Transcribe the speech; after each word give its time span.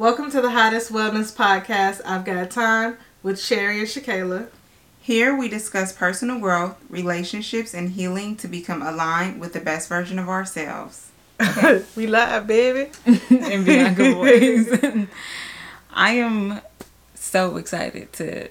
Welcome 0.00 0.30
to 0.30 0.40
the 0.40 0.52
Hottest 0.52 0.90
Wellness 0.90 1.30
Podcast. 1.30 2.00
I've 2.06 2.24
got 2.24 2.50
time 2.50 2.96
with 3.22 3.38
Cherry 3.38 3.80
and 3.80 3.86
Shakayla. 3.86 4.46
Here 5.02 5.36
we 5.36 5.46
discuss 5.46 5.92
personal 5.92 6.40
growth, 6.40 6.78
relationships, 6.88 7.74
and 7.74 7.90
healing 7.90 8.34
to 8.36 8.48
become 8.48 8.80
aligned 8.80 9.42
with 9.42 9.52
the 9.52 9.60
best 9.60 9.90
version 9.90 10.18
of 10.18 10.26
ourselves. 10.26 11.10
we 11.96 12.06
live, 12.06 12.46
baby. 12.46 12.90
in 13.28 13.64
Bianca 13.64 14.14
voice. 14.14 15.06
I 15.90 16.12
am 16.12 16.62
so 17.14 17.58
excited 17.58 18.10
to 18.14 18.48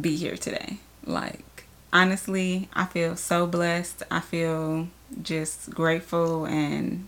be 0.00 0.16
here 0.16 0.36
today. 0.36 0.78
Like, 1.06 1.66
honestly, 1.92 2.68
I 2.72 2.86
feel 2.86 3.14
so 3.14 3.46
blessed. 3.46 4.02
I 4.10 4.18
feel 4.18 4.88
just 5.22 5.70
grateful 5.70 6.46
and 6.46 7.06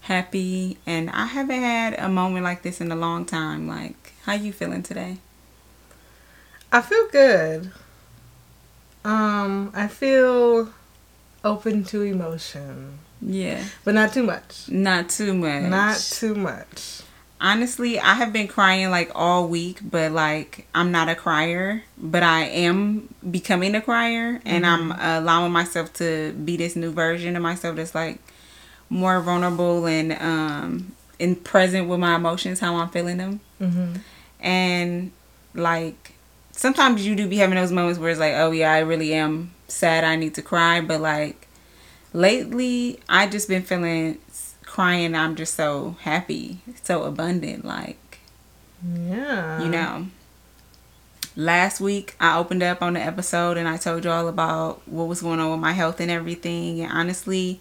happy. 0.00 0.78
And 0.86 1.10
I 1.10 1.26
haven't 1.26 1.60
had 1.60 1.98
a 1.98 2.08
moment 2.08 2.44
like 2.44 2.62
this 2.62 2.80
in 2.80 2.90
a 2.90 2.96
long 2.96 3.24
time. 3.24 3.68
Like, 3.68 4.12
how 4.24 4.34
you 4.34 4.52
feeling 4.52 4.82
today? 4.82 5.18
I 6.72 6.82
feel 6.82 7.08
good. 7.08 7.72
Um, 9.04 9.72
I 9.74 9.88
feel 9.88 10.70
open 11.44 11.84
to 11.84 12.02
emotion. 12.02 12.98
Yeah. 13.20 13.64
But 13.84 13.94
not 13.94 14.12
too 14.12 14.22
much. 14.22 14.68
Not 14.68 15.08
too 15.08 15.34
much. 15.34 15.70
Not 15.70 15.96
too 15.96 16.34
much. 16.34 17.02
Honestly, 17.42 17.98
I 17.98 18.14
have 18.14 18.34
been 18.34 18.48
crying 18.48 18.90
like 18.90 19.10
all 19.14 19.48
week, 19.48 19.78
but 19.82 20.12
like 20.12 20.66
I'm 20.74 20.92
not 20.92 21.08
a 21.08 21.14
crier, 21.14 21.82
but 21.96 22.22
I 22.22 22.42
am 22.44 23.14
becoming 23.30 23.74
a 23.74 23.80
crier 23.80 24.40
and 24.44 24.64
mm-hmm. 24.64 24.92
I'm 24.92 25.22
allowing 25.22 25.52
myself 25.52 25.92
to 25.94 26.32
be 26.32 26.58
this 26.58 26.76
new 26.76 26.92
version 26.92 27.36
of 27.36 27.42
myself 27.42 27.76
that's 27.76 27.94
like 27.94 28.18
more 28.90 29.20
vulnerable 29.20 29.86
and 29.86 30.12
um 30.20 30.92
and 31.20 31.42
present 31.44 31.88
with 31.88 32.00
my 32.00 32.16
emotions, 32.16 32.60
how 32.60 32.76
I'm 32.76 32.88
feeling 32.88 33.18
them. 33.18 33.40
Mm-hmm. 33.60 33.96
And 34.40 35.12
like 35.54 36.12
sometimes 36.52 37.06
you 37.06 37.14
do 37.14 37.28
be 37.28 37.36
having 37.36 37.56
those 37.56 37.72
moments 37.72 37.98
where 37.98 38.10
it's 38.10 38.20
like, 38.20 38.34
oh 38.34 38.50
yeah, 38.50 38.72
I 38.72 38.80
really 38.80 39.14
am 39.14 39.52
sad. 39.68 40.04
I 40.04 40.16
need 40.16 40.34
to 40.34 40.42
cry. 40.42 40.80
But 40.80 41.00
like 41.00 41.48
lately, 42.12 42.98
I 43.08 43.26
just 43.26 43.48
been 43.48 43.62
feeling 43.62 44.18
crying. 44.64 45.14
I'm 45.14 45.36
just 45.36 45.54
so 45.54 45.96
happy, 46.00 46.60
so 46.82 47.04
abundant. 47.04 47.64
Like, 47.64 48.18
yeah, 48.82 49.62
you 49.62 49.68
know. 49.68 50.06
Last 51.36 51.80
week, 51.80 52.16
I 52.18 52.36
opened 52.36 52.62
up 52.62 52.82
on 52.82 52.94
the 52.94 53.00
episode 53.00 53.56
and 53.56 53.68
I 53.68 53.76
told 53.76 54.04
you 54.04 54.10
all 54.10 54.26
about 54.26 54.86
what 54.86 55.04
was 55.04 55.22
going 55.22 55.38
on 55.38 55.52
with 55.52 55.60
my 55.60 55.72
health 55.72 56.00
and 56.00 56.10
everything. 56.10 56.80
And 56.80 56.92
honestly, 56.92 57.60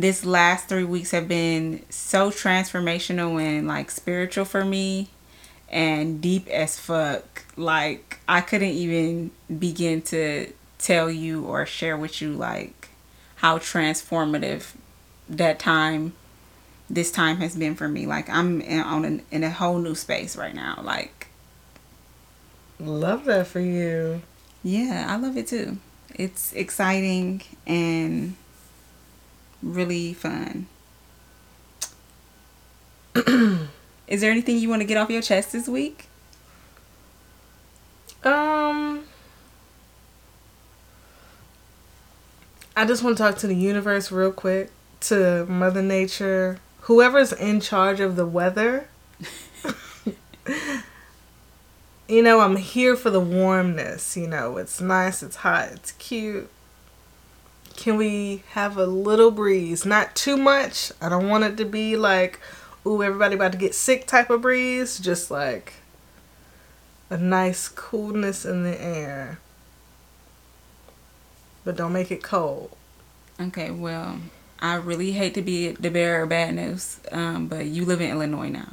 this 0.00 0.26
last 0.26 0.68
three 0.68 0.84
weeks 0.84 1.12
have 1.12 1.26
been 1.26 1.82
so 1.88 2.30
transformational 2.30 3.42
and 3.42 3.66
like 3.66 3.90
spiritual 3.90 4.44
for 4.44 4.62
me 4.62 5.08
and 5.70 6.20
deep 6.20 6.46
as 6.48 6.78
fuck. 6.78 7.46
Like 7.56 8.18
I 8.28 8.42
couldn't 8.42 8.72
even 8.72 9.30
begin 9.58 10.02
to 10.02 10.52
tell 10.78 11.10
you 11.10 11.46
or 11.46 11.64
share 11.64 11.96
with 11.96 12.20
you 12.20 12.34
like 12.34 12.90
how 13.36 13.56
transformative 13.56 14.74
that 15.30 15.58
time 15.58 16.12
this 16.90 17.10
time 17.10 17.38
has 17.38 17.56
been 17.56 17.74
for 17.74 17.88
me. 17.88 18.04
Like 18.06 18.28
I'm 18.28 18.60
in, 18.60 18.80
on 18.80 19.06
an, 19.06 19.22
in 19.30 19.44
a 19.44 19.50
whole 19.50 19.78
new 19.78 19.94
space 19.94 20.36
right 20.36 20.54
now. 20.54 20.78
Like 20.82 21.28
love 22.78 23.24
that 23.24 23.46
for 23.46 23.60
you. 23.60 24.20
Yeah, 24.62 25.06
I 25.08 25.16
love 25.16 25.38
it 25.38 25.46
too. 25.46 25.78
It's 26.14 26.52
exciting 26.52 27.40
and 27.66 28.36
really 29.62 30.12
fun. 30.12 30.66
Is 34.08 34.20
there 34.20 34.30
anything 34.30 34.58
you 34.58 34.68
want 34.68 34.82
to 34.82 34.86
get 34.86 34.96
off 34.96 35.10
your 35.10 35.22
chest 35.22 35.52
this 35.52 35.68
week? 35.68 36.06
Um, 38.22 39.04
I 42.76 42.84
just 42.84 43.02
want 43.02 43.16
to 43.16 43.22
talk 43.22 43.38
to 43.38 43.46
the 43.46 43.56
universe 43.56 44.12
real 44.12 44.32
quick, 44.32 44.70
to 45.00 45.46
Mother 45.46 45.82
Nature, 45.82 46.60
whoever's 46.82 47.32
in 47.32 47.60
charge 47.60 48.00
of 48.00 48.16
the 48.16 48.26
weather. 48.26 48.88
you 52.08 52.22
know, 52.22 52.40
I'm 52.40 52.56
here 52.56 52.96
for 52.96 53.10
the 53.10 53.20
warmness. 53.20 54.16
You 54.16 54.26
know, 54.26 54.56
it's 54.56 54.80
nice, 54.80 55.22
it's 55.22 55.36
hot, 55.36 55.70
it's 55.72 55.92
cute. 55.92 56.50
Can 57.76 57.96
we 57.96 58.42
have 58.50 58.76
a 58.76 58.86
little 58.86 59.30
breeze? 59.30 59.84
Not 59.84 60.14
too 60.16 60.36
much. 60.36 60.92
I 61.00 61.08
don't 61.08 61.28
want 61.28 61.44
it 61.44 61.56
to 61.58 61.64
be 61.64 61.96
like 61.96 62.40
ooh, 62.86 63.02
everybody 63.02 63.34
about 63.34 63.52
to 63.52 63.58
get 63.58 63.74
sick 63.74 64.06
type 64.06 64.30
of 64.30 64.42
breeze. 64.42 64.98
Just 64.98 65.30
like 65.30 65.74
a 67.10 67.16
nice 67.16 67.68
coolness 67.68 68.44
in 68.44 68.62
the 68.62 68.80
air. 68.80 69.38
But 71.64 71.76
don't 71.76 71.92
make 71.92 72.10
it 72.10 72.22
cold. 72.22 72.76
Okay, 73.40 73.70
well, 73.70 74.20
I 74.60 74.76
really 74.76 75.12
hate 75.12 75.34
to 75.34 75.42
be 75.42 75.72
the 75.72 75.90
bearer 75.90 76.22
of 76.22 76.30
bad 76.30 76.54
news, 76.54 77.00
um, 77.12 77.48
but 77.48 77.66
you 77.66 77.84
live 77.84 78.00
in 78.00 78.10
Illinois 78.10 78.48
now. 78.48 78.72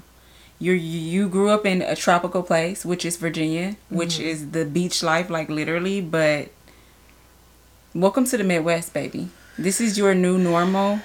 You 0.59 0.73
you 0.73 1.27
grew 1.27 1.49
up 1.49 1.65
in 1.65 1.81
a 1.81 1.95
tropical 1.95 2.43
place, 2.43 2.85
which 2.85 3.03
is 3.03 3.17
Virginia, 3.17 3.71
mm-hmm. 3.71 3.95
which 3.97 4.19
is 4.19 4.51
the 4.51 4.63
beach 4.63 5.03
life, 5.03 5.29
like 5.29 5.49
literally. 5.49 5.99
But 5.99 6.49
welcome 7.95 8.25
to 8.25 8.37
the 8.37 8.43
Midwest, 8.43 8.93
baby. 8.93 9.29
This 9.57 9.79
is 9.79 9.97
your 9.97 10.15
new 10.15 10.39
normal 10.39 10.99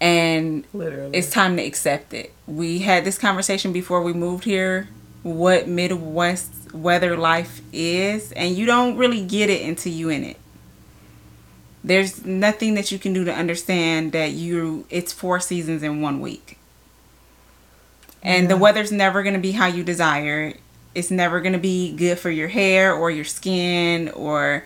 and 0.00 0.64
Literally. 0.72 1.16
it's 1.16 1.30
time 1.30 1.56
to 1.56 1.62
accept 1.62 2.14
it. 2.14 2.32
We 2.46 2.80
had 2.80 3.04
this 3.04 3.18
conversation 3.18 3.72
before 3.72 4.02
we 4.02 4.12
moved 4.12 4.44
here 4.44 4.88
what 5.22 5.66
Midwest 5.66 6.72
weather 6.72 7.16
life 7.16 7.60
is, 7.72 8.30
and 8.32 8.54
you 8.54 8.64
don't 8.64 8.96
really 8.96 9.24
get 9.24 9.50
it 9.50 9.66
until 9.66 9.92
you 9.92 10.08
in 10.08 10.22
it. 10.22 10.36
There's 11.82 12.24
nothing 12.24 12.74
that 12.74 12.92
you 12.92 12.98
can 12.98 13.12
do 13.12 13.24
to 13.24 13.32
understand 13.32 14.12
that 14.12 14.32
you 14.32 14.86
it's 14.88 15.12
four 15.12 15.40
seasons 15.40 15.82
in 15.82 16.00
one 16.00 16.20
week. 16.20 16.58
And 18.22 18.44
yeah. 18.44 18.48
the 18.50 18.56
weather's 18.56 18.92
never 18.92 19.24
going 19.24 19.34
to 19.34 19.40
be 19.40 19.52
how 19.52 19.66
you 19.66 19.82
desire. 19.82 20.54
It's 20.94 21.10
never 21.10 21.40
going 21.40 21.54
to 21.54 21.58
be 21.58 21.92
good 21.96 22.20
for 22.20 22.30
your 22.30 22.48
hair 22.48 22.94
or 22.94 23.10
your 23.10 23.24
skin 23.24 24.08
or 24.10 24.62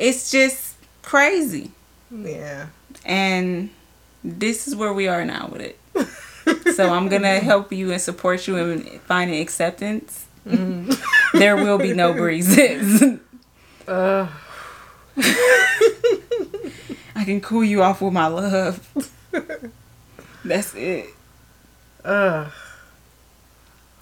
it's 0.00 0.30
just 0.30 0.76
crazy. 1.02 1.70
Yeah. 2.10 2.66
And 3.04 3.70
this 4.24 4.66
is 4.66 4.74
where 4.74 4.92
we 4.92 5.06
are 5.06 5.24
now 5.24 5.48
with 5.52 5.60
it. 5.60 6.74
so 6.74 6.92
I'm 6.92 7.08
gonna 7.08 7.38
help 7.50 7.72
you 7.72 7.92
and 7.92 8.00
support 8.00 8.48
you 8.48 8.56
in 8.56 8.98
finding 9.00 9.40
acceptance. 9.40 10.26
Mm. 10.46 10.98
there 11.34 11.56
will 11.56 11.78
be 11.78 11.92
no 11.92 12.12
breezes. 12.14 13.20
Uh. 13.86 14.28
I 17.14 17.24
can 17.24 17.40
cool 17.40 17.64
you 17.64 17.82
off 17.82 18.00
with 18.00 18.12
my 18.12 18.26
love. 18.28 18.80
That's 20.44 20.74
it. 20.74 21.06
Uh. 22.04 22.50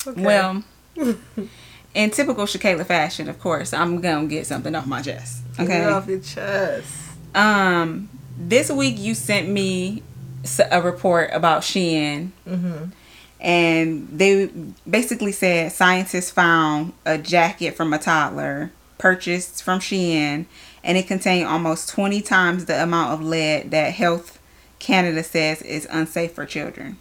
Okay. 0.06 0.22
Well, 0.22 0.62
in 1.98 2.10
typical 2.10 2.44
Shakayla 2.44 2.86
fashion, 2.86 3.28
of 3.28 3.41
course, 3.41 3.72
I'm 3.72 4.00
gonna 4.00 4.28
get 4.28 4.47
something 4.47 4.72
off 4.72 4.86
my 4.86 5.03
chest. 5.03 5.42
Okay, 5.59 5.66
get 5.66 5.92
off 5.92 6.06
your 6.06 6.20
chest. 6.20 6.86
Um, 7.34 8.09
this 8.38 8.70
week 8.70 8.97
you 8.98 9.16
sent 9.16 9.48
me 9.48 10.04
a 10.70 10.81
report 10.81 11.31
about 11.32 11.62
Shein. 11.62 12.31
Mm-hmm. 12.47 12.84
And 13.41 14.09
they 14.16 14.47
basically 14.88 15.32
said 15.32 15.72
scientists 15.72 16.31
found 16.31 16.92
a 17.04 17.19
jacket 17.19 17.76
from 17.76 17.92
a 17.92 17.98
toddler 17.98 18.70
purchased 18.98 19.65
from 19.65 19.80
Shein, 19.80 20.47
and 20.84 20.98
it 20.98 21.09
contained 21.09 21.48
almost 21.48 21.88
20 21.88 22.22
times 22.22 22.66
the 22.66 22.80
amount 22.80 23.12
of 23.12 23.26
lead 23.26 23.72
that 23.72 23.94
Health 23.94 24.38
Canada 24.78 25.25
says 25.25 25.62
is 25.62 25.88
unsafe 25.91 26.32
for 26.32 26.47
children. 26.47 26.97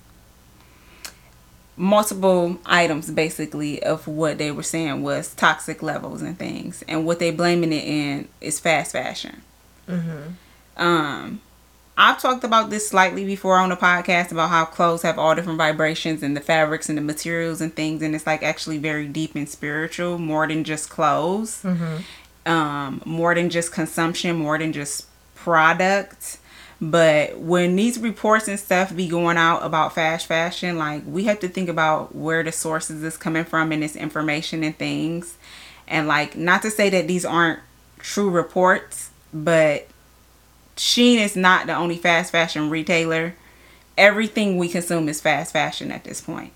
Multiple 1.79 2.57
items, 2.65 3.11
basically, 3.11 3.83
of 3.83 4.07
what 4.07 4.39
they 4.39 4.49
were 4.49 4.63
saying 4.63 5.03
was 5.03 5.35
toxic 5.35 5.83
levels 5.83 6.23
and 6.23 6.37
things, 6.37 6.83
and 6.87 7.05
what 7.05 7.19
they 7.19 7.29
blaming 7.29 7.71
it 7.71 7.83
in 7.83 8.27
is 8.41 8.59
fast 8.59 8.93
fashion. 8.93 9.43
Mm-hmm. 9.87 10.33
Um, 10.75 11.39
I've 11.95 12.19
talked 12.19 12.43
about 12.43 12.71
this 12.71 12.87
slightly 12.87 13.25
before 13.25 13.57
on 13.57 13.69
the 13.69 13.75
podcast 13.75 14.31
about 14.31 14.49
how 14.49 14.65
clothes 14.65 15.03
have 15.03 15.19
all 15.19 15.35
different 15.35 15.59
vibrations 15.59 16.23
and 16.23 16.35
the 16.35 16.41
fabrics 16.41 16.89
and 16.89 16.97
the 16.97 17.01
materials 17.01 17.61
and 17.61 17.75
things, 17.75 18.01
and 18.01 18.15
it's 18.15 18.25
like 18.25 18.41
actually 18.41 18.79
very 18.79 19.07
deep 19.07 19.35
and 19.35 19.47
spiritual, 19.47 20.17
more 20.17 20.47
than 20.47 20.63
just 20.63 20.89
clothes, 20.89 21.61
mm-hmm. 21.61 22.51
um, 22.51 23.01
more 23.05 23.35
than 23.35 23.51
just 23.51 23.71
consumption, 23.71 24.35
more 24.35 24.57
than 24.57 24.73
just 24.73 25.05
product. 25.35 26.39
But 26.79 27.39
when 27.39 27.75
these 27.75 27.97
reports 27.97 28.47
and 28.47 28.59
stuff 28.59 28.95
be 28.95 29.07
going 29.07 29.37
out 29.37 29.63
about 29.63 29.95
fast 29.95 30.27
fashion, 30.27 30.77
like 30.77 31.03
we 31.07 31.23
have 31.23 31.39
to 31.39 31.47
think 31.47 31.69
about 31.69 32.15
where 32.15 32.43
the 32.43 32.51
sources 32.51 33.01
is 33.03 33.17
coming 33.17 33.45
from 33.45 33.71
and 33.71 33.81
this 33.81 33.95
information 33.95 34.63
and 34.63 34.77
things. 34.77 35.37
And 35.87 36.07
like 36.07 36.35
not 36.35 36.61
to 36.61 36.69
say 36.71 36.89
that 36.89 37.07
these 37.07 37.25
aren't 37.25 37.59
true 37.99 38.29
reports, 38.29 39.09
but 39.33 39.87
Shein 40.75 41.17
is 41.17 41.35
not 41.35 41.65
the 41.65 41.75
only 41.75 41.97
fast 41.97 42.31
fashion 42.31 42.69
retailer. 42.69 43.33
Everything 43.97 44.57
we 44.57 44.69
consume 44.69 45.09
is 45.09 45.19
fast 45.19 45.53
fashion 45.53 45.91
at 45.91 46.03
this 46.03 46.21
point. 46.21 46.53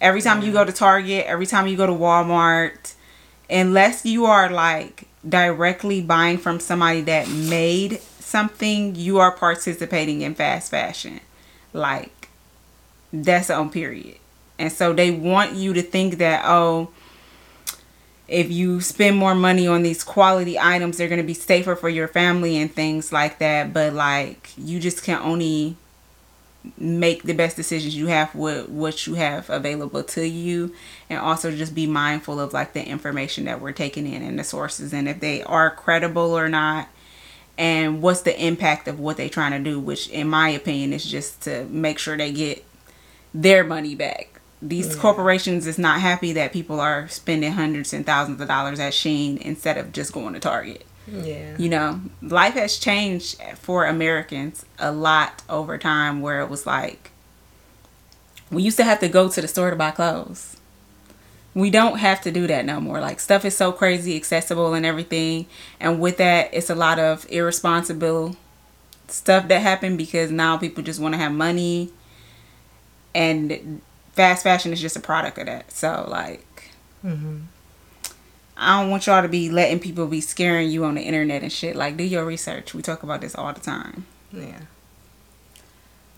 Every 0.00 0.20
time 0.20 0.42
you 0.42 0.52
go 0.52 0.64
to 0.64 0.72
Target, 0.72 1.26
every 1.26 1.46
time 1.46 1.68
you 1.68 1.76
go 1.76 1.86
to 1.86 1.92
Walmart, 1.92 2.94
unless 3.48 4.04
you 4.04 4.26
are 4.26 4.50
like 4.50 5.06
directly 5.26 6.02
buying 6.02 6.38
from 6.38 6.58
somebody 6.58 7.02
that 7.02 7.28
made 7.28 8.00
something, 8.24 8.94
you 8.94 9.18
are 9.18 9.32
participating 9.32 10.22
in 10.22 10.34
fast 10.34 10.70
fashion. 10.70 11.20
Like 11.72 12.28
that's 13.12 13.50
on 13.50 13.70
period. 13.70 14.18
And 14.58 14.72
so 14.72 14.92
they 14.92 15.10
want 15.10 15.54
you 15.54 15.72
to 15.74 15.82
think 15.82 16.18
that 16.18 16.44
oh 16.44 16.90
if 18.26 18.50
you 18.50 18.80
spend 18.80 19.16
more 19.16 19.34
money 19.34 19.66
on 19.66 19.82
these 19.82 20.02
quality 20.02 20.58
items, 20.58 20.96
they're 20.96 21.08
going 21.08 21.20
to 21.20 21.26
be 21.26 21.34
safer 21.34 21.76
for 21.76 21.88
your 21.88 22.08
family 22.08 22.56
and 22.56 22.72
things 22.72 23.12
like 23.12 23.38
that. 23.38 23.72
But 23.72 23.92
like, 23.92 24.50
you 24.56 24.80
just 24.80 25.04
can 25.04 25.18
only 25.20 25.76
make 26.78 27.24
the 27.24 27.34
best 27.34 27.56
decisions 27.56 27.94
you 27.94 28.06
have 28.06 28.34
with 28.34 28.68
what 28.70 29.06
you 29.06 29.14
have 29.14 29.50
available 29.50 30.02
to 30.02 30.26
you 30.26 30.74
and 31.10 31.18
also 31.18 31.54
just 31.54 31.74
be 31.74 31.86
mindful 31.86 32.40
of 32.40 32.54
like 32.54 32.72
the 32.72 32.82
information 32.82 33.44
that 33.44 33.60
we're 33.60 33.72
taking 33.72 34.06
in 34.06 34.22
and 34.22 34.38
the 34.38 34.44
sources 34.44 34.94
and 34.94 35.06
if 35.06 35.20
they 35.20 35.42
are 35.42 35.70
credible 35.70 36.32
or 36.32 36.48
not 36.48 36.88
and 37.56 38.02
what's 38.02 38.22
the 38.22 38.44
impact 38.44 38.88
of 38.88 38.98
what 38.98 39.16
they're 39.16 39.28
trying 39.28 39.52
to 39.52 39.70
do 39.70 39.78
which 39.78 40.08
in 40.08 40.28
my 40.28 40.48
opinion 40.48 40.92
is 40.92 41.04
just 41.04 41.42
to 41.42 41.64
make 41.66 41.98
sure 41.98 42.16
they 42.16 42.32
get 42.32 42.64
their 43.32 43.64
money 43.64 43.94
back 43.94 44.34
these 44.64 44.94
yeah. 44.94 45.02
corporations 45.02 45.66
is 45.66 45.78
not 45.78 46.00
happy 46.00 46.32
that 46.32 46.52
people 46.52 46.80
are 46.80 47.06
spending 47.08 47.52
hundreds 47.52 47.92
and 47.92 48.06
thousands 48.06 48.40
of 48.40 48.48
dollars 48.48 48.80
at 48.80 48.94
Shein 48.94 49.36
instead 49.38 49.76
of 49.76 49.92
just 49.92 50.12
going 50.12 50.32
to 50.32 50.40
Target. 50.40 50.86
Yeah. 51.06 51.54
You 51.58 51.68
know, 51.68 52.00
life 52.22 52.54
has 52.54 52.78
changed 52.78 53.40
for 53.56 53.84
Americans 53.84 54.64
a 54.78 54.90
lot 54.90 55.42
over 55.50 55.76
time 55.76 56.22
where 56.22 56.40
it 56.40 56.48
was 56.48 56.66
like 56.66 57.10
we 58.50 58.62
used 58.62 58.78
to 58.78 58.84
have 58.84 59.00
to 59.00 59.08
go 59.08 59.28
to 59.28 59.40
the 59.40 59.48
store 59.48 59.68
to 59.68 59.76
buy 59.76 59.90
clothes. 59.90 60.56
We 61.54 61.70
don't 61.70 61.98
have 61.98 62.20
to 62.22 62.32
do 62.32 62.46
that 62.48 62.64
no 62.64 62.80
more. 62.80 63.00
Like 63.00 63.20
stuff 63.20 63.44
is 63.44 63.56
so 63.56 63.70
crazy 63.70 64.16
accessible 64.16 64.74
and 64.74 64.84
everything. 64.84 65.46
And 65.78 66.00
with 66.00 66.16
that, 66.16 66.50
it's 66.52 66.70
a 66.70 66.74
lot 66.74 66.98
of 66.98 67.26
irresponsible 67.30 68.36
stuff 69.08 69.48
that 69.48 69.60
happened 69.60 69.98
because 69.98 70.30
now 70.30 70.56
people 70.56 70.82
just 70.82 71.00
want 71.00 71.14
to 71.14 71.18
have 71.18 71.32
money 71.32 71.90
and 73.14 73.80
fast 74.12 74.42
fashion 74.42 74.72
is 74.72 74.80
just 74.80 74.96
a 74.96 75.00
product 75.00 75.38
of 75.38 75.46
that. 75.46 75.70
So 75.70 76.06
like, 76.08 76.72
mm-hmm. 77.04 77.42
I 78.56 78.80
don't 78.80 78.90
want 78.90 79.06
y'all 79.06 79.22
to 79.22 79.28
be 79.28 79.50
letting 79.50 79.80
people 79.80 80.06
be 80.06 80.20
scaring 80.20 80.70
you 80.70 80.84
on 80.84 80.94
the 80.94 81.02
internet 81.02 81.42
and 81.42 81.52
shit. 81.52 81.74
Like, 81.74 81.96
do 81.96 82.04
your 82.04 82.24
research. 82.24 82.72
We 82.72 82.82
talk 82.82 83.02
about 83.02 83.20
this 83.20 83.34
all 83.34 83.52
the 83.52 83.60
time. 83.60 84.06
Yeah. 84.32 84.60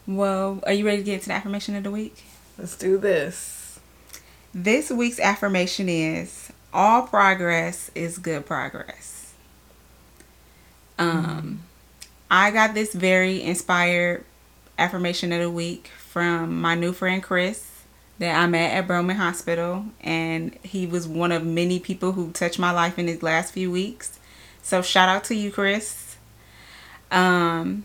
Well, 0.07 0.61
are 0.65 0.73
you 0.73 0.85
ready 0.85 0.99
to 0.99 1.03
get 1.03 1.15
into 1.15 1.29
the 1.29 1.35
affirmation 1.35 1.75
of 1.77 1.85
the 1.85 1.91
week? 1.91 2.25
Let's 2.59 2.77
do 2.77 2.99
this. 2.99 3.56
This 4.59 4.91
week's 4.91 5.21
affirmation 5.21 5.91
is 5.91 6.51
all 6.73 7.03
progress 7.03 7.91
is 7.95 8.17
good 8.17 8.47
progress. 8.47 9.35
Um, 10.99 11.27
mm-hmm. 11.27 11.55
I 12.31 12.51
got 12.53 12.73
this 12.73 12.95
very 12.95 13.43
inspired 13.43 14.25
affirmation 14.79 15.31
of 15.33 15.43
the 15.43 15.51
week 15.51 15.89
from 15.99 16.59
my 16.59 16.75
new 16.75 16.95
friend 16.95 17.23
Chris 17.23 17.83
that 18.19 18.35
I 18.35 18.47
met 18.47 18.73
at 18.73 18.89
BroMenn 18.89 19.17
Hospital, 19.17 19.85
and 20.01 20.55
he 20.63 20.87
was 20.87 21.07
one 21.07 21.33
of 21.33 21.45
many 21.45 21.79
people 21.79 22.13
who 22.13 22.33
touched 22.33 22.59
my 22.59 22.71
life 22.71 22.99
in 22.99 23.05
these 23.05 23.23
last 23.23 23.53
few 23.53 23.71
weeks. 23.71 24.19
So 24.63 24.81
shout 24.81 25.11
out 25.11 25.25
to 25.25 25.35
you, 25.35 25.53
Chris. 25.53 26.17
Um, 27.11 27.85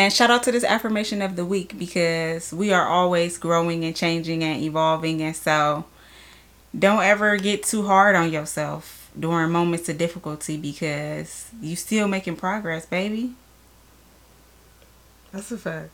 and 0.00 0.12
shout 0.12 0.30
out 0.30 0.42
to 0.44 0.52
this 0.52 0.64
affirmation 0.64 1.20
of 1.20 1.36
the 1.36 1.44
week 1.44 1.78
because 1.78 2.54
we 2.54 2.72
are 2.72 2.86
always 2.86 3.36
growing 3.36 3.84
and 3.84 3.94
changing 3.94 4.42
and 4.42 4.62
evolving, 4.62 5.20
and 5.20 5.36
so 5.36 5.84
don't 6.76 7.02
ever 7.02 7.36
get 7.36 7.64
too 7.64 7.86
hard 7.86 8.16
on 8.16 8.32
yourself 8.32 9.10
during 9.18 9.50
moments 9.50 9.90
of 9.90 9.98
difficulty 9.98 10.56
because 10.56 11.50
you 11.60 11.76
still 11.76 12.08
making 12.08 12.36
progress, 12.36 12.86
baby. 12.86 13.34
That's 15.32 15.52
a 15.52 15.58
fact. 15.58 15.90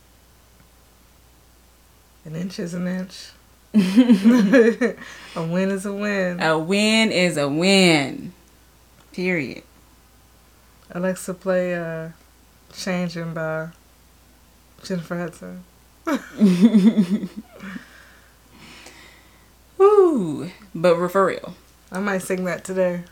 An 2.24 2.36
inch 2.36 2.60
is 2.60 2.74
an 2.74 2.86
inch. 2.86 3.30
a 3.74 4.96
win 5.36 5.70
is 5.70 5.84
a 5.84 5.92
win. 5.92 6.40
A 6.40 6.56
win 6.56 7.10
is 7.10 7.36
a 7.36 7.48
win. 7.48 8.32
Period. 9.12 9.64
Alexa, 10.92 11.34
play 11.34 11.74
uh, 11.74 12.10
Changing 12.72 13.32
by 13.32 13.70
Jennifer 14.82 15.18
Hudson. 15.18 15.64
Ooh, 19.80 20.50
but 20.74 21.08
for 21.10 21.26
real. 21.26 21.54
I 21.90 22.00
might 22.00 22.18
sing 22.18 22.44
that 22.44 22.64
today. 22.64 23.04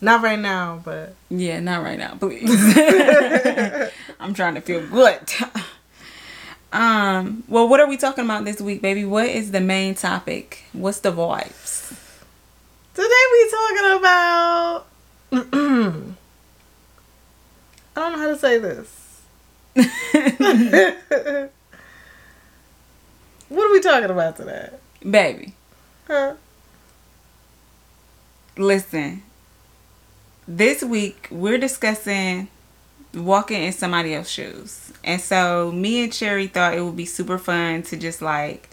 Not 0.00 0.22
right 0.22 0.38
now, 0.38 0.80
but. 0.84 1.14
Yeah, 1.28 1.60
not 1.60 1.82
right 1.82 1.98
now, 1.98 2.14
please. 2.14 2.48
I'm 4.20 4.32
trying 4.34 4.54
to 4.54 4.60
feel 4.60 4.86
good. 4.86 5.20
Um, 6.72 7.42
well, 7.48 7.68
what 7.68 7.80
are 7.80 7.88
we 7.88 7.96
talking 7.96 8.24
about 8.24 8.44
this 8.44 8.60
week, 8.60 8.82
baby? 8.82 9.04
What 9.04 9.26
is 9.26 9.50
the 9.50 9.60
main 9.60 9.94
topic? 9.94 10.64
What's 10.72 11.00
the 11.00 11.10
vibes? 11.10 11.88
Today 12.94 13.24
we 13.32 13.50
talking 13.50 13.98
about 13.98 14.86
I 15.32 15.36
don't 18.00 18.12
know 18.12 18.18
how 18.18 18.28
to 18.28 18.38
say 18.38 18.58
this. 18.58 18.97
what 19.74 19.90
are 23.50 23.72
we 23.72 23.80
talking 23.80 24.10
about 24.10 24.36
today? 24.36 24.70
Baby. 25.08 25.54
Huh? 26.06 26.34
Listen. 28.56 29.22
This 30.46 30.82
week 30.82 31.28
we're 31.30 31.58
discussing 31.58 32.48
walking 33.14 33.62
in 33.62 33.72
somebody 33.72 34.14
else's 34.14 34.32
shoes. 34.32 34.92
And 35.04 35.20
so 35.20 35.72
me 35.72 36.04
and 36.04 36.12
Cherry 36.12 36.46
thought 36.46 36.74
it 36.74 36.82
would 36.82 36.96
be 36.96 37.06
super 37.06 37.38
fun 37.38 37.82
to 37.84 37.96
just 37.96 38.22
like 38.22 38.68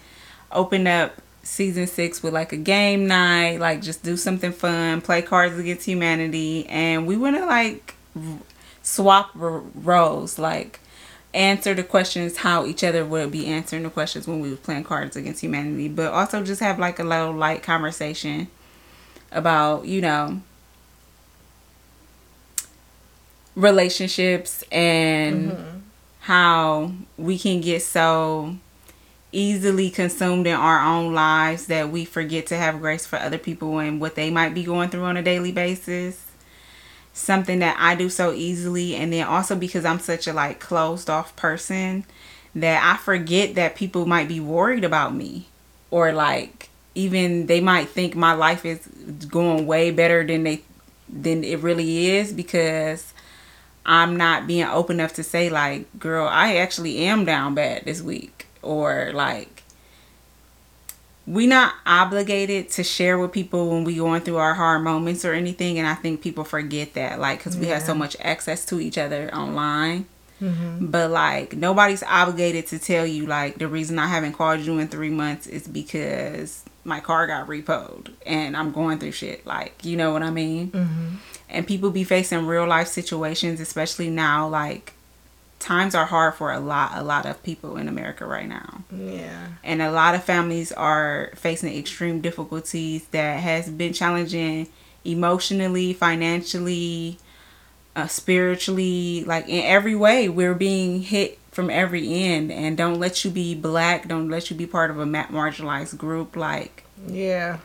open 0.51 0.87
up 0.87 1.21
season 1.43 1.87
six 1.87 2.23
with 2.23 2.33
like 2.33 2.51
a 2.51 2.57
game 2.57 3.07
night, 3.07 3.59
like 3.59 3.81
just 3.81 4.03
do 4.03 4.17
something 4.17 4.51
fun, 4.51 5.01
play 5.01 5.21
Cards 5.21 5.57
Against 5.57 5.85
Humanity, 5.85 6.65
and 6.67 7.05
we 7.05 7.17
want 7.17 7.35
to 7.37 7.45
like 7.45 7.95
swap 8.81 9.31
roles, 9.33 10.39
like 10.39 10.79
answer 11.35 11.73
the 11.73 11.83
questions 11.83 12.37
how 12.37 12.65
each 12.65 12.83
other 12.83 13.05
would 13.05 13.31
be 13.31 13.45
answering 13.47 13.83
the 13.83 13.89
questions 13.89 14.27
when 14.27 14.39
we 14.39 14.49
were 14.49 14.55
playing 14.55 14.85
Cards 14.85 15.15
Against 15.15 15.41
Humanity, 15.41 15.89
but 15.89 16.11
also 16.13 16.43
just 16.43 16.61
have 16.61 16.79
like 16.79 16.97
a 16.97 17.03
little 17.03 17.33
light 17.33 17.61
conversation 17.61 18.47
about, 19.31 19.85
you 19.85 20.01
know, 20.01 20.41
relationships 23.55 24.63
and 24.71 25.51
mm-hmm. 25.51 25.77
how 26.21 26.91
we 27.17 27.37
can 27.37 27.61
get 27.61 27.81
so 27.81 28.55
easily 29.31 29.89
consumed 29.89 30.47
in 30.47 30.55
our 30.55 30.79
own 30.79 31.13
lives 31.13 31.65
that 31.67 31.89
we 31.89 32.05
forget 32.05 32.47
to 32.47 32.55
have 32.55 32.79
grace 32.79 33.05
for 33.05 33.17
other 33.17 33.37
people 33.37 33.79
and 33.79 33.99
what 33.99 34.15
they 34.15 34.29
might 34.29 34.53
be 34.53 34.63
going 34.63 34.89
through 34.89 35.03
on 35.03 35.17
a 35.17 35.21
daily 35.21 35.51
basis 35.51 36.24
something 37.15 37.59
that 37.59 37.77
I 37.79 37.95
do 37.95 38.09
so 38.09 38.33
easily. 38.33 38.95
And 38.95 39.11
then 39.11 39.25
also 39.25 39.55
because 39.55 39.85
I'm 39.85 39.99
such 39.99 40.27
a 40.27 40.33
like 40.33 40.59
closed 40.59 41.09
off 41.09 41.35
person 41.35 42.05
that 42.53 42.83
I 42.83 43.01
forget 43.01 43.55
that 43.55 43.75
people 43.75 44.05
might 44.05 44.27
be 44.27 44.39
worried 44.39 44.83
about 44.83 45.15
me. 45.15 45.47
Or 45.89 46.11
like 46.11 46.69
even 46.93 47.47
they 47.47 47.61
might 47.61 47.89
think 47.89 48.15
my 48.15 48.33
life 48.33 48.65
is 48.65 48.85
going 49.29 49.65
way 49.65 49.91
better 49.91 50.25
than 50.25 50.43
they 50.43 50.61
than 51.07 51.43
it 51.43 51.59
really 51.59 52.07
is 52.07 52.33
because 52.33 53.13
I'm 53.85 54.17
not 54.17 54.47
being 54.47 54.65
open 54.65 54.99
enough 54.99 55.13
to 55.13 55.23
say 55.23 55.49
like, 55.49 55.99
girl, 55.99 56.27
I 56.27 56.57
actually 56.57 56.97
am 56.99 57.23
down 57.23 57.55
bad 57.55 57.85
this 57.85 58.01
week. 58.01 58.47
Or 58.61 59.11
like 59.13 59.54
we 61.27 61.47
not 61.47 61.73
obligated 61.85 62.69
to 62.69 62.83
share 62.83 63.17
with 63.17 63.31
people 63.31 63.71
when 63.71 63.83
we 63.83 63.95
going 63.95 64.21
through 64.21 64.37
our 64.37 64.53
hard 64.53 64.83
moments 64.83 65.25
or 65.25 65.33
anything 65.33 65.77
and 65.79 65.87
i 65.87 65.95
think 65.95 66.21
people 66.21 66.43
forget 66.43 66.93
that 66.93 67.19
like 67.19 67.39
because 67.39 67.57
we 67.57 67.67
yeah. 67.67 67.75
have 67.75 67.83
so 67.83 67.95
much 67.95 68.15
access 68.19 68.65
to 68.65 68.79
each 68.79 68.97
other 68.97 69.33
online 69.33 70.05
mm-hmm. 70.41 70.85
but 70.85 71.09
like 71.09 71.55
nobody's 71.55 72.03
obligated 72.03 72.67
to 72.67 72.77
tell 72.77 73.05
you 73.05 73.25
like 73.25 73.57
the 73.57 73.67
reason 73.67 73.97
i 73.97 74.07
haven't 74.07 74.33
called 74.33 74.59
you 74.59 74.77
in 74.77 74.87
three 74.87 75.09
months 75.09 75.47
is 75.47 75.67
because 75.67 76.63
my 76.83 76.99
car 76.99 77.25
got 77.25 77.47
repoed 77.47 78.11
and 78.25 78.55
i'm 78.55 78.71
going 78.71 78.99
through 78.99 79.11
shit 79.11 79.45
like 79.45 79.83
you 79.83 79.97
know 79.97 80.11
what 80.11 80.21
i 80.21 80.29
mean 80.29 80.71
mm-hmm 80.71 81.15
and 81.49 81.67
people 81.67 81.91
be 81.91 82.03
facing 82.03 82.45
real 82.45 82.67
life 82.67 82.87
situations 82.87 83.59
especially 83.59 84.09
now 84.09 84.47
like 84.47 84.93
times 85.65 85.95
are 85.95 86.05
hard 86.05 86.35
for 86.35 86.51
a 86.51 86.59
lot 86.59 86.91
a 86.93 87.03
lot 87.03 87.25
of 87.25 87.41
people 87.41 87.75
in 87.77 87.87
america 87.87 88.25
right 88.25 88.47
now. 88.47 88.83
Yeah. 88.95 89.47
And 89.63 89.81
a 89.81 89.91
lot 89.91 90.13
of 90.13 90.23
families 90.23 90.71
are 90.71 91.31
facing 91.35 91.75
extreme 91.75 92.21
difficulties 92.21 93.07
that 93.07 93.39
has 93.39 93.69
been 93.69 93.91
challenging 93.91 94.67
emotionally 95.03 95.93
financially 95.93 97.17
uh, 97.95 98.07
spiritually 98.07 99.23
like 99.25 99.47
in 99.47 99.63
every 99.63 99.95
way. 99.95 100.29
We're 100.29 100.53
being 100.53 101.01
hit 101.01 101.39
from 101.51 101.69
every 101.69 102.13
end. 102.13 102.51
And 102.51 102.77
don't 102.77 102.99
let 102.99 103.23
you 103.23 103.31
be 103.31 103.55
black. 103.55 104.07
Don't 104.07 104.29
let 104.29 104.49
you 104.51 104.55
be 104.55 104.67
part 104.67 104.91
of 104.91 104.99
a 104.99 105.05
marginalized 105.05 105.97
group 105.97 106.35
like 106.35 106.83
yeah. 107.07 107.57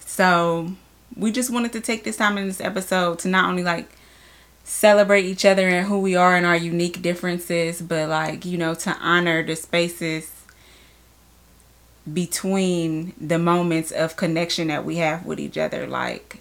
So 0.00 0.72
we 1.16 1.30
just 1.30 1.50
wanted 1.50 1.72
to 1.72 1.80
take 1.80 2.04
this 2.04 2.16
time 2.16 2.38
in 2.38 2.46
this 2.46 2.60
episode 2.60 3.18
to 3.20 3.28
not 3.28 3.50
only 3.50 3.64
like 3.64 3.90
celebrate 4.70 5.24
each 5.24 5.44
other 5.44 5.68
and 5.68 5.88
who 5.88 5.98
we 5.98 6.14
are 6.14 6.36
and 6.36 6.46
our 6.46 6.56
unique 6.56 7.02
differences 7.02 7.82
but 7.82 8.08
like 8.08 8.44
you 8.44 8.56
know 8.56 8.74
to 8.74 8.90
honor 9.00 9.42
the 9.42 9.56
spaces 9.56 10.30
between 12.10 13.12
the 13.20 13.38
moments 13.38 13.90
of 13.90 14.16
connection 14.16 14.68
that 14.68 14.84
we 14.84 14.96
have 14.96 15.26
with 15.26 15.40
each 15.40 15.58
other 15.58 15.86
like 15.86 16.40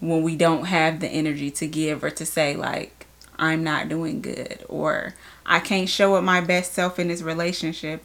when 0.00 0.22
we 0.22 0.36
don't 0.36 0.66
have 0.66 1.00
the 1.00 1.08
energy 1.08 1.50
to 1.50 1.66
give 1.66 2.02
or 2.02 2.10
to 2.10 2.26
say 2.26 2.56
like 2.56 3.06
I'm 3.38 3.64
not 3.64 3.88
doing 3.88 4.20
good 4.20 4.64
or 4.68 5.14
I 5.46 5.60
can't 5.60 5.88
show 5.88 6.14
up 6.14 6.24
my 6.24 6.40
best 6.40 6.72
self 6.72 6.98
in 6.98 7.08
this 7.08 7.22
relationship. 7.22 8.02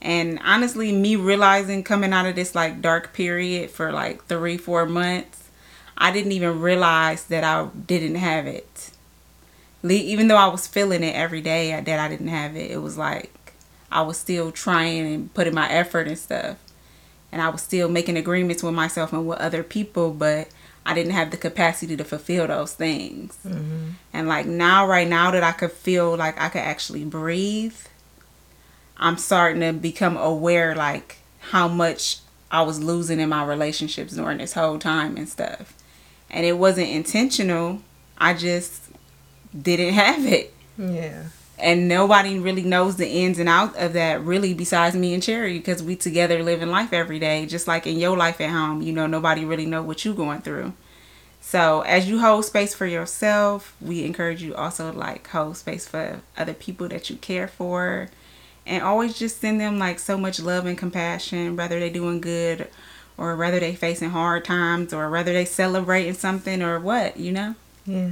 And 0.00 0.40
honestly, 0.44 0.92
me 0.92 1.16
realizing 1.16 1.84
coming 1.84 2.12
out 2.12 2.26
of 2.26 2.34
this 2.34 2.54
like 2.54 2.80
dark 2.82 3.12
period 3.12 3.70
for 3.70 3.92
like 3.92 4.24
three, 4.26 4.56
four 4.56 4.86
months, 4.86 5.41
I 6.02 6.10
didn't 6.10 6.32
even 6.32 6.58
realize 6.58 7.26
that 7.26 7.44
I 7.44 7.68
didn't 7.86 8.16
have 8.16 8.48
it. 8.48 8.90
Even 9.88 10.26
though 10.26 10.36
I 10.36 10.48
was 10.48 10.66
feeling 10.66 11.04
it 11.04 11.14
every 11.14 11.40
day 11.40 11.80
that 11.80 12.00
I 12.00 12.08
didn't 12.08 12.26
have 12.26 12.56
it, 12.56 12.72
it 12.72 12.78
was 12.78 12.98
like 12.98 13.52
I 13.88 14.02
was 14.02 14.18
still 14.18 14.50
trying 14.50 15.14
and 15.14 15.32
putting 15.32 15.54
my 15.54 15.70
effort 15.70 16.08
and 16.08 16.18
stuff. 16.18 16.56
And 17.30 17.40
I 17.40 17.50
was 17.50 17.62
still 17.62 17.88
making 17.88 18.16
agreements 18.16 18.64
with 18.64 18.74
myself 18.74 19.12
and 19.12 19.28
with 19.28 19.38
other 19.38 19.62
people, 19.62 20.10
but 20.10 20.48
I 20.84 20.92
didn't 20.92 21.12
have 21.12 21.30
the 21.30 21.36
capacity 21.36 21.96
to 21.96 22.02
fulfill 22.02 22.48
those 22.48 22.74
things. 22.74 23.38
Mm-hmm. 23.46 23.90
And 24.12 24.26
like 24.26 24.46
now, 24.46 24.88
right 24.88 25.06
now 25.06 25.30
that 25.30 25.44
I 25.44 25.52
could 25.52 25.70
feel 25.70 26.16
like 26.16 26.36
I 26.40 26.48
could 26.48 26.62
actually 26.62 27.04
breathe, 27.04 27.76
I'm 28.96 29.18
starting 29.18 29.60
to 29.60 29.72
become 29.72 30.16
aware 30.16 30.74
like 30.74 31.18
how 31.38 31.68
much 31.68 32.18
I 32.50 32.62
was 32.62 32.82
losing 32.82 33.20
in 33.20 33.28
my 33.28 33.44
relationships 33.44 34.14
during 34.14 34.38
this 34.38 34.54
whole 34.54 34.80
time 34.80 35.16
and 35.16 35.28
stuff. 35.28 35.74
And 36.32 36.46
it 36.46 36.58
wasn't 36.58 36.88
intentional. 36.88 37.82
I 38.16 38.34
just 38.34 38.82
didn't 39.60 39.94
have 39.94 40.24
it. 40.26 40.54
Yeah. 40.78 41.24
And 41.58 41.86
nobody 41.86 42.38
really 42.38 42.62
knows 42.62 42.96
the 42.96 43.08
ins 43.08 43.38
and 43.38 43.48
outs 43.48 43.76
of 43.76 43.92
that 43.92 44.24
really 44.24 44.54
besides 44.54 44.96
me 44.96 45.14
and 45.14 45.22
Cherry 45.22 45.58
because 45.58 45.82
we 45.82 45.94
together 45.94 46.42
living 46.42 46.70
life 46.70 46.92
every 46.92 47.18
day. 47.18 47.46
Just 47.46 47.68
like 47.68 47.86
in 47.86 47.98
your 47.98 48.16
life 48.16 48.40
at 48.40 48.50
home, 48.50 48.82
you 48.82 48.92
know, 48.92 49.06
nobody 49.06 49.44
really 49.44 49.66
know 49.66 49.82
what 49.82 50.04
you 50.04 50.14
going 50.14 50.40
through. 50.40 50.72
So 51.40 51.82
as 51.82 52.08
you 52.08 52.20
hold 52.20 52.44
space 52.44 52.74
for 52.74 52.86
yourself, 52.86 53.76
we 53.80 54.04
encourage 54.04 54.42
you 54.42 54.54
also 54.54 54.92
like 54.92 55.28
hold 55.28 55.56
space 55.56 55.86
for 55.86 56.22
other 56.36 56.54
people 56.54 56.88
that 56.88 57.10
you 57.10 57.16
care 57.16 57.48
for. 57.48 58.08
And 58.64 58.82
always 58.82 59.18
just 59.18 59.40
send 59.40 59.60
them 59.60 59.78
like 59.78 59.98
so 59.98 60.16
much 60.16 60.40
love 60.40 60.66
and 60.66 60.78
compassion, 60.78 61.56
whether 61.56 61.78
they're 61.78 61.90
doing 61.90 62.20
good 62.20 62.68
or 63.16 63.36
whether 63.36 63.60
they 63.60 63.74
facing 63.74 64.10
hard 64.10 64.44
times 64.44 64.92
or 64.92 65.10
whether 65.10 65.32
they 65.32 65.44
celebrating 65.44 66.14
something 66.14 66.62
or 66.62 66.78
what, 66.80 67.16
you 67.16 67.32
know? 67.32 67.54
Yeah. 67.86 68.10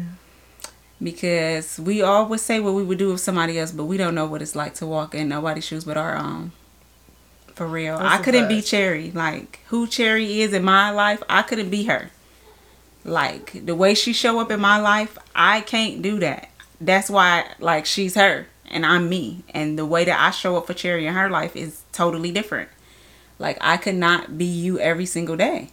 Because 1.03 1.79
we 1.79 2.03
always 2.03 2.43
say 2.43 2.61
what 2.61 2.75
we 2.75 2.83
would 2.83 2.99
do 2.99 3.13
with 3.13 3.21
somebody 3.21 3.59
else, 3.59 3.73
but 3.73 3.85
we 3.85 3.97
don't 3.97 4.15
know 4.15 4.27
what 4.27 4.43
it's 4.43 4.55
like 4.55 4.75
to 4.75 4.87
walk 4.87 5.15
in 5.15 5.29
nobody's 5.29 5.65
shoes 5.65 5.85
but 5.85 5.97
our 5.97 6.17
own. 6.17 6.53
For 7.55 7.67
real. 7.67 7.99
That's 7.99 8.21
I 8.21 8.23
couldn't 8.23 8.49
be 8.49 8.63
Cherry. 8.63 9.11
Like 9.11 9.61
who 9.69 9.87
Cherry 9.87 10.41
is 10.41 10.53
in 10.53 10.65
my 10.65 10.91
life, 10.91 11.23
I 11.29 11.43
couldn't 11.43 11.71
be 11.71 11.85
her. 11.85 12.11
Like 13.05 13.65
the 13.65 13.75
way 13.75 13.95
she 13.95 14.13
show 14.13 14.41
up 14.41 14.51
in 14.51 14.61
my 14.61 14.79
life, 14.79 15.17
I 15.35 15.63
can't 15.63 16.03
do 16.03 16.19
that. 16.21 16.51
That's 16.81 17.09
why 17.09 17.47
like 17.59 17.87
she's 17.87 18.15
her 18.15 18.47
and 18.67 18.87
I'm 18.87 19.09
me. 19.09 19.43
And 19.51 19.79
the 19.79 19.87
way 19.87 20.05
that 20.05 20.21
I 20.21 20.31
show 20.31 20.57
up 20.57 20.67
for 20.67 20.75
Cherry 20.75 21.07
in 21.07 21.15
her 21.15 21.29
life 21.29 21.57
is 21.57 21.83
totally 21.93 22.31
different. 22.31 22.69
Like 23.41 23.57
I 23.63 23.79
could 23.79 23.95
not 23.95 24.37
be 24.37 24.45
you 24.45 24.79
every 24.79 25.07
single 25.07 25.35
day. 25.35 25.71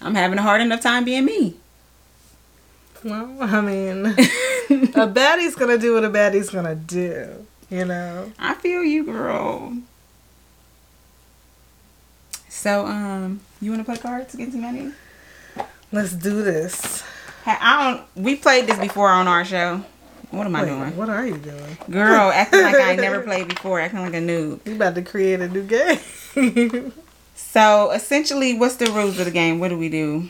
I'm 0.00 0.14
having 0.14 0.38
a 0.38 0.42
hard 0.42 0.62
enough 0.62 0.80
time 0.80 1.04
being 1.04 1.24
me. 1.26 1.56
Well, 3.02 3.36
I 3.40 3.60
mean, 3.60 4.06
a 4.94 5.06
baddie's 5.12 5.56
gonna 5.56 5.78
do 5.78 5.94
what 5.94 6.04
a 6.04 6.10
baddie's 6.10 6.48
gonna 6.48 6.76
do, 6.76 7.44
you 7.70 7.84
know. 7.84 8.32
I 8.38 8.54
feel 8.54 8.84
you, 8.84 9.04
girl. 9.04 9.78
So, 12.48 12.86
um, 12.86 13.40
you 13.60 13.70
wanna 13.72 13.84
play 13.84 13.96
cards 13.96 14.34
against 14.34 14.54
humanity? 14.54 14.92
Let's 15.90 16.12
do 16.12 16.42
this. 16.42 17.02
I 17.46 17.82
don't. 17.82 18.24
We 18.24 18.36
played 18.36 18.68
this 18.68 18.78
before 18.78 19.08
on 19.08 19.26
our 19.26 19.44
show. 19.44 19.82
What 20.30 20.46
am 20.46 20.54
I 20.54 20.64
doing? 20.64 20.96
What 20.96 21.08
are 21.08 21.26
you 21.26 21.38
doing? 21.38 21.76
Girl, 21.90 22.30
acting 22.30 22.62
like 22.62 22.76
I 22.76 22.94
never 22.94 23.20
played 23.24 23.48
before, 23.48 23.80
acting 23.80 24.00
like 24.00 24.14
a 24.14 24.18
noob. 24.18 24.64
You 24.64 24.76
about 24.76 24.94
to 24.94 25.02
create 25.02 25.40
a 25.40 25.48
new 25.48 25.64
game. 25.64 26.92
so 27.34 27.90
essentially, 27.90 28.56
what's 28.56 28.76
the 28.76 28.86
rules 28.86 29.18
of 29.18 29.24
the 29.24 29.32
game? 29.32 29.58
What 29.58 29.68
do 29.68 29.78
we 29.78 29.88
do? 29.88 30.28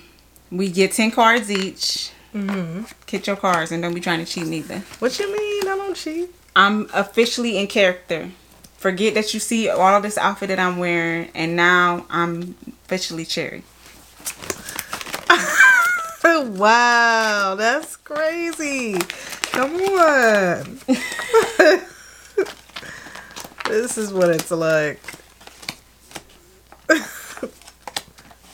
We 0.51 0.71
get 0.71 0.93
ten 0.93 1.11
cards 1.11 1.51
each. 1.51 2.13
Mm-hmm. 2.35 2.85
Get 3.07 3.27
your 3.27 3.37
cards 3.37 3.73
and 3.73 3.83
don't 3.83 3.93
be 3.95 4.01
trying 4.01 4.25
to 4.25 4.31
cheat 4.31 4.47
neither. 4.47 4.79
What 5.01 5.19
you 5.19 5.27
mean? 5.27 5.63
I 5.69 5.77
don't 5.77 5.97
cheat. 5.97 6.31
I'm 6.57 6.89
officially 6.95 7.59
in 7.59 7.67
character. 7.67 8.31
Forget 8.77 9.15
that 9.15 9.35
you 9.35 9.41
see 9.41 9.69
all 9.69 9.97
of 9.97 10.03
this 10.03 10.17
outfit 10.17 10.49
that 10.49 10.59
I'm 10.59 10.79
wearing, 10.79 11.29
and 11.35 11.55
now 11.55 12.07
I'm 12.09 12.57
officially 12.87 13.27
Cherry. 13.27 13.63
wow, 16.25 17.55
that's 17.57 17.97
crazy. 17.97 18.99
Come 19.53 19.75
on. 19.77 20.79
this 23.67 23.97
is 23.97 24.13
what 24.13 24.29
it's 24.29 24.51
like. 24.51 25.01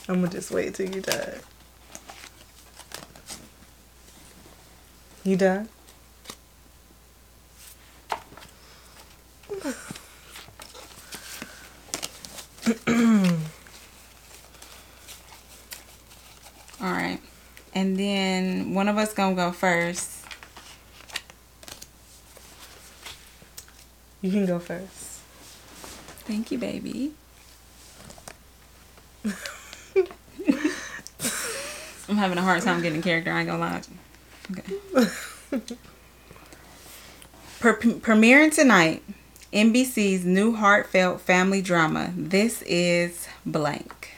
I'm 0.07 0.21
gonna 0.21 0.29
just 0.29 0.51
wait 0.51 0.75
till 0.75 0.89
you 0.89 1.01
die. 1.01 1.39
You 5.25 5.35
die? 5.35 5.65
All 16.79 16.93
right. 16.93 17.19
And 17.77 17.95
then 17.95 18.73
one 18.73 18.87
of 18.87 18.97
us 18.97 19.13
gonna 19.13 19.35
go 19.35 19.51
first. 19.51 20.25
You 24.19 24.31
can 24.31 24.47
go 24.47 24.57
first. 24.57 25.19
Thank 26.25 26.49
you, 26.49 26.57
baby. 26.57 27.11
I'm 32.09 32.17
having 32.17 32.39
a 32.39 32.41
hard 32.41 32.63
time 32.63 32.81
getting 32.81 33.03
character. 33.03 33.31
I 33.31 33.41
ain't 33.41 33.47
gonna 33.47 33.59
lie. 33.59 33.81
Okay. 34.51 34.73
premiering 37.59 38.51
tonight, 38.51 39.03
NBC's 39.53 40.25
new 40.25 40.55
heartfelt 40.55 41.21
family 41.21 41.61
drama. 41.61 42.11
This 42.17 42.63
is 42.63 43.27
blank. 43.45 44.16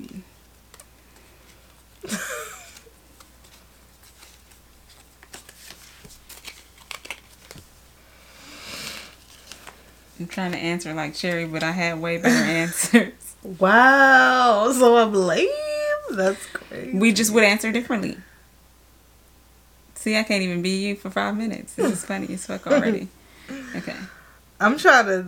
I'm 10.20 10.26
trying 10.26 10.52
to 10.52 10.58
answer 10.58 10.92
like 10.92 11.14
Cherry, 11.14 11.46
but 11.46 11.62
I 11.62 11.70
had 11.70 12.00
way 12.00 12.18
better 12.18 12.34
answers. 12.50 13.12
Wow, 13.42 14.70
so 14.72 14.98
I'm 14.98 15.14
lame? 15.14 15.48
That's 16.12 16.44
crazy. 16.46 16.98
We 16.98 17.12
just 17.12 17.32
would 17.32 17.44
answer 17.44 17.72
differently. 17.72 18.18
See, 19.94 20.16
I 20.16 20.22
can't 20.22 20.42
even 20.42 20.62
be 20.62 20.88
you 20.88 20.96
for 20.96 21.10
five 21.10 21.36
minutes. 21.36 21.74
This 21.74 21.92
is 21.92 22.04
funny 22.04 22.32
as 22.34 22.46
fuck 22.46 22.66
already. 22.70 23.08
Okay. 23.76 23.96
I'm 24.58 24.76
trying 24.76 25.06
to 25.06 25.26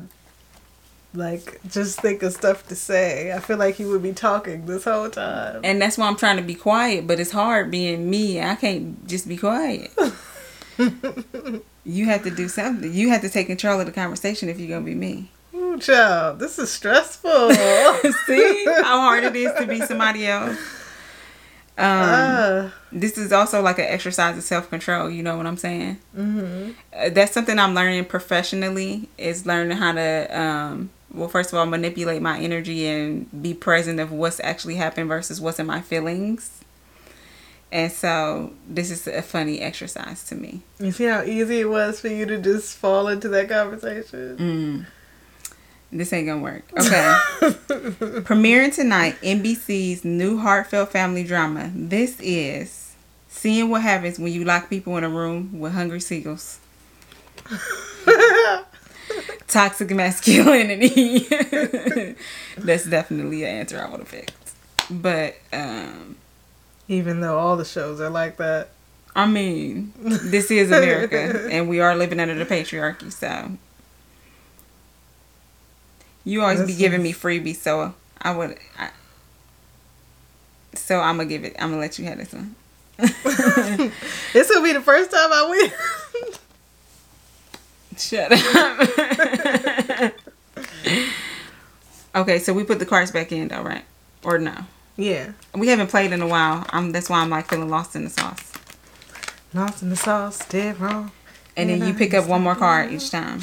like 1.14 1.60
just 1.68 2.00
think 2.00 2.22
of 2.22 2.32
stuff 2.32 2.66
to 2.68 2.74
say. 2.74 3.32
I 3.32 3.40
feel 3.40 3.58
like 3.58 3.78
you 3.78 3.88
would 3.90 4.02
be 4.02 4.12
talking 4.12 4.66
this 4.66 4.84
whole 4.84 5.10
time. 5.10 5.60
And 5.64 5.80
that's 5.80 5.98
why 5.98 6.06
I'm 6.06 6.16
trying 6.16 6.36
to 6.36 6.42
be 6.42 6.54
quiet, 6.54 7.06
but 7.06 7.20
it's 7.20 7.30
hard 7.30 7.70
being 7.70 8.08
me. 8.08 8.40
I 8.40 8.54
can't 8.54 9.06
just 9.06 9.28
be 9.28 9.36
quiet. 9.36 9.90
you 11.84 12.06
have 12.06 12.22
to 12.22 12.30
do 12.30 12.48
something. 12.48 12.92
You 12.92 13.10
have 13.10 13.20
to 13.22 13.28
take 13.28 13.46
control 13.46 13.80
of 13.80 13.86
the 13.86 13.92
conversation 13.92 14.48
if 14.48 14.58
you're 14.58 14.68
gonna 14.68 14.84
be 14.84 14.94
me. 14.94 15.30
Ooh, 15.54 15.78
child, 15.78 16.38
this 16.38 16.58
is 16.58 16.70
stressful. 16.70 17.52
See 18.26 18.64
how 18.64 19.00
hard 19.00 19.24
it 19.24 19.36
is 19.36 19.52
to 19.58 19.66
be 19.66 19.80
somebody 19.80 20.26
else. 20.26 20.58
Um, 21.78 21.86
uh. 21.86 22.70
This 22.90 23.16
is 23.16 23.32
also 23.32 23.62
like 23.62 23.78
an 23.78 23.86
exercise 23.86 24.36
of 24.36 24.44
self 24.44 24.68
control. 24.68 25.10
You 25.10 25.22
know 25.22 25.36
what 25.36 25.46
I'm 25.46 25.56
saying? 25.56 25.98
Mm-hmm. 26.16 26.72
Uh, 26.94 27.08
that's 27.10 27.32
something 27.32 27.58
I'm 27.58 27.74
learning 27.74 28.04
professionally. 28.04 29.08
Is 29.16 29.46
learning 29.46 29.78
how 29.78 29.92
to 29.92 30.40
um, 30.40 30.90
well, 31.14 31.28
first 31.28 31.52
of 31.52 31.58
all, 31.58 31.66
manipulate 31.66 32.22
my 32.22 32.38
energy 32.38 32.86
and 32.86 33.42
be 33.42 33.54
present 33.54 34.00
of 34.00 34.12
what's 34.12 34.40
actually 34.40 34.76
happened 34.76 35.08
versus 35.08 35.40
what's 35.40 35.58
in 35.58 35.66
my 35.66 35.80
feelings. 35.80 36.62
And 37.70 37.90
so 37.90 38.52
this 38.68 38.90
is 38.90 39.06
a 39.06 39.22
funny 39.22 39.60
exercise 39.60 40.24
to 40.24 40.34
me. 40.34 40.62
You 40.78 40.92
see 40.92 41.04
how 41.04 41.22
easy 41.22 41.60
it 41.60 41.70
was 41.70 42.00
for 42.00 42.08
you 42.08 42.26
to 42.26 42.38
just 42.38 42.76
fall 42.76 43.08
into 43.08 43.28
that 43.28 43.48
conversation? 43.48 44.36
Mm. 44.36 44.86
This 45.90 46.12
ain't 46.12 46.26
gonna 46.26 46.42
work. 46.42 46.64
Okay. 46.72 47.12
Premiering 48.22 48.74
tonight, 48.74 49.16
NBC's 49.22 50.04
new 50.04 50.38
heartfelt 50.38 50.90
family 50.90 51.24
drama. 51.24 51.70
This 51.74 52.18
is 52.20 52.94
seeing 53.28 53.68
what 53.70 53.82
happens 53.82 54.18
when 54.18 54.32
you 54.32 54.44
lock 54.44 54.70
people 54.70 54.96
in 54.96 55.04
a 55.04 55.08
room 55.10 55.58
with 55.58 55.72
hungry 55.72 56.00
seagulls. 56.00 56.60
Toxic 59.48 59.90
masculinity. 59.90 61.18
That's 62.56 62.84
definitely 62.84 63.44
an 63.44 63.50
answer 63.50 63.80
I 63.84 63.90
would 63.90 64.00
have 64.00 64.10
picked. 64.10 64.52
But 64.90 65.36
um 65.52 66.16
Even 66.88 67.20
though 67.20 67.38
all 67.38 67.56
the 67.56 67.64
shows 67.64 68.00
are 68.00 68.10
like 68.10 68.36
that. 68.38 68.68
I 69.14 69.26
mean, 69.26 69.92
this 69.98 70.50
is 70.50 70.70
America 70.70 71.48
and 71.52 71.68
we 71.68 71.80
are 71.80 71.94
living 71.94 72.18
under 72.18 72.34
the 72.34 72.46
patriarchy, 72.46 73.12
so 73.12 73.52
you 76.24 76.40
always 76.42 76.60
This 76.60 76.68
be 76.68 76.76
giving 76.76 77.02
me 77.02 77.12
freebies, 77.12 77.56
so 77.56 77.94
I 78.20 78.34
would 78.34 78.56
I, 78.78 78.90
so 80.74 81.00
I'm 81.00 81.16
gonna 81.18 81.28
give 81.28 81.44
it 81.44 81.54
I'm 81.58 81.70
gonna 81.70 81.80
let 81.80 81.98
you 81.98 82.06
have 82.06 82.18
this 82.18 82.32
one. 82.32 82.54
This 84.32 84.48
will 84.48 84.62
be 84.62 84.72
the 84.72 84.80
first 84.80 85.10
time 85.10 85.30
I 85.32 85.46
win. 85.50 85.70
Shut 87.98 88.32
up. 88.32 90.12
okay, 92.14 92.38
so 92.38 92.52
we 92.52 92.64
put 92.64 92.78
the 92.78 92.86
cards 92.86 93.10
back 93.10 93.32
in 93.32 93.48
though, 93.48 93.62
right? 93.62 93.84
Or 94.24 94.38
no? 94.38 94.54
yeah. 94.96 95.32
We 95.54 95.68
haven't 95.68 95.88
played 95.88 96.12
in 96.12 96.22
a 96.22 96.26
while. 96.26 96.64
I'm 96.70 96.92
that's 96.92 97.08
why 97.10 97.20
I'm 97.20 97.30
like 97.30 97.48
feeling 97.48 97.68
lost 97.68 97.96
in 97.96 98.04
the 98.04 98.10
sauce. 98.10 98.52
Lost 99.54 99.82
in 99.82 99.90
the 99.90 99.96
sauce, 99.96 100.46
dead 100.48 100.80
wrong. 100.80 101.10
And 101.56 101.68
then 101.68 101.86
you 101.86 101.92
pick 101.92 102.14
up 102.14 102.26
one 102.26 102.42
more 102.42 102.54
card 102.54 102.92
each 102.92 103.10
time. 103.10 103.40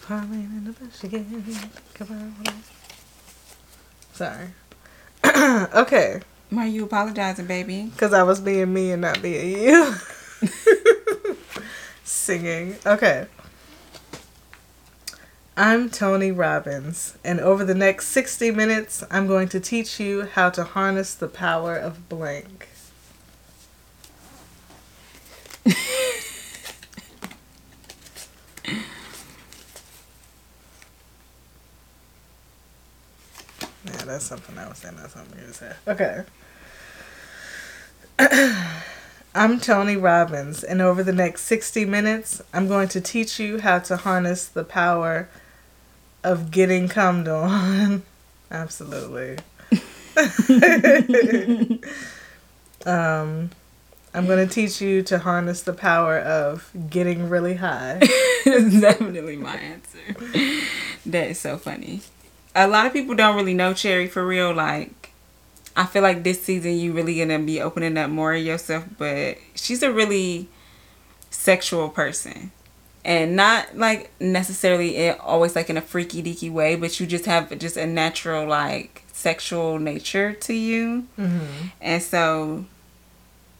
Falling 0.00 0.30
in 0.32 0.64
the 0.64 0.72
bush 0.72 1.04
again. 1.04 1.44
Come 1.94 2.10
on. 2.10 2.34
Sorry. 4.12 4.48
okay. 5.74 6.20
Why 6.50 6.64
are 6.64 6.68
you 6.68 6.84
apologizing, 6.84 7.46
baby? 7.46 7.84
Because 7.84 8.12
I 8.12 8.22
was 8.22 8.40
being 8.40 8.72
me 8.72 8.92
and 8.92 9.02
not 9.02 9.20
being 9.20 9.58
you. 9.58 9.94
Singing. 12.06 12.76
Okay. 12.86 13.26
I'm 15.56 15.90
Tony 15.90 16.30
Robbins, 16.30 17.18
and 17.24 17.40
over 17.40 17.64
the 17.64 17.74
next 17.74 18.08
60 18.10 18.52
minutes, 18.52 19.02
I'm 19.10 19.26
going 19.26 19.48
to 19.48 19.58
teach 19.58 19.98
you 19.98 20.26
how 20.26 20.50
to 20.50 20.62
harness 20.62 21.14
the 21.16 21.26
power 21.26 21.76
of 21.76 22.08
blank. 22.08 22.68
Yeah, 33.84 34.04
that's 34.04 34.24
something 34.24 34.58
I 34.58 34.68
was 34.68 34.78
saying. 34.78 34.96
That's 34.96 35.14
something 35.14 35.38
you 35.38 35.52
said. 35.52 35.76
Okay. 35.86 36.24
I'm 39.36 39.60
Tony 39.60 39.98
Robbins, 39.98 40.64
and 40.64 40.80
over 40.80 41.02
the 41.02 41.12
next 41.12 41.42
60 41.42 41.84
minutes, 41.84 42.40
I'm 42.54 42.68
going 42.68 42.88
to 42.88 43.02
teach 43.02 43.38
you 43.38 43.60
how 43.60 43.80
to 43.80 43.98
harness 43.98 44.46
the 44.46 44.64
power 44.64 45.28
of 46.24 46.50
getting 46.50 46.88
cummed 46.88 47.28
on. 47.28 48.02
Absolutely. 48.50 49.36
um, 52.86 53.50
I'm 54.14 54.26
going 54.26 54.48
to 54.48 54.48
teach 54.48 54.80
you 54.80 55.02
to 55.02 55.18
harness 55.18 55.60
the 55.60 55.74
power 55.74 56.18
of 56.18 56.70
getting 56.88 57.28
really 57.28 57.56
high. 57.56 58.00
That's 58.46 58.80
definitely 58.80 59.36
my 59.36 59.56
answer. 59.56 60.16
That 61.04 61.28
is 61.28 61.38
so 61.38 61.58
funny. 61.58 62.00
A 62.54 62.66
lot 62.66 62.86
of 62.86 62.94
people 62.94 63.14
don't 63.14 63.36
really 63.36 63.52
know 63.52 63.74
Cherry 63.74 64.06
for 64.08 64.26
real. 64.26 64.54
Like, 64.54 65.05
I 65.76 65.86
feel 65.86 66.02
like 66.02 66.24
this 66.24 66.42
season 66.42 66.78
you 66.78 66.92
really 66.92 67.18
gonna 67.18 67.38
be 67.38 67.60
opening 67.60 67.96
up 67.98 68.10
more 68.10 68.34
of 68.34 68.42
yourself, 68.42 68.84
but 68.98 69.38
she's 69.54 69.82
a 69.82 69.92
really 69.92 70.48
sexual 71.30 71.88
person. 71.88 72.50
And 73.04 73.36
not 73.36 73.76
like 73.76 74.10
necessarily 74.20 74.96
it 74.96 75.20
always 75.20 75.54
like 75.54 75.70
in 75.70 75.76
a 75.76 75.82
freaky 75.82 76.22
deaky 76.22 76.50
way, 76.50 76.74
but 76.74 76.98
you 76.98 77.06
just 77.06 77.26
have 77.26 77.56
just 77.58 77.76
a 77.76 77.86
natural 77.86 78.46
like 78.48 79.04
sexual 79.12 79.78
nature 79.78 80.32
to 80.32 80.52
you. 80.52 81.06
Mm-hmm. 81.18 81.68
And 81.80 82.02
so, 82.02 82.64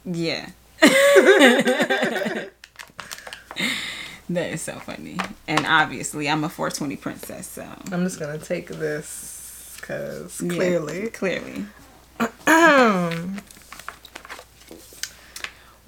yeah. 0.04 0.50
That 4.28 4.52
is 4.52 4.62
so 4.62 4.72
funny. 4.80 5.18
And 5.46 5.64
obviously, 5.66 6.28
I'm 6.28 6.42
a 6.42 6.48
420 6.48 6.96
princess, 6.96 7.46
so. 7.46 7.64
I'm 7.92 8.02
just 8.02 8.18
going 8.18 8.38
to 8.38 8.44
take 8.44 8.68
this 8.68 9.76
because 9.80 10.38
clearly. 10.38 11.04
Yeah, 11.04 11.08
clearly. 11.10 11.66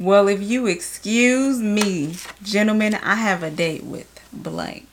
Well, 0.00 0.28
if 0.28 0.40
you 0.40 0.68
excuse 0.68 1.58
me, 1.58 2.14
gentlemen, 2.40 2.94
I 2.94 3.16
have 3.16 3.42
a 3.42 3.50
date 3.50 3.82
with 3.82 4.06
blank. 4.32 4.86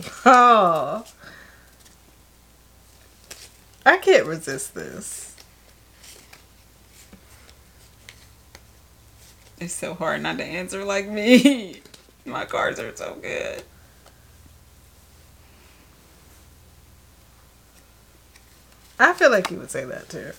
oh. 0.24 1.04
I 3.84 3.96
can't 3.96 4.26
resist 4.26 4.76
this. 4.76 5.34
It's 9.58 9.74
so 9.74 9.94
hard 9.94 10.22
not 10.22 10.38
to 10.38 10.44
answer 10.44 10.84
like 10.84 11.08
me. 11.08 11.80
My 12.24 12.44
cards 12.44 12.78
are 12.78 12.94
so 12.94 13.16
good. 13.20 13.64
I 18.98 19.12
feel 19.12 19.30
like 19.30 19.50
you 19.50 19.58
would 19.58 19.70
say 19.70 19.84
that 19.84 20.08
too. 20.08 20.32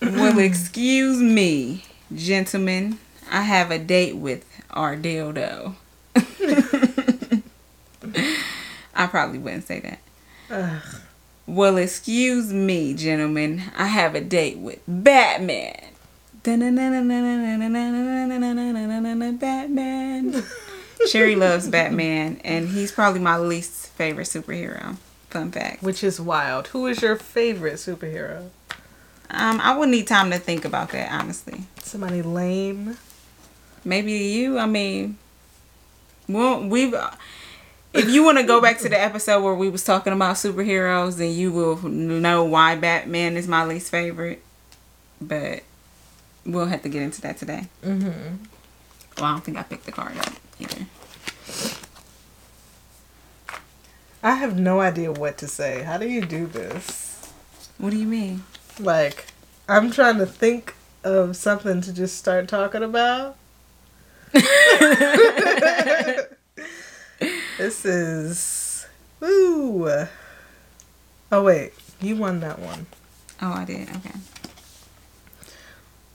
well, 0.00 0.38
excuse 0.38 1.18
me, 1.18 1.84
gentlemen. 2.14 2.98
I 3.30 3.42
have 3.42 3.70
a 3.70 3.78
date 3.78 4.16
with 4.16 4.44
our 4.70 4.96
dildo. 4.96 5.74
I 8.94 9.06
probably 9.06 9.38
wouldn't 9.38 9.66
say 9.66 9.80
that. 9.80 10.00
Ugh. 10.50 10.82
Well, 11.46 11.76
excuse 11.78 12.52
me, 12.52 12.94
gentlemen. 12.94 13.62
I 13.76 13.86
have 13.86 14.14
a 14.14 14.20
date 14.20 14.58
with 14.58 14.80
Batman. 14.86 15.80
Batman. 19.38 20.44
Cherry 21.10 21.34
loves 21.34 21.68
Batman, 21.68 22.40
and 22.44 22.68
he's 22.68 22.92
probably 22.92 23.20
my 23.20 23.38
least 23.38 23.88
favorite 23.88 24.26
superhero. 24.26 24.96
Fun 25.30 25.52
fact. 25.52 25.82
Which 25.82 26.02
is 26.02 26.20
wild. 26.20 26.68
Who 26.68 26.86
is 26.86 27.02
your 27.02 27.16
favorite 27.16 27.74
superhero? 27.74 28.50
Um, 29.30 29.60
I 29.60 29.76
would 29.76 29.88
need 29.88 30.08
time 30.08 30.30
to 30.30 30.38
think 30.38 30.64
about 30.64 30.90
that, 30.90 31.12
honestly. 31.12 31.62
Somebody 31.82 32.20
lame. 32.20 32.96
Maybe 33.84 34.12
you. 34.12 34.58
I 34.58 34.66
mean, 34.66 35.18
well, 36.28 36.66
we've. 36.66 36.94
If 37.92 38.08
you 38.08 38.24
want 38.24 38.38
to 38.38 38.44
go 38.44 38.60
back 38.60 38.78
to 38.80 38.88
the 38.88 39.00
episode 39.00 39.42
where 39.42 39.54
we 39.54 39.68
was 39.68 39.84
talking 39.84 40.12
about 40.12 40.36
superheroes, 40.36 41.16
then 41.16 41.32
you 41.32 41.52
will 41.52 41.80
know 41.88 42.44
why 42.44 42.76
Batman 42.76 43.36
is 43.36 43.48
my 43.48 43.64
least 43.64 43.90
favorite. 43.90 44.42
But 45.20 45.62
we'll 46.44 46.66
have 46.66 46.82
to 46.82 46.88
get 46.88 47.02
into 47.02 47.20
that 47.22 47.38
today. 47.38 47.66
Mm-hmm. 47.84 48.36
Well, 49.16 49.24
I 49.26 49.32
don't 49.32 49.44
think 49.44 49.58
I 49.58 49.62
picked 49.62 49.86
the 49.86 49.92
card 49.92 50.16
up 50.18 50.32
either. 50.58 50.86
I 54.22 54.34
have 54.34 54.58
no 54.58 54.80
idea 54.80 55.12
what 55.12 55.38
to 55.38 55.48
say. 55.48 55.82
How 55.82 55.96
do 55.96 56.06
you 56.06 56.20
do 56.20 56.46
this? 56.46 57.32
What 57.78 57.90
do 57.90 57.96
you 57.96 58.06
mean? 58.06 58.44
Like, 58.78 59.28
I'm 59.66 59.90
trying 59.90 60.18
to 60.18 60.26
think 60.26 60.74
of 61.02 61.36
something 61.36 61.80
to 61.80 61.92
just 61.92 62.18
start 62.18 62.46
talking 62.46 62.82
about. 62.82 63.36
this 64.32 64.44
is. 67.86 68.86
Woo! 69.20 70.06
Oh, 71.32 71.42
wait. 71.42 71.72
You 72.02 72.16
won 72.16 72.40
that 72.40 72.58
one. 72.58 72.86
Oh, 73.40 73.52
I 73.52 73.64
did. 73.64 73.88
Okay. 73.88 74.18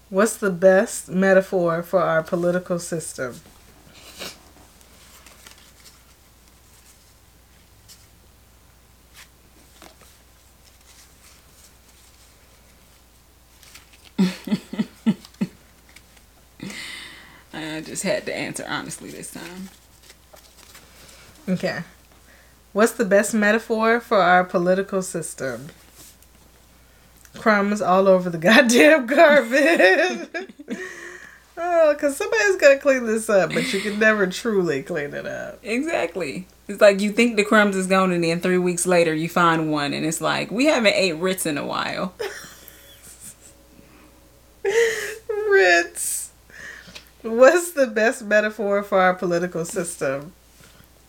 What's 0.09 0.37
the 0.37 0.51
best 0.51 1.09
metaphor 1.09 1.81
for 1.81 2.01
our 2.01 2.21
political 2.21 2.77
system? 2.77 3.41
I 17.55 17.81
just 17.81 18.03
had 18.03 18.25
to 18.25 18.35
answer 18.35 18.65
honestly 18.67 19.09
this 19.09 19.31
time. 19.31 19.69
Okay. 21.47 21.83
What's 22.73 22.93
the 22.93 23.05
best 23.05 23.33
metaphor 23.33 23.99
for 23.99 24.21
our 24.21 24.43
political 24.43 25.01
system? 25.01 25.69
crumbs 27.35 27.81
all 27.81 28.07
over 28.07 28.29
the 28.29 28.37
goddamn 28.39 29.07
carpet. 29.07 30.29
oh, 31.57 31.93
because 31.93 32.17
somebody's 32.17 32.55
gonna 32.57 32.79
clean 32.79 33.05
this 33.05 33.29
up, 33.29 33.53
but 33.53 33.71
you 33.73 33.81
can 33.81 33.99
never 33.99 34.27
truly 34.27 34.81
clean 34.83 35.13
it 35.13 35.25
up. 35.25 35.59
Exactly. 35.63 36.47
It's 36.67 36.81
like 36.81 36.99
you 36.99 37.11
think 37.11 37.35
the 37.35 37.43
crumbs 37.43 37.75
is 37.75 37.87
gone, 37.87 38.11
and 38.11 38.23
then 38.23 38.39
three 38.39 38.57
weeks 38.57 38.87
later 38.87 39.13
you 39.13 39.29
find 39.29 39.71
one, 39.71 39.93
and 39.93 40.05
it's 40.05 40.21
like 40.21 40.49
we 40.51 40.65
haven't 40.65 40.95
ate 40.95 41.13
Ritz 41.13 41.45
in 41.45 41.57
a 41.57 41.65
while. 41.65 42.13
Ritz. 45.49 46.24
What's 47.25 47.71
the 47.71 47.87
best 47.87 48.23
metaphor 48.23 48.83
for 48.83 49.01
our 49.01 49.15
political 49.15 49.65
system? 49.65 50.33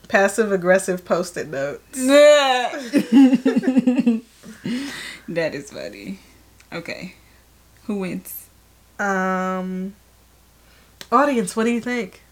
Passive 0.08 0.50
aggressive 0.50 1.04
post 1.04 1.36
it 1.36 1.48
notes. 1.48 1.82
that 5.28 5.54
is 5.54 5.70
funny. 5.70 6.20
Okay. 6.72 7.16
Who 7.84 7.98
wins? 7.98 8.48
Um, 8.98 9.94
audience, 11.12 11.54
what 11.54 11.64
do 11.64 11.70
you 11.70 11.82
think? 11.82 12.22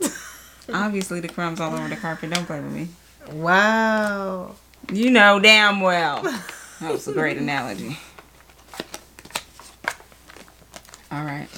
Obviously, 0.72 1.20
the 1.20 1.28
crumbs 1.28 1.60
all 1.60 1.74
over 1.74 1.88
the 1.88 1.96
carpet. 1.96 2.30
Don't 2.30 2.46
play 2.46 2.60
with 2.60 2.72
me. 2.72 2.88
Wow. 3.30 4.54
You 4.90 5.10
know 5.10 5.38
damn 5.38 5.82
well. 5.82 6.22
That 6.80 6.92
was 6.92 7.06
a 7.06 7.12
great 7.12 7.36
analogy. 7.36 7.98
All 11.12 11.24
right. 11.24 11.48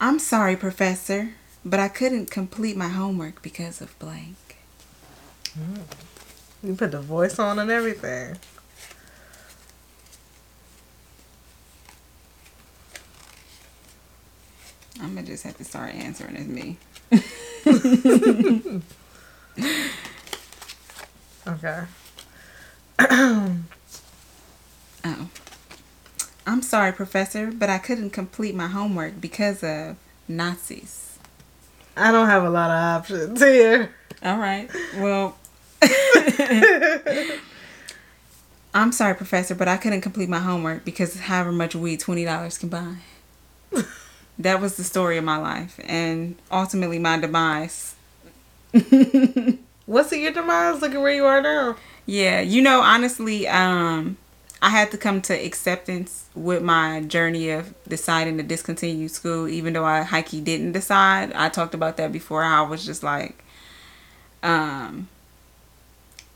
I'm 0.00 0.18
sorry, 0.18 0.56
Professor, 0.56 1.30
but 1.64 1.80
I 1.80 1.88
couldn't 1.88 2.30
complete 2.30 2.76
my 2.76 2.88
homework 2.88 3.42
because 3.42 3.80
of 3.80 3.98
blank. 3.98 4.36
Mm-hmm. 5.58 6.68
You 6.68 6.74
put 6.74 6.92
the 6.92 7.00
voice 7.00 7.38
on 7.38 7.58
and 7.58 7.70
everything. 7.70 8.36
I'm 15.00 15.14
gonna 15.14 15.26
just 15.26 15.44
have 15.44 15.56
to 15.58 15.64
start 15.64 15.94
answering 15.94 16.36
as 16.36 16.46
me. 16.46 16.76
Okay. 21.46 21.84
Oh. 25.04 25.28
I'm 26.48 26.62
sorry, 26.62 26.92
Professor, 26.92 27.50
but 27.52 27.68
I 27.68 27.76
couldn't 27.76 28.08
complete 28.08 28.54
my 28.54 28.68
homework 28.68 29.20
because 29.20 29.62
of 29.62 29.96
Nazis. 30.26 31.18
I 31.94 32.10
don't 32.10 32.26
have 32.26 32.42
a 32.42 32.48
lot 32.48 32.70
of 32.70 33.02
options 33.02 33.38
here. 33.38 33.90
All 34.22 34.38
right. 34.38 34.70
Well, 34.96 35.36
I'm 38.72 38.92
sorry, 38.92 39.14
Professor, 39.14 39.54
but 39.54 39.68
I 39.68 39.76
couldn't 39.76 40.00
complete 40.00 40.30
my 40.30 40.38
homework 40.38 40.86
because 40.86 41.20
however 41.20 41.52
much 41.52 41.74
weed 41.74 42.00
twenty 42.00 42.24
dollars 42.24 42.56
can 42.56 42.70
buy. 42.70 42.94
that 44.38 44.58
was 44.58 44.78
the 44.78 44.84
story 44.84 45.18
of 45.18 45.24
my 45.24 45.36
life, 45.36 45.78
and 45.84 46.34
ultimately 46.50 46.98
my 46.98 47.18
demise. 47.18 47.94
What's 49.84 50.12
it 50.12 50.20
your 50.20 50.32
demise? 50.32 50.80
Look 50.80 50.94
at 50.94 51.00
where 51.02 51.14
you 51.14 51.26
are 51.26 51.42
now. 51.42 51.76
Yeah, 52.06 52.40
you 52.40 52.62
know, 52.62 52.80
honestly, 52.80 53.46
um, 53.46 54.16
I 54.60 54.70
had 54.70 54.90
to 54.90 54.98
come 54.98 55.22
to 55.22 55.34
acceptance 55.34 56.26
with 56.34 56.62
my 56.62 57.02
journey 57.02 57.50
of 57.50 57.74
deciding 57.86 58.38
to 58.38 58.42
discontinue 58.42 59.08
school, 59.08 59.46
even 59.48 59.72
though 59.72 59.84
I 59.84 60.02
hikey 60.02 60.42
didn't 60.42 60.72
decide. 60.72 61.32
I 61.32 61.48
talked 61.48 61.74
about 61.74 61.96
that 61.98 62.10
before. 62.10 62.42
I 62.42 62.62
was 62.62 62.84
just 62.84 63.04
like, 63.04 63.44
um, 64.42 65.08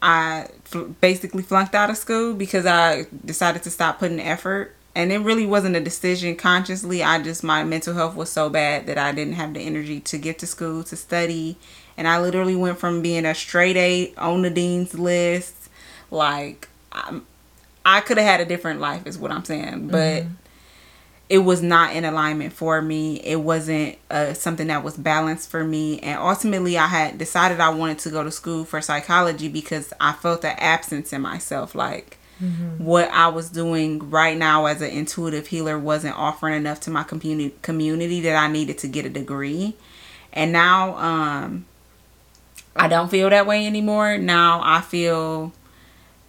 I 0.00 0.48
fl- 0.64 0.85
basically 1.00 1.42
flunked 1.42 1.74
out 1.74 1.90
of 1.90 1.96
school 1.96 2.35
because 2.35 2.64
I 2.64 3.06
decided 3.24 3.64
to 3.64 3.70
stop 3.70 3.98
putting 3.98 4.20
effort. 4.20 4.76
And 4.94 5.11
it 5.11 5.18
really 5.18 5.46
wasn't 5.46 5.74
a 5.74 5.80
decision 5.80 6.37
consciously. 6.37 7.02
I 7.02 7.20
just, 7.22 7.42
my 7.42 7.64
mental 7.64 7.94
health 7.94 8.14
was 8.14 8.30
so 8.30 8.50
bad 8.50 8.87
that 8.87 8.98
I 8.98 9.12
didn't 9.12 9.35
have 9.35 9.54
the 9.54 9.61
energy 9.61 10.00
to 10.00 10.18
get 10.18 10.38
to 10.40 10.46
school 10.46 10.85
to 10.85 10.96
study. 10.96 11.56
And 11.96 12.06
I 12.06 12.20
literally 12.20 12.56
went 12.56 12.78
from 12.78 13.00
being 13.00 13.24
a 13.24 13.35
straight 13.35 13.76
A 13.76 14.14
on 14.16 14.42
the 14.42 14.50
dean's 14.50 14.94
list. 14.94 15.70
Like, 16.11 16.68
I'm, 16.92 17.26
I 17.84 18.00
could 18.00 18.18
have 18.18 18.26
had 18.26 18.40
a 18.40 18.44
different 18.44 18.80
life, 18.80 19.06
is 19.06 19.18
what 19.18 19.30
I'm 19.30 19.44
saying. 19.44 19.88
But 19.88 20.24
it 21.28 21.38
was 21.38 21.62
not 21.62 21.96
in 21.96 22.04
alignment 22.04 22.52
for 22.52 22.82
me. 22.82 23.16
It 23.20 23.40
wasn't 23.40 23.96
uh, 24.10 24.34
something 24.34 24.66
that 24.66 24.84
was 24.84 24.96
balanced 24.96 25.50
for 25.50 25.64
me. 25.64 25.98
And 26.00 26.18
ultimately, 26.18 26.76
I 26.76 26.86
had 26.86 27.18
decided 27.18 27.58
I 27.60 27.70
wanted 27.70 27.98
to 28.00 28.10
go 28.10 28.22
to 28.22 28.30
school 28.30 28.64
for 28.64 28.80
psychology 28.80 29.48
because 29.48 29.92
I 30.00 30.12
felt 30.12 30.42
the 30.42 30.62
absence 30.62 31.12
in 31.12 31.22
myself. 31.22 31.74
Like, 31.74 32.18
what 32.78 33.08
I 33.10 33.28
was 33.28 33.48
doing 33.50 34.10
right 34.10 34.36
now 34.36 34.66
as 34.66 34.82
an 34.82 34.90
intuitive 34.90 35.46
healer 35.46 35.78
wasn't 35.78 36.18
offering 36.18 36.54
enough 36.54 36.80
to 36.80 36.90
my 36.90 37.04
community 37.04 37.54
community 37.62 38.20
that 38.22 38.34
I 38.34 38.50
needed 38.50 38.78
to 38.78 38.88
get 38.88 39.06
a 39.06 39.08
degree. 39.08 39.74
And 40.32 40.50
now 40.52 40.96
um 40.96 41.66
I 42.74 42.88
don't 42.88 43.08
feel 43.10 43.30
that 43.30 43.46
way 43.46 43.64
anymore. 43.66 44.18
Now 44.18 44.60
I 44.64 44.80
feel 44.80 45.52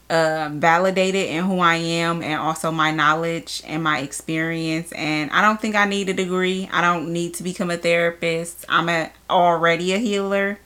uh, 0.09 0.49
validated 0.53 1.29
in 1.29 1.43
who 1.45 1.59
I 1.59 1.75
am 1.75 2.21
and 2.21 2.39
also 2.39 2.71
my 2.71 2.91
knowledge 2.91 3.63
and 3.65 3.83
my 3.83 3.99
experience. 3.99 4.91
And 4.93 5.31
I 5.31 5.41
don't 5.41 5.59
think 5.61 5.75
I 5.75 5.85
need 5.85 6.09
a 6.09 6.13
degree. 6.13 6.69
I 6.71 6.81
don't 6.81 7.11
need 7.11 7.33
to 7.35 7.43
become 7.43 7.71
a 7.71 7.77
therapist. 7.77 8.65
I'm 8.69 8.89
a, 8.89 9.11
already 9.29 9.93
a 9.93 9.97
healer. 9.97 10.59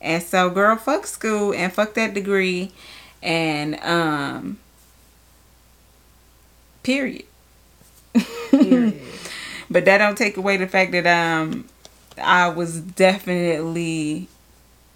And 0.00 0.22
so, 0.22 0.50
girl, 0.50 0.76
fuck 0.76 1.06
school 1.06 1.52
and 1.54 1.72
fuck 1.72 1.94
that 1.94 2.14
degree. 2.14 2.72
And, 3.22 3.78
um, 3.82 4.58
period. 6.82 7.24
Period. 8.50 9.00
But 9.70 9.84
that 9.84 9.98
don't 9.98 10.18
take 10.18 10.36
away 10.36 10.56
the 10.56 10.66
fact 10.66 10.90
that, 10.92 11.06
um, 11.06 11.68
I 12.20 12.48
was 12.48 12.80
definitely, 12.80 14.26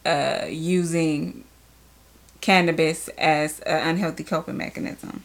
uh, 0.05 0.47
using 0.49 1.45
cannabis 2.45 3.09
as 3.17 3.61
an 3.61 3.89
unhealthy 3.89 4.23
coping 4.23 4.59
mechanism. 4.59 5.23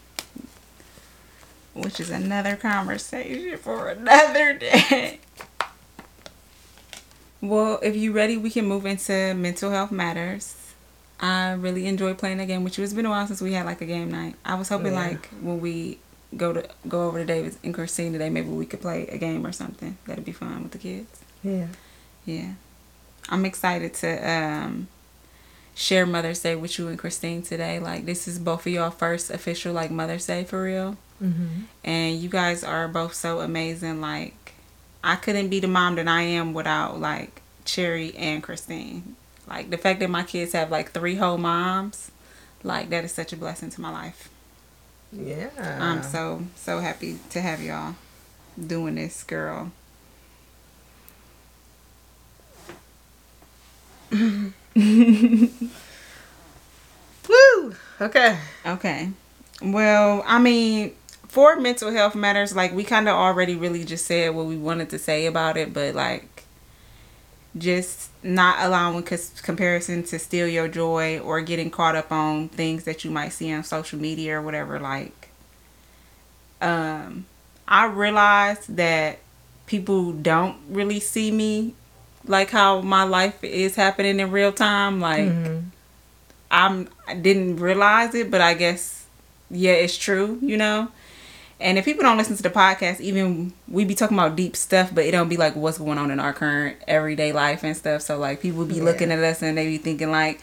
Which 1.74 2.00
is 2.00 2.10
another 2.10 2.56
conversation 2.56 3.58
for 3.58 3.90
another 3.90 4.54
day. 4.58 5.20
Well, 7.42 7.80
if 7.84 7.96
you're 7.96 8.14
ready, 8.14 8.38
we 8.38 8.50
can 8.50 8.66
move 8.66 8.86
into 8.86 9.34
mental 9.34 9.70
health 9.72 9.92
matters. 9.92 10.56
I 11.20 11.52
really 11.52 11.86
enjoy 11.88 12.14
playing 12.14 12.40
a 12.40 12.46
game 12.46 12.64
with 12.64 12.78
you. 12.78 12.84
It's 12.86 12.94
been 12.94 13.06
a 13.06 13.10
while 13.10 13.28
since 13.28 13.42
we 13.42 13.52
had 13.54 13.66
like 13.66 13.82
a 13.82 13.86
game 13.86 14.10
night. 14.10 14.36
I 14.46 14.56
was 14.56 14.70
hoping 14.70 14.94
Yeah. 14.94 15.08
like 15.10 15.28
when 15.42 15.60
we 15.60 16.00
go 16.38 16.54
to 16.54 16.66
go 16.88 17.08
over 17.08 17.20
to 17.20 17.26
David 17.26 17.56
and 17.64 17.74
Christine 17.74 18.14
today, 18.14 18.30
maybe 18.30 18.48
we 18.50 18.66
could 18.66 18.82
play 18.82 19.08
a 19.08 19.18
game 19.18 19.46
or 19.46 19.52
something. 19.52 19.98
That'd 20.06 20.24
be 20.26 20.32
fun 20.32 20.64
with 20.64 20.72
the 20.72 20.78
kids. 20.78 21.20
Yeah. 21.44 21.68
Yeah. 22.26 22.54
I'm 23.30 23.46
excited 23.46 23.94
to 23.96 24.10
um 24.32 24.88
share 25.80 26.06
Mother's 26.06 26.42
Day 26.42 26.58
with 26.58 26.78
you 26.78 26.90
and 26.90 27.00
Christine 27.00 27.42
today. 27.42 27.80
Like 27.80 28.06
this 28.06 28.28
is 28.28 28.38
both 28.38 28.68
of 28.68 28.74
y'all 28.74 28.92
first 28.92 29.32
official 29.32 29.74
like 29.74 29.90
Mother's 29.90 30.26
Day 30.26 30.44
for 30.44 30.62
real. 30.62 30.98
Mm-hmm. 31.24 31.62
And 31.86 32.20
you 32.20 32.28
guys 32.28 32.66
are 32.66 32.90
both 32.90 33.14
so 33.14 33.40
amazing. 33.40 34.02
Like 34.02 34.54
I 35.02 35.16
couldn't 35.16 35.48
be 35.48 35.62
the 35.62 35.70
mom 35.70 35.96
that 35.96 36.10
I 36.10 36.24
am 36.24 36.54
without 36.54 37.00
like 37.00 37.42
Cherry 37.64 38.14
and 38.18 38.44
Christine. 38.44 39.16
Like 39.48 39.70
the 39.70 39.78
fact 39.78 40.02
that 40.02 40.10
my 40.10 40.24
kids 40.24 40.52
have 40.52 40.70
like 40.70 40.92
three 40.92 41.16
whole 41.16 41.38
moms, 41.38 42.12
like 42.62 42.90
that 42.90 43.06
is 43.06 43.14
such 43.14 43.32
a 43.32 43.38
blessing 43.38 43.70
to 43.70 43.80
my 43.80 43.90
life. 43.90 44.28
Yeah. 45.14 45.50
I'm 45.80 46.04
so 46.04 46.44
so 46.56 46.80
happy 46.80 47.20
to 47.30 47.40
have 47.40 47.64
y'all 47.64 47.96
doing 48.60 48.96
this, 48.96 49.24
girl. 49.24 49.72
Okay. 58.02 58.38
Okay. 58.66 59.10
Well, 59.62 60.24
I 60.26 60.40
mean, 60.40 60.94
for 61.28 61.58
mental 61.60 61.92
health 61.92 62.16
matters, 62.16 62.56
like 62.56 62.74
we 62.74 62.84
kind 62.84 63.08
of 63.10 63.16
already 63.16 63.56
really 63.56 63.84
just 63.84 64.06
said 64.06 64.34
what 64.34 64.46
we 64.46 64.56
wanted 64.58 64.90
to 64.92 65.00
say 65.00 65.26
about 65.26 65.58
it, 65.58 65.74
but 65.74 65.96
like 65.96 66.44
just 67.58 68.10
not 68.24 68.58
allowing 68.60 69.04
cons- 69.04 69.42
comparison 69.42 70.04
to 70.04 70.20
steal 70.20 70.48
your 70.48 70.68
joy 70.68 71.20
or 71.20 71.42
getting 71.42 71.70
caught 71.72 71.96
up 71.96 72.12
on 72.12 72.48
things 72.50 72.84
that 72.84 73.04
you 73.04 73.12
might 73.12 73.30
see 73.30 73.52
on 73.52 73.64
social 73.64 74.00
media 74.00 74.38
or 74.38 74.42
whatever 74.42 74.80
like 74.80 75.30
um 76.62 77.26
I 77.68 77.86
realized 77.86 78.76
that 78.78 79.20
people 79.66 80.12
don't 80.12 80.58
really 80.70 81.00
see 81.00 81.32
me 81.32 81.74
like 82.26 82.52
how 82.52 82.82
my 82.82 83.04
life 83.04 83.44
is 83.44 83.76
happening 83.76 84.20
in 84.20 84.30
real 84.32 84.52
time 84.52 85.00
like 85.00 85.30
Mhm. 85.30 85.64
I'm 86.52 86.90
I 87.08 87.16
didn't 87.16 87.58
realize 87.58 88.14
it, 88.16 88.30
but 88.32 88.42
I 88.42 88.54
guess 88.54 89.06
yeah, 89.52 89.72
it's 89.74 89.98
true, 89.98 90.40
you 90.42 90.58
know. 90.58 90.90
And 91.62 91.78
if 91.78 91.84
people 91.86 92.04
don't 92.04 92.18
listen 92.18 92.38
to 92.38 92.44
the 92.44 92.50
podcast, 92.50 93.02
even 93.02 93.52
we 93.68 93.84
be 93.84 93.94
talking 93.94 94.18
about 94.18 94.36
deep 94.38 94.56
stuff, 94.56 94.92
but 94.94 95.04
it 95.06 95.12
don't 95.12 95.28
be 95.28 95.36
like 95.38 95.56
what's 95.58 95.78
going 95.78 95.98
on 95.98 96.10
in 96.10 96.20
our 96.20 96.32
current 96.32 96.78
everyday 96.88 97.34
life 97.34 97.64
and 97.64 97.76
stuff. 97.76 98.02
So 98.02 98.18
like 98.18 98.42
people 98.42 98.64
be 98.66 98.76
Yeah. 98.76 98.84
looking 98.84 99.12
at 99.12 99.20
us 99.20 99.42
and 99.42 99.58
they 99.58 99.66
be 99.66 99.78
thinking 99.78 100.10
like, 100.10 100.40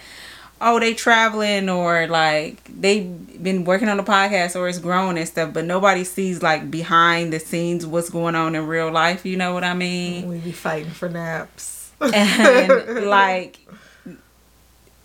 oh 0.61 0.79
they 0.79 0.93
traveling 0.95 1.69
or 1.71 2.07
like 2.07 2.63
they 2.65 3.01
been 3.01 3.65
working 3.65 3.89
on 3.89 3.97
the 3.97 4.03
podcast 4.03 4.57
or 4.57 4.69
it's 4.69 4.79
growing 4.79 5.17
and 5.17 5.27
stuff, 5.27 5.55
but 5.55 5.65
nobody 5.65 6.05
sees 6.05 6.43
like 6.43 6.71
behind 6.71 7.33
the 7.33 7.41
scenes 7.41 7.87
what's 7.87 8.11
going 8.11 8.35
on 8.35 8.55
in 8.55 8.67
real 8.67 8.91
life. 8.91 9.25
You 9.25 9.39
know 9.39 9.55
what 9.55 9.65
I 9.65 9.73
mean? 9.73 10.29
We 10.29 10.39
be 10.39 10.53
fighting 10.53 10.91
for 10.91 11.09
naps. 11.09 11.91
and 12.03 13.07
like 13.07 13.59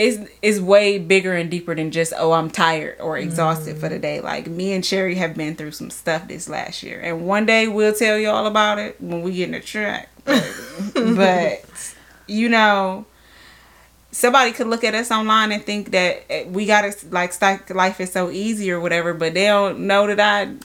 it's 0.01 0.31
it's 0.41 0.59
way 0.59 0.97
bigger 0.97 1.33
and 1.35 1.51
deeper 1.51 1.75
than 1.75 1.91
just 1.91 2.11
oh 2.17 2.31
I'm 2.31 2.49
tired 2.49 2.99
or 2.99 3.19
exhausted 3.19 3.75
mm. 3.75 3.79
for 3.79 3.87
the 3.87 3.99
day. 3.99 4.19
Like 4.19 4.47
me 4.47 4.73
and 4.73 4.83
Cherry 4.83 5.15
have 5.15 5.35
been 5.35 5.55
through 5.55 5.71
some 5.71 5.91
stuff 5.91 6.27
this 6.27 6.49
last 6.49 6.81
year, 6.81 6.99
and 6.99 7.27
one 7.27 7.45
day 7.45 7.67
we'll 7.67 7.93
tell 7.93 8.17
you 8.17 8.29
all 8.29 8.47
about 8.47 8.79
it 8.79 8.99
when 8.99 9.21
we 9.21 9.33
get 9.33 9.45
in 9.45 9.51
the 9.51 9.59
track. 9.59 10.09
but 10.25 11.95
you 12.25 12.49
know, 12.49 13.05
somebody 14.11 14.51
could 14.53 14.67
look 14.67 14.83
at 14.83 14.95
us 14.95 15.11
online 15.11 15.51
and 15.51 15.63
think 15.63 15.91
that 15.91 16.23
eh, 16.31 16.45
we 16.47 16.65
got 16.65 16.91
to 16.91 17.07
like 17.09 17.69
life 17.69 18.01
is 18.01 18.11
so 18.11 18.31
easy 18.31 18.71
or 18.71 18.79
whatever, 18.79 19.13
but 19.13 19.35
they 19.35 19.45
don't 19.45 19.81
know 19.81 20.07
that 20.07 20.19
I 20.19 20.55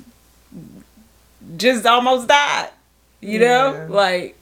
just 1.59 1.85
almost 1.85 2.27
died. 2.27 2.71
You 3.21 3.41
yeah. 3.41 3.49
know, 3.49 3.87
like, 3.91 4.39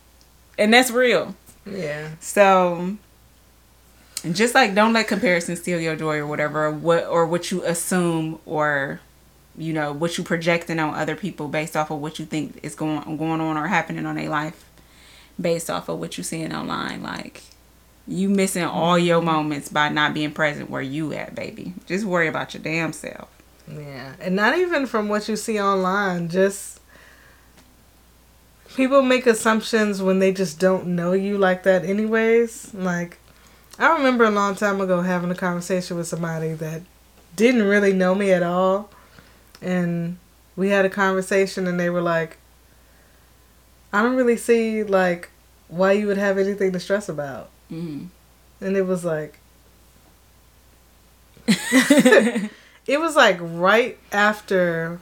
and 0.57 0.73
that's 0.73 0.93
real. 0.93 1.35
Yeah. 1.67 2.11
So 2.21 2.97
just 4.33 4.55
like 4.55 4.75
don't 4.75 4.93
let 4.93 5.09
comparison 5.09 5.57
steal 5.57 5.81
your 5.81 5.97
joy 5.97 6.19
or 6.19 6.27
whatever 6.27 6.67
or 6.67 6.71
what 6.71 7.05
or 7.07 7.27
what 7.27 7.51
you 7.51 7.63
assume 7.65 8.39
or 8.47 9.01
you 9.57 9.73
know 9.73 9.93
what 9.93 10.17
you 10.17 10.25
projecting 10.25 10.79
on 10.79 10.95
other 10.95 11.15
people 11.15 11.49
based 11.49 11.77
off 11.77 11.91
of 11.91 12.01
what 12.01 12.19
you 12.19 12.25
think 12.25 12.59
is 12.63 12.75
going 12.75 13.17
going 13.17 13.41
on 13.41 13.57
or 13.57 13.67
happening 13.67 14.07
on 14.07 14.17
their 14.17 14.29
life 14.29 14.65
based 15.41 15.71
off 15.71 15.89
of 15.89 15.99
what 15.99 16.17
you 16.17 16.25
seeing 16.25 16.55
online. 16.55 17.03
Like 17.03 17.43
you 18.07 18.29
missing 18.29 18.65
all 18.65 18.99
your 18.99 19.23
moments 19.23 19.69
by 19.69 19.89
not 19.89 20.15
being 20.15 20.33
present 20.33 20.71
where 20.71 20.83
you 20.83 21.13
at 21.13 21.35
baby. 21.35 21.75
Just 21.87 22.05
worry 22.05 22.29
about 22.29 22.55
your 22.55 22.63
damn 22.63 22.93
self. 22.93 23.29
Yeah. 23.69 24.15
And 24.21 24.37
not 24.37 24.59
even 24.59 24.87
from 24.87 25.09
what 25.09 25.29
you 25.29 25.37
see 25.37 25.61
online 25.61 26.29
just 26.29 26.81
people 28.75 29.03
make 29.03 29.27
assumptions 29.27 30.03
when 30.03 30.19
they 30.19 30.33
just 30.33 30.59
don't 30.59 30.87
know 30.87 31.13
you 31.13 31.39
like 31.39 31.63
that 31.63 31.85
anyways. 31.85 32.75
Like 32.75 33.19
I 33.79 33.93
remember 33.97 34.25
a 34.25 34.31
long 34.31 34.55
time 34.55 34.81
ago 34.81 35.01
having 35.03 35.31
a 35.31 35.35
conversation 35.35 35.97
with 35.97 36.07
somebody 36.07 36.53
that 36.55 36.83
didn't 37.35 37.65
really 37.65 37.93
know 37.93 38.15
me 38.15 38.31
at 38.31 38.43
all. 38.43 38.91
And 39.61 40.19
we 40.57 40.69
had 40.69 40.85
a 40.85 40.91
conversation 40.91 41.67
and 41.67 41.79
they 41.79 41.91
were 41.91 42.03
like, 42.03 42.39
I 43.93 44.03
don't 44.03 44.17
really 44.17 44.37
see 44.37 44.85
like 44.85 45.31
why 45.69 45.93
you 45.93 46.07
would 46.07 46.19
have 46.19 46.39
anything 46.39 46.73
to 46.73 46.81
stress 46.81 47.09
about. 47.09 47.51
Mm-hmm. 47.71 48.07
And 48.61 48.77
it 48.77 48.83
was 48.83 49.05
like, 49.05 49.39
it 51.49 52.51
was 53.01 53.17
like 53.17 53.39
right 53.41 53.99
after, 54.13 55.01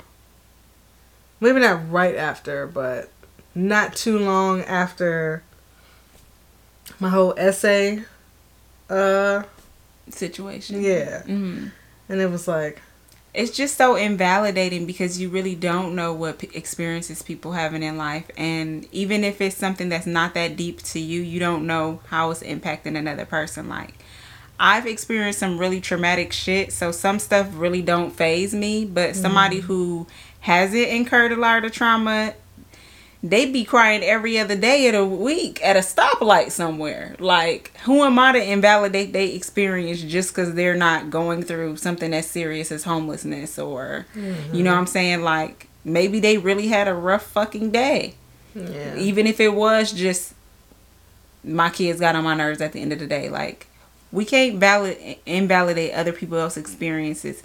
maybe 1.40 1.61
not 1.61 1.90
right 1.90 2.16
after, 2.16 2.66
but 2.66 3.11
not 3.54 3.94
too 3.94 4.18
long 4.18 4.62
after 4.62 5.42
my 6.98 7.11
whole 7.11 7.35
essay 7.37 8.04
uh 8.92 9.42
situation. 10.11 10.83
Yeah. 10.83 11.22
Mm-hmm. 11.22 11.68
And 12.09 12.20
it 12.20 12.31
was 12.31 12.46
like 12.46 12.83
it's 13.35 13.50
just 13.50 13.78
so 13.78 13.96
invalidating 13.96 14.85
because 14.85 15.18
you 15.18 15.28
really 15.28 15.55
don't 15.55 15.94
know 15.94 16.12
what 16.12 16.38
p- 16.38 16.50
experiences 16.55 17.22
people 17.22 17.52
having 17.52 17.83
in 17.83 17.96
life 17.96 18.31
and 18.37 18.87
even 18.92 19.24
if 19.24 19.40
it's 19.40 19.57
something 19.57 19.88
that's 19.88 20.07
not 20.07 20.35
that 20.35 20.57
deep 20.57 20.83
to 20.83 21.00
you 21.00 21.22
you 21.22 21.40
don't 21.40 21.66
know 21.66 22.00
how 22.09 22.31
it's 22.31 22.42
impacting 22.42 22.96
another 22.96 23.24
person 23.24 23.68
like 23.68 23.94
i've 24.61 24.87
experienced 24.87 25.38
some 25.38 25.57
really 25.57 25.81
traumatic 25.81 26.31
shit 26.31 26.72
so 26.72 26.92
some 26.92 27.18
stuff 27.18 27.48
really 27.55 27.81
don't 27.81 28.11
phase 28.11 28.55
me 28.55 28.85
but 28.85 29.16
somebody 29.16 29.61
mm. 29.61 29.64
who 29.64 30.07
hasn't 30.40 30.88
incurred 30.88 31.33
a 31.33 31.37
lot 31.37 31.64
of 31.64 31.72
trauma 31.72 32.35
they 33.22 33.50
be 33.50 33.64
crying 33.64 34.02
every 34.02 34.38
other 34.38 34.56
day 34.56 34.88
of 34.88 34.94
the 34.94 35.06
week 35.06 35.61
at 35.64 35.76
a 35.76 35.80
stoplight 35.80 36.50
somewhere. 36.50 37.14
Like, 37.18 37.76
who 37.85 38.02
am 38.02 38.18
I 38.18 38.32
to 38.32 38.42
invalidate 38.42 39.12
their 39.12 39.28
experience 39.28 40.02
just 40.02 40.35
because 40.35 40.54
they're 40.54 40.74
not 40.74 41.11
going 41.11 41.42
through 41.42 41.76
something 41.76 42.12
as 42.12 42.26
serious 42.26 42.72
as 42.72 42.85
homelessness 42.85 43.58
or, 43.58 44.06
mm-hmm. 44.14 44.54
you 44.54 44.64
know 44.64 44.72
what 44.72 44.80
I'm 44.80 44.87
saying? 44.87 45.22
Like, 45.22 45.68
maybe 45.85 46.18
they 46.18 46.37
really 46.38 46.68
had 46.68 46.88
a 46.88 46.94
rough 46.94 47.24
fucking 47.24 47.70
day. 47.70 48.14
Yeah. 48.54 48.96
Even 48.96 49.26
if 49.26 49.40
it 49.40 49.54
was 49.54 49.92
just 49.92 50.35
my 51.44 51.70
kids 51.70 52.00
got 52.00 52.16
on 52.16 52.24
my 52.24 52.35
nerves 52.35 52.61
at 52.61 52.72
the 52.72 52.80
end 52.80 52.92
of 52.92 52.98
the 52.98 53.06
day. 53.06 53.28
Like, 53.28 53.66
we 54.11 54.24
can't 54.24 54.58
valid 54.58 54.98
invalidate 55.26 55.94
other 55.94 56.12
people 56.12 56.38
else's 56.38 56.62
experiences 56.62 57.42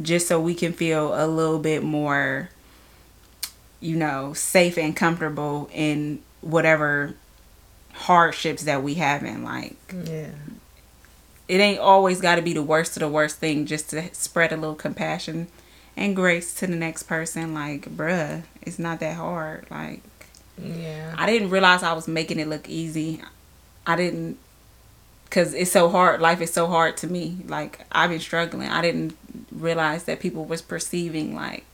just 0.00 0.28
so 0.28 0.40
we 0.40 0.54
can 0.54 0.72
feel 0.72 1.14
a 1.14 1.26
little 1.26 1.58
bit 1.58 1.82
more 1.82 2.50
you 3.80 3.96
know, 3.96 4.32
safe 4.34 4.76
and 4.78 4.94
comfortable 4.94 5.68
in 5.72 6.20
whatever 6.40 7.14
hardships 7.92 8.62
that 8.62 8.82
we 8.82 8.94
have 8.94 9.22
in 9.22 9.44
like 9.44 9.76
yeah. 10.04 10.30
it 11.48 11.60
ain't 11.60 11.78
always 11.78 12.20
got 12.20 12.36
to 12.36 12.42
be 12.42 12.54
the 12.54 12.62
worst 12.62 12.96
of 12.96 13.00
the 13.00 13.08
worst 13.08 13.36
thing 13.38 13.66
just 13.66 13.90
to 13.90 14.14
spread 14.14 14.52
a 14.52 14.56
little 14.56 14.74
compassion 14.74 15.48
and 15.96 16.16
grace 16.16 16.54
to 16.54 16.66
the 16.66 16.76
next 16.76 17.04
person. 17.04 17.52
Like 17.52 17.94
bruh 17.94 18.42
it's 18.62 18.78
not 18.78 19.00
that 19.00 19.16
hard. 19.16 19.66
Like 19.70 20.02
yeah. 20.58 21.14
I 21.16 21.26
didn't 21.26 21.50
realize 21.50 21.82
i 21.82 21.92
was 21.92 22.08
making 22.08 22.38
it 22.38 22.48
look 22.48 22.68
easy. 22.68 23.22
I 23.86 23.96
didn't 23.96 24.38
because 25.24 25.54
it's 25.54 25.70
so 25.70 25.88
hard 25.88 26.20
life 26.20 26.40
is 26.40 26.52
so 26.52 26.66
hard 26.66 26.96
to 26.98 27.06
me. 27.06 27.38
Like 27.46 27.80
i've 27.92 28.10
been 28.10 28.20
struggling. 28.20 28.68
I 28.68 28.80
didn't 28.80 29.16
realize 29.52 30.04
that 30.04 30.20
people 30.20 30.44
was 30.44 30.62
perceiving 30.62 31.34
like 31.34 31.69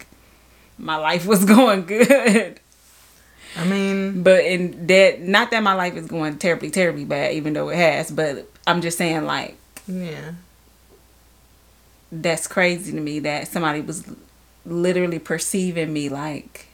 my 0.79 0.97
life 0.97 1.27
was 1.27 1.45
going 1.57 1.87
good. 1.87 2.61
I 3.57 3.65
mean, 3.65 4.23
but 4.23 4.45
in 4.45 4.87
that, 4.87 5.21
not 5.23 5.51
that 5.51 5.63
my 5.63 5.73
life 5.73 5.97
is 5.97 6.07
going 6.07 6.39
terribly, 6.39 6.71
terribly 6.71 7.05
bad, 7.07 7.33
even 7.35 7.55
though 7.55 7.71
it 7.71 7.77
has, 7.77 8.11
but 8.11 8.51
I'm 8.67 8.83
just 8.83 8.99
saying, 8.99 9.25
like, 9.25 9.57
yeah, 9.89 10.33
that's 12.13 12.47
crazy 12.47 12.93
to 12.93 13.01
me 13.01 13.21
that 13.21 13.49
somebody 13.49 13.81
was 13.81 14.05
literally 14.67 15.19
perceiving 15.19 15.93
me 15.93 16.09
like 16.09 16.67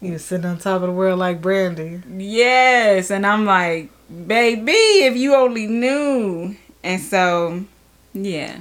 you 0.00 0.18
sitting 0.18 0.46
on 0.46 0.58
top 0.58 0.82
of 0.82 0.88
the 0.88 0.92
world 0.92 1.18
like 1.18 1.40
Brandy. 1.40 2.02
Yes, 2.16 3.10
and 3.10 3.26
I'm 3.26 3.44
like, 3.46 3.90
baby, 4.26 4.72
if 4.72 5.16
you 5.16 5.34
only 5.34 5.66
knew. 5.66 6.56
And 6.82 7.00
so, 7.00 7.64
yeah. 8.12 8.60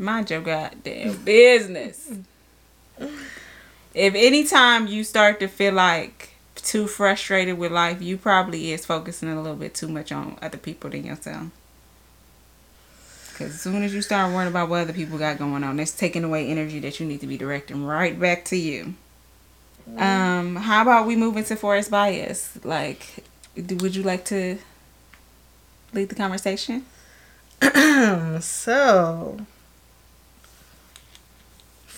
Mind 0.00 0.30
your 0.30 0.40
goddamn 0.40 1.14
business. 1.24 2.10
if 2.98 4.14
anytime 4.14 4.86
you 4.86 5.04
start 5.04 5.40
to 5.40 5.46
feel 5.46 5.74
like 5.74 6.30
too 6.54 6.86
frustrated 6.86 7.58
with 7.58 7.70
life, 7.70 8.00
you 8.00 8.16
probably 8.16 8.72
is 8.72 8.86
focusing 8.86 9.28
a 9.28 9.36
little 9.40 9.56
bit 9.56 9.74
too 9.74 9.88
much 9.88 10.10
on 10.10 10.38
other 10.40 10.56
people 10.56 10.88
than 10.88 11.04
yourself. 11.04 11.48
Because 13.30 13.54
as 13.54 13.60
soon 13.60 13.82
as 13.82 13.92
you 13.92 14.00
start 14.00 14.32
worrying 14.32 14.50
about 14.50 14.70
what 14.70 14.80
other 14.80 14.94
people 14.94 15.18
got 15.18 15.36
going 15.36 15.62
on, 15.62 15.76
that's 15.76 15.92
taking 15.92 16.24
away 16.24 16.48
energy 16.48 16.80
that 16.80 16.98
you 16.98 17.04
need 17.04 17.20
to 17.20 17.26
be 17.26 17.36
directing 17.36 17.84
right 17.84 18.18
back 18.18 18.46
to 18.46 18.56
you. 18.56 18.94
Um, 19.98 20.56
how 20.56 20.80
about 20.80 21.06
we 21.06 21.14
move 21.14 21.36
into 21.36 21.56
forest 21.56 21.90
bias? 21.90 22.58
Like, 22.64 23.24
would 23.54 23.94
you 23.94 24.02
like 24.02 24.24
to 24.26 24.58
lead 25.92 26.08
the 26.08 26.14
conversation? 26.14 26.86
so, 28.40 29.40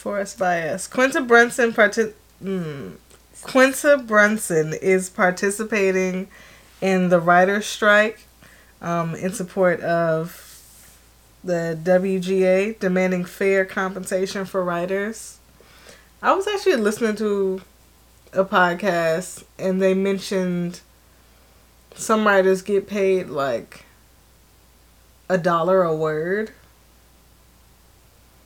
Forest 0.03 0.37
bias. 0.37 0.89
Quinta 0.89 1.21
Brunson 1.21 1.73
parti- 1.73 2.13
mm. 2.43 2.95
Quinta 3.43 3.99
Brunson 3.99 4.75
is 4.75 5.09
participating 5.09 6.27
in 6.81 7.09
the 7.09 7.21
writer's 7.21 7.67
strike 7.67 8.27
um, 8.81 9.15
in 9.15 9.33
support 9.33 9.81
of 9.81 10.99
the 11.45 11.79
WGA 11.85 12.81
demanding 12.81 13.25
fair 13.25 13.65
compensation 13.65 14.45
for 14.45 14.65
writers. 14.65 15.39
I 16.21 16.35
was 16.35 16.49
actually 16.49 16.79
listening 16.79 17.15
to 17.19 17.63
a 18.33 18.45
podcast 18.45 19.45
and 19.57 19.81
they 19.81 19.95
mentioned 19.95 20.81
some 21.95 22.27
writers 22.27 22.61
get 22.63 22.89
paid 22.89 23.29
like 23.29 23.85
a 25.29 25.39
dollar 25.39 25.85
a 25.85 25.95
word 25.95 26.51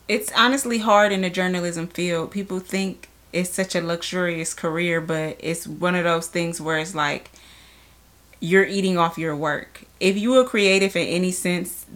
it's 0.08 0.32
honestly 0.32 0.78
hard 0.78 1.12
in 1.12 1.22
the 1.22 1.30
journalism 1.30 1.88
field. 1.88 2.30
People 2.30 2.60
think 2.60 3.08
it's 3.32 3.50
such 3.50 3.74
a 3.74 3.80
luxurious 3.80 4.54
career, 4.54 5.00
but 5.00 5.36
it's 5.40 5.66
one 5.66 5.94
of 5.94 6.04
those 6.04 6.28
things 6.28 6.60
where 6.60 6.78
it's 6.78 6.94
like 6.94 7.30
you're 8.40 8.64
eating 8.64 8.98
off 8.98 9.18
your 9.18 9.34
work. 9.34 9.84
If 9.98 10.16
you 10.16 10.34
are 10.34 10.44
creative 10.44 10.94
in 10.94 11.06
any 11.06 11.32
sense, 11.32 11.86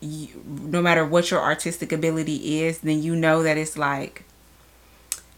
you, 0.00 0.28
no 0.46 0.80
matter 0.80 1.04
what 1.04 1.30
your 1.30 1.40
artistic 1.40 1.92
ability 1.92 2.60
is, 2.62 2.78
then 2.78 3.02
you 3.02 3.14
know 3.14 3.42
that 3.42 3.58
it's 3.58 3.76
like, 3.76 4.24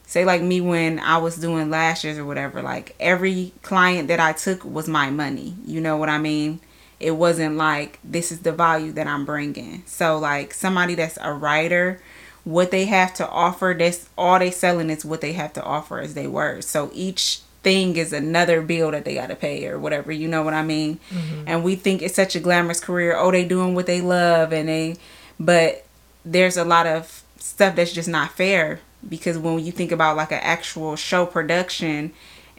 say, 0.07 0.25
like 0.25 0.43
me 0.43 0.61
when 0.61 1.01
I 1.01 1.19
was 1.19 1.37
doing 1.37 1.71
lashes 1.71 2.19
or 2.19 2.25
whatever, 2.25 2.63
like 2.63 2.95
every 3.01 3.53
client 3.63 4.09
that 4.09 4.21
I 4.21 4.33
took 4.33 4.65
was 4.65 4.89
my 4.89 5.11
money. 5.11 5.55
You 5.67 5.81
know 5.81 5.97
what 5.97 6.09
I 6.09 6.19
mean? 6.19 6.61
It 7.01 7.13
wasn't 7.13 7.57
like 7.57 7.99
this 8.05 8.31
is 8.31 8.41
the 8.41 8.53
value 8.53 8.93
that 8.93 9.07
I'm 9.07 9.25
bringing. 9.25 9.83
So 9.87 10.19
like 10.19 10.53
somebody 10.53 10.95
that's 10.95 11.19
a 11.21 11.33
writer, 11.33 12.01
what 12.45 12.71
they 12.71 12.85
have 12.85 13.15
to 13.15 13.29
offer, 13.29 13.75
that's 13.77 14.09
all 14.17 14.39
they 14.39 14.51
selling 14.51 14.91
is 14.91 15.05
what 15.05 15.23
they 15.23 15.33
have 15.33 15.55
to 15.55 15.65
offer 15.65 15.99
as 15.99 16.15
they 16.15 16.27
were. 16.27 16.61
So 16.61 16.91
each 16.93 17.41
thing 17.63 17.97
is 17.97 18.13
another 18.13 18.63
bill 18.63 18.91
that 18.91 19.05
they 19.05 19.15
got 19.15 19.29
to 19.29 19.37
pay 19.37 19.67
or 19.67 19.79
whatever. 19.79 20.13
You 20.13 20.29
know 20.29 20.43
what 20.43 20.55
I 20.55 20.63
mean? 20.63 21.01
Mm-hmm. 21.11 21.45
And 21.47 21.65
we 21.65 21.75
think 21.75 22.03
it's 22.03 22.15
such 22.15 22.37
a 22.37 22.41
glamorous 22.41 22.81
career. 22.81 23.17
Oh, 23.17 23.31
they 23.31 23.45
doing 23.45 23.75
what 23.75 23.87
they 23.87 24.01
love 24.01 24.53
and 24.53 24.69
they, 24.69 24.97
but 25.39 25.87
there's 26.25 26.59
a 26.59 26.65
lot 26.65 26.87
of 26.87 27.23
stuff 27.39 27.77
that's 27.77 27.93
just 27.93 28.09
not 28.09 28.33
fair 28.33 28.81
because 29.09 29.39
when 29.39 29.59
you 29.65 29.73
think 29.73 29.93
about 29.93 30.17
like 30.17 30.33
an 30.33 30.41
actual 30.43 30.97
show 30.97 31.25
production 31.25 32.13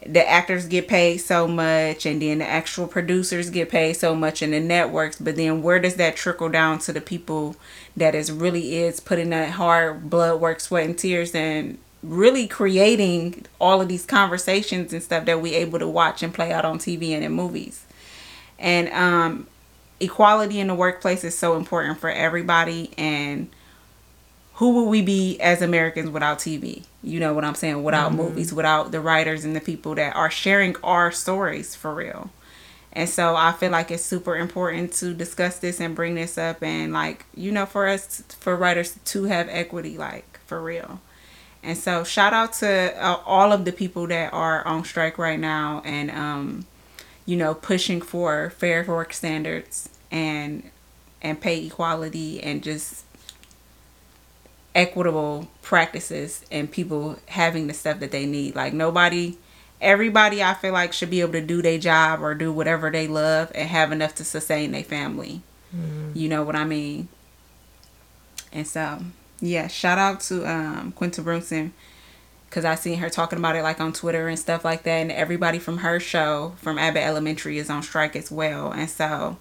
the 0.06 0.28
actors 0.28 0.66
get 0.66 0.88
paid 0.88 1.18
so 1.18 1.46
much 1.46 2.06
and 2.06 2.22
then 2.22 2.38
the 2.38 2.48
actual 2.48 2.86
producers 2.86 3.50
get 3.50 3.70
paid 3.70 3.92
so 3.94 4.14
much 4.14 4.42
and 4.42 4.52
the 4.52 4.60
networks 4.60 5.18
but 5.18 5.36
then 5.36 5.62
where 5.62 5.78
does 5.78 5.96
that 5.96 6.16
trickle 6.16 6.48
down 6.48 6.78
to 6.78 6.92
the 6.92 7.00
people 7.00 7.54
that 7.96 8.14
is 8.14 8.32
really 8.32 8.76
is 8.76 9.00
putting 9.00 9.30
that 9.30 9.50
hard 9.50 10.08
blood 10.10 10.40
work 10.40 10.60
sweat 10.60 10.84
and 10.84 10.98
tears 10.98 11.34
and 11.34 11.78
really 12.02 12.48
creating 12.48 13.46
all 13.60 13.80
of 13.80 13.88
these 13.88 14.04
conversations 14.04 14.92
and 14.92 15.02
stuff 15.02 15.24
that 15.24 15.40
we 15.40 15.54
able 15.54 15.78
to 15.78 15.88
watch 15.88 16.22
and 16.22 16.34
play 16.34 16.52
out 16.52 16.64
on 16.64 16.78
tv 16.78 17.10
and 17.10 17.24
in 17.24 17.32
movies? 17.32 17.84
And 18.58 18.88
um 18.90 19.46
equality 20.00 20.58
in 20.58 20.66
the 20.66 20.74
workplace 20.74 21.22
is 21.22 21.38
so 21.38 21.56
important 21.56 21.98
for 21.98 22.10
everybody 22.10 22.90
and 22.98 23.48
who 24.62 24.70
would 24.70 24.90
we 24.90 25.02
be 25.02 25.40
as 25.40 25.60
Americans 25.60 26.08
without 26.08 26.38
TV? 26.38 26.84
You 27.02 27.18
know 27.18 27.34
what 27.34 27.44
I'm 27.44 27.56
saying? 27.56 27.82
Without 27.82 28.12
mm-hmm. 28.12 28.22
movies, 28.22 28.52
without 28.52 28.92
the 28.92 29.00
writers 29.00 29.44
and 29.44 29.56
the 29.56 29.60
people 29.60 29.96
that 29.96 30.14
are 30.14 30.30
sharing 30.30 30.76
our 30.84 31.10
stories 31.10 31.74
for 31.74 31.92
real. 31.92 32.30
And 32.92 33.08
so 33.08 33.34
I 33.34 33.50
feel 33.50 33.72
like 33.72 33.90
it's 33.90 34.04
super 34.04 34.36
important 34.36 34.92
to 35.00 35.14
discuss 35.14 35.58
this 35.58 35.80
and 35.80 35.96
bring 35.96 36.14
this 36.14 36.38
up 36.38 36.62
and 36.62 36.92
like, 36.92 37.24
you 37.34 37.50
know, 37.50 37.66
for 37.66 37.88
us 37.88 38.22
for 38.38 38.54
writers 38.54 38.96
to 39.06 39.24
have 39.24 39.48
equity 39.48 39.98
like 39.98 40.38
for 40.46 40.62
real. 40.62 41.00
And 41.64 41.76
so 41.76 42.04
shout 42.04 42.32
out 42.32 42.52
to 42.60 43.04
uh, 43.04 43.20
all 43.26 43.52
of 43.52 43.64
the 43.64 43.72
people 43.72 44.06
that 44.06 44.32
are 44.32 44.64
on 44.64 44.84
strike 44.84 45.18
right 45.18 45.40
now 45.40 45.82
and 45.84 46.08
um 46.12 46.66
you 47.26 47.36
know, 47.36 47.52
pushing 47.52 48.00
for 48.00 48.50
fair 48.50 48.84
work 48.84 49.12
standards 49.12 49.88
and 50.12 50.70
and 51.20 51.40
pay 51.40 51.66
equality 51.66 52.40
and 52.40 52.62
just 52.62 53.06
equitable 54.74 55.48
practices 55.60 56.44
and 56.50 56.70
people 56.70 57.18
having 57.26 57.66
the 57.66 57.74
stuff 57.74 58.00
that 58.00 58.10
they 58.10 58.26
need. 58.26 58.54
Like 58.54 58.72
nobody 58.72 59.36
everybody 59.82 60.42
I 60.42 60.54
feel 60.54 60.72
like 60.72 60.92
should 60.92 61.10
be 61.10 61.20
able 61.20 61.32
to 61.32 61.40
do 61.40 61.60
their 61.60 61.78
job 61.78 62.22
or 62.22 62.34
do 62.34 62.52
whatever 62.52 62.90
they 62.90 63.08
love 63.08 63.50
and 63.54 63.68
have 63.68 63.90
enough 63.92 64.14
to 64.14 64.24
sustain 64.24 64.70
their 64.70 64.84
family. 64.84 65.42
Mm-hmm. 65.76 66.12
You 66.14 66.28
know 66.28 66.44
what 66.44 66.54
I 66.54 66.64
mean? 66.64 67.08
And 68.52 68.66
so, 68.66 69.00
yeah, 69.40 69.66
shout 69.66 69.98
out 69.98 70.20
to 70.20 70.48
um 70.48 70.92
Quinta 70.92 71.20
Brunson 71.20 71.72
because 72.48 72.64
I 72.64 72.74
seen 72.74 72.98
her 72.98 73.10
talking 73.10 73.38
about 73.38 73.56
it 73.56 73.62
like 73.62 73.80
on 73.80 73.92
Twitter 73.92 74.28
and 74.28 74.38
stuff 74.38 74.64
like 74.64 74.84
that. 74.84 74.96
And 74.98 75.10
everybody 75.10 75.58
from 75.58 75.78
her 75.78 75.98
show, 75.98 76.54
from 76.58 76.78
Abbott 76.78 77.02
Elementary, 77.02 77.58
is 77.58 77.70
on 77.70 77.82
strike 77.82 78.14
as 78.14 78.30
well. 78.30 78.70
And 78.72 78.88
so, 78.88 79.38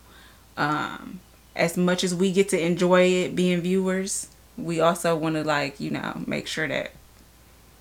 um, 0.57 1.19
as 1.55 1.75
much 1.77 2.03
as 2.05 2.15
we 2.15 2.31
get 2.31 2.49
to 2.49 2.65
enjoy 2.65 3.03
it 3.03 3.35
being 3.35 3.59
viewers, 3.61 4.27
we 4.63 4.79
also 4.79 5.15
want 5.15 5.35
to 5.35 5.43
like 5.43 5.79
you 5.79 5.91
know 5.91 6.21
make 6.25 6.47
sure 6.47 6.67
that 6.67 6.91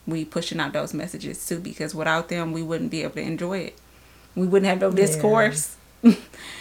we 0.07 0.25
pushing 0.25 0.61
out 0.61 0.73
those 0.73 0.93
messages 0.93 1.47
too 1.47 1.59
because 1.61 1.95
without 1.95 2.29
them 2.29 2.53
we 2.53 2.63
wouldn't 2.63 2.91
be 2.91 3.03
able 3.03 3.15
to 3.15 3.21
enjoy 3.21 3.59
it. 3.59 3.79
We 4.35 4.47
wouldn't 4.47 4.69
have 4.69 4.81
no 4.81 4.91
discourse. 4.91 5.77
Yeah. 6.03 6.15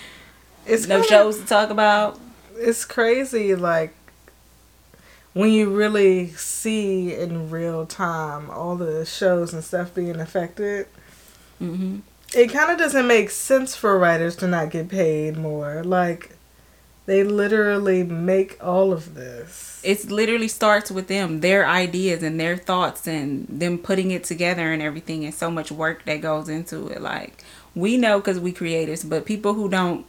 it's 0.65 0.88
no 0.88 0.95
kinda, 0.95 1.08
shows 1.08 1.39
to 1.39 1.45
talk 1.45 1.69
about. 1.69 2.19
It's 2.55 2.86
crazy 2.86 3.55
like 3.55 3.93
when 5.34 5.51
you 5.51 5.69
really 5.69 6.29
see 6.32 7.13
in 7.13 7.49
real 7.49 7.86
time 7.86 8.49
all 8.49 8.75
the 8.75 9.05
shows 9.05 9.53
and 9.53 9.63
stuff 9.63 9.93
being 9.93 10.19
affected. 10.19 10.88
Mm-hmm. 11.62 11.97
it 12.34 12.53
kind 12.53 12.71
of 12.71 12.77
doesn't 12.77 13.05
make 13.05 13.29
sense 13.29 13.75
for 13.75 13.99
writers 13.99 14.38
to 14.38 14.47
not 14.47 14.69
get 14.69 14.88
paid 14.88 15.36
more. 15.36 15.84
Like 15.84 16.38
they 17.10 17.24
literally 17.24 18.04
make 18.04 18.63
all 18.63 18.93
of 18.93 19.15
this. 19.15 19.82
It 19.84 20.12
literally 20.12 20.48
starts 20.48 20.91
with 20.91 21.08
them, 21.08 21.39
their 21.39 21.65
ideas 21.65 22.22
and 22.22 22.39
their 22.39 22.56
thoughts 22.56 23.08
and 23.08 23.48
them 23.50 23.80
putting 23.80 24.12
it 24.12 24.24
together 24.24 24.72
and 24.72 24.80
everything 24.80 25.26
and 25.26 25.34
so 25.34 25.50
much 25.50 25.72
work 25.72 26.06
that 26.06 26.22
goes 26.22 26.50
into 26.50 26.88
it. 26.89 27.02
Like 27.02 27.43
we 27.74 27.98
know 27.98 28.22
cuz 28.22 28.39
we 28.39 28.52
creators, 28.52 29.04
but 29.04 29.26
people 29.26 29.56
who 29.56 29.67
don't 29.69 30.06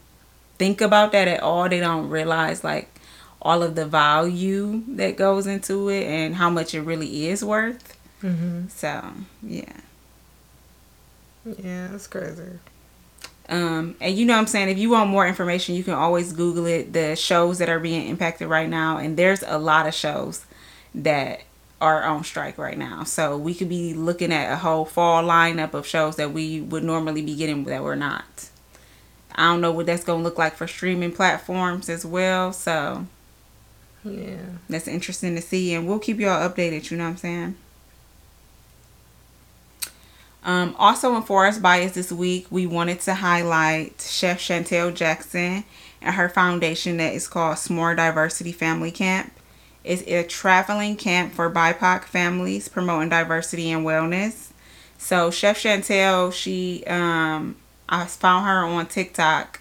think 0.59 0.83
about 0.83 1.13
that 1.13 1.27
at 1.27 1.43
all, 1.43 1.71
they 1.71 1.81
don't 1.81 2.11
realize 2.11 2.63
like 2.63 2.91
all 3.41 3.63
of 3.63 3.77
the 3.77 3.87
value 3.87 4.83
that 4.87 5.17
goes 5.17 5.47
into 5.47 5.89
it 5.89 6.05
and 6.05 6.35
how 6.35 6.51
much 6.51 6.75
it 6.75 6.83
really 6.83 7.29
is 7.29 7.43
worth. 7.43 7.97
Mm-hmm. 8.23 8.69
So, 8.69 9.03
yeah. 9.43 9.81
Yeah, 11.47 11.89
that's 11.93 12.07
crazy. 12.07 12.59
Um, 13.51 13.97
and 14.01 14.17
you 14.17 14.25
know 14.25 14.35
what 14.35 14.41
I'm 14.41 14.47
saying? 14.47 14.69
If 14.69 14.79
you 14.79 14.91
want 14.91 15.11
more 15.11 15.27
information, 15.27 15.75
you 15.75 15.83
can 15.83 15.95
always 15.95 16.33
Google 16.33 16.67
it, 16.67 16.93
the 16.93 17.17
shows 17.17 17.59
that 17.59 17.69
are 17.69 17.81
being 17.81 18.09
impacted 18.09 18.49
right 18.49 18.69
now. 18.69 18.99
And 18.99 19.17
there's 19.17 19.43
a 19.43 19.59
lot 19.59 19.89
of 19.89 19.95
shows 19.95 20.47
that 20.95 21.43
are 21.81 22.05
on 22.05 22.23
strike 22.23 22.59
right 22.59 22.79
now. 22.79 23.03
So 23.03 23.37
we 23.37 23.55
could 23.55 23.69
be 23.69 23.93
looking 23.93 24.33
at 24.33 24.53
a 24.53 24.57
whole 24.57 24.85
fall 24.85 25.25
lineup 25.25 25.75
of 25.75 25.85
shows 25.87 26.17
that 26.17 26.33
we 26.33 26.61
would 26.61 26.85
normally 26.85 27.23
be 27.23 27.35
getting 27.35 27.65
that 27.65 27.83
we're 27.83 27.97
not. 27.97 28.49
I 29.35 29.51
don't 29.51 29.61
know 29.61 29.73
what 29.73 29.87
that's 29.87 30.05
going 30.05 30.21
to 30.21 30.25
look 30.25 30.39
like 30.39 30.55
for 30.55 30.69
streaming 30.69 31.13
platforms 31.13 31.89
as 31.89 32.05
well. 32.05 32.53
So, 32.53 33.07
yeah, 34.05 34.43
that's 34.69 34.87
interesting 34.87 35.35
to 35.35 35.43
see. 35.43 35.75
And 35.75 35.89
we'll 35.89 35.99
keep 35.99 36.21
y'all 36.21 36.49
updated. 36.49 36.91
You 36.91 36.99
know 36.99 37.05
what 37.05 37.11
I'm 37.11 37.17
saying? 37.17 37.57
Um, 40.43 40.75
also 40.79 41.15
in 41.17 41.23
Forest 41.23 41.61
Bias 41.61 41.93
this 41.93 42.11
week, 42.11 42.47
we 42.51 42.67
wanted 42.67 43.01
to 43.01 43.15
highlight 43.15 44.01
Chef 44.01 44.41
Chantel 44.41 44.95
Jackson 44.95 45.65
and 46.01 46.15
her 46.15 46.29
foundation 46.29 46.97
that 46.97 47.15
is 47.15 47.29
called 47.29 47.57
S'more 47.57 47.97
Diversity 47.97 48.53
Family 48.53 48.91
Camp. 48.91 49.33
It's 49.85 50.03
a 50.03 50.25
traveling 50.25 50.97
camp 50.97 51.33
for 51.33 51.51
BIPOC 51.51 52.05
families 52.05 52.69
promoting 52.69 53.09
diversity 53.09 53.71
and 53.71 53.85
wellness. 53.85 54.51
So 54.99 55.31
Chef 55.31 55.63
Chantel, 55.63 56.33
she 56.33 56.85
um, 56.87 57.57
I 57.89 58.07
found 58.07 58.47
her 58.47 58.65
on 58.65 58.87
TikTok 58.87 59.61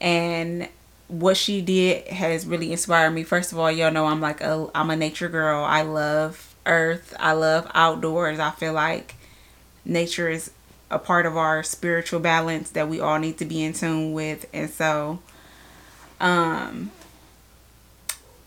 and 0.00 0.68
what 1.08 1.36
she 1.36 1.60
did 1.60 2.08
has 2.08 2.46
really 2.46 2.72
inspired 2.72 3.10
me. 3.10 3.24
First 3.24 3.52
of 3.52 3.58
all, 3.58 3.70
y'all 3.70 3.92
know 3.92 4.06
I'm 4.06 4.20
like 4.20 4.40
a 4.40 4.68
I'm 4.74 4.90
a 4.90 4.96
nature 4.96 5.28
girl. 5.28 5.64
I 5.64 5.82
love 5.82 6.54
earth. 6.66 7.14
I 7.18 7.32
love 7.32 7.70
outdoors. 7.74 8.38
I 8.38 8.50
feel 8.50 8.72
like 8.72 9.14
nature 9.84 10.28
is 10.28 10.50
a 10.90 10.98
part 10.98 11.26
of 11.26 11.36
our 11.36 11.62
spiritual 11.62 12.20
balance 12.20 12.70
that 12.70 12.88
we 12.88 13.00
all 13.00 13.18
need 13.18 13.38
to 13.38 13.44
be 13.44 13.62
in 13.62 13.72
tune 13.72 14.12
with. 14.12 14.46
And 14.52 14.70
so 14.70 15.20
um 16.20 16.90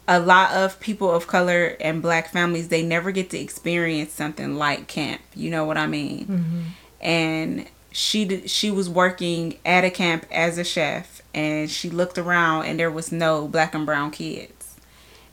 a 0.08 0.20
lot 0.20 0.52
of 0.52 0.80
people 0.80 1.10
of 1.12 1.26
color 1.26 1.76
and 1.82 2.02
black 2.02 2.32
families 2.32 2.68
they 2.70 2.84
never 2.84 3.12
get 3.12 3.32
to 3.32 3.40
experience 3.40 4.12
something 4.14 4.56
like 4.56 4.88
camp. 4.88 5.22
You 5.34 5.50
know 5.50 5.66
what 5.66 5.78
i 5.78 5.88
mean? 5.88 6.26
Mm-hmm. 6.26 6.62
and 7.02 7.68
she 7.92 8.26
did, 8.26 8.50
she 8.50 8.70
was 8.72 8.90
working 8.90 9.58
at 9.66 9.86
a 9.86 9.90
camp 9.90 10.26
as 10.30 10.58
a 10.58 10.66
chef 10.66 11.22
and 11.34 11.70
she 11.72 11.90
looked 11.90 12.18
around 12.18 12.66
and 12.66 12.78
there 12.78 12.92
was 12.92 13.10
no 13.12 13.48
black 13.48 13.74
and 13.74 13.86
brown 13.86 14.12
kids 14.12 14.52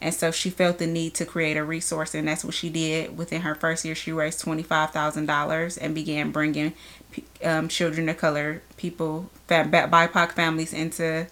and 0.02 0.12
so 0.12 0.32
she 0.32 0.50
felt 0.50 0.78
the 0.78 0.86
need 0.86 1.14
to 1.14 1.24
create 1.24 1.56
a 1.56 1.62
resource, 1.62 2.12
and 2.14 2.26
that's 2.26 2.44
what 2.44 2.54
she 2.54 2.68
did. 2.68 3.16
Within 3.16 3.42
her 3.42 3.54
first 3.54 3.84
year, 3.84 3.94
she 3.94 4.10
raised 4.10 4.44
$25,000 4.44 5.78
and 5.80 5.94
began 5.94 6.32
bringing 6.32 6.72
um, 7.44 7.68
children 7.68 8.08
of 8.08 8.18
color, 8.18 8.62
people, 8.76 9.30
BIPOC 9.48 10.32
families 10.32 10.72
into 10.72 11.28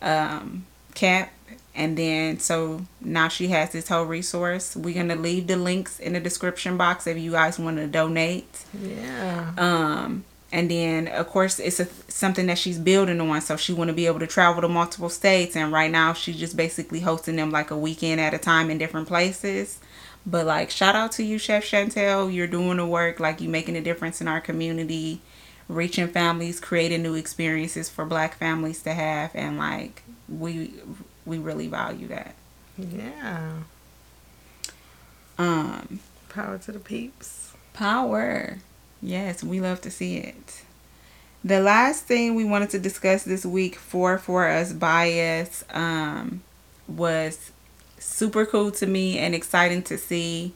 um, 0.00 0.64
camp. 0.94 1.30
And 1.74 1.98
then, 1.98 2.38
so 2.38 2.82
now 3.00 3.26
she 3.28 3.48
has 3.48 3.70
this 3.70 3.88
whole 3.88 4.04
resource. 4.04 4.76
We're 4.76 4.94
going 4.94 5.08
to 5.08 5.16
leave 5.16 5.48
the 5.48 5.56
links 5.56 5.98
in 5.98 6.12
the 6.12 6.20
description 6.20 6.76
box 6.76 7.06
if 7.08 7.18
you 7.18 7.32
guys 7.32 7.58
want 7.58 7.78
to 7.78 7.88
donate. 7.88 8.64
Yeah. 8.80 9.52
Um, 9.58 10.24
and 10.50 10.70
then 10.70 11.08
of 11.08 11.28
course 11.28 11.58
it's 11.58 11.78
a, 11.80 11.86
something 12.08 12.46
that 12.46 12.58
she's 12.58 12.78
building 12.78 13.20
on. 13.20 13.40
So 13.40 13.56
she 13.56 13.72
want 13.72 13.88
to 13.88 13.94
be 13.94 14.06
able 14.06 14.20
to 14.20 14.26
travel 14.26 14.62
to 14.62 14.68
multiple 14.68 15.10
states. 15.10 15.56
And 15.56 15.72
right 15.72 15.90
now 15.90 16.14
she's 16.14 16.38
just 16.38 16.56
basically 16.56 17.00
hosting 17.00 17.36
them 17.36 17.50
like 17.50 17.70
a 17.70 17.76
weekend 17.76 18.20
at 18.20 18.34
a 18.34 18.38
time 18.38 18.70
in 18.70 18.78
different 18.78 19.08
places. 19.08 19.78
But 20.24 20.46
like 20.46 20.70
shout 20.70 20.94
out 20.94 21.12
to 21.12 21.22
you 21.22 21.38
chef 21.38 21.64
chantel. 21.64 22.32
You're 22.32 22.46
doing 22.46 22.78
the 22.78 22.86
work. 22.86 23.20
Like 23.20 23.40
you 23.40 23.48
making 23.48 23.76
a 23.76 23.80
difference 23.82 24.20
in 24.20 24.28
our 24.28 24.40
community 24.40 25.20
reaching 25.68 26.08
families 26.08 26.60
creating 26.60 27.02
new 27.02 27.14
experiences 27.14 27.90
for 27.90 28.06
black 28.06 28.36
families 28.36 28.82
to 28.82 28.94
have. 28.94 29.30
And 29.34 29.58
like 29.58 30.02
we 30.28 30.72
we 31.26 31.38
really 31.38 31.68
value 31.68 32.08
that. 32.08 32.34
Yeah. 32.78 33.52
Um 35.36 36.00
power 36.30 36.58
to 36.58 36.72
the 36.72 36.78
peeps. 36.78 37.52
power 37.72 38.58
Yes, 39.00 39.44
we 39.44 39.60
love 39.60 39.80
to 39.82 39.90
see 39.90 40.16
it. 40.18 40.62
The 41.44 41.60
last 41.60 42.04
thing 42.04 42.34
we 42.34 42.44
wanted 42.44 42.70
to 42.70 42.78
discuss 42.78 43.22
this 43.22 43.46
week 43.46 43.76
for 43.76 44.18
for 44.18 44.48
us 44.48 44.72
bias 44.72 45.64
um, 45.70 46.42
was 46.88 47.52
super 47.98 48.44
cool 48.44 48.70
to 48.72 48.86
me 48.86 49.18
and 49.18 49.34
exciting 49.34 49.82
to 49.84 49.98
see. 49.98 50.52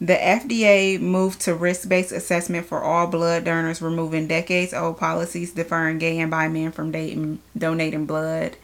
The 0.00 0.14
FDA 0.14 1.00
moved 1.00 1.40
to 1.42 1.54
risk 1.54 1.88
based 1.88 2.12
assessment 2.12 2.66
for 2.66 2.82
all 2.82 3.06
blood 3.06 3.44
donors, 3.44 3.82
removing 3.82 4.26
decades 4.26 4.74
old 4.74 4.98
policies 4.98 5.52
deferring 5.52 5.98
gay 5.98 6.18
and 6.18 6.30
bi 6.30 6.48
men 6.48 6.72
from 6.72 6.90
dating, 6.90 7.40
donating 7.56 8.06
blood. 8.06 8.56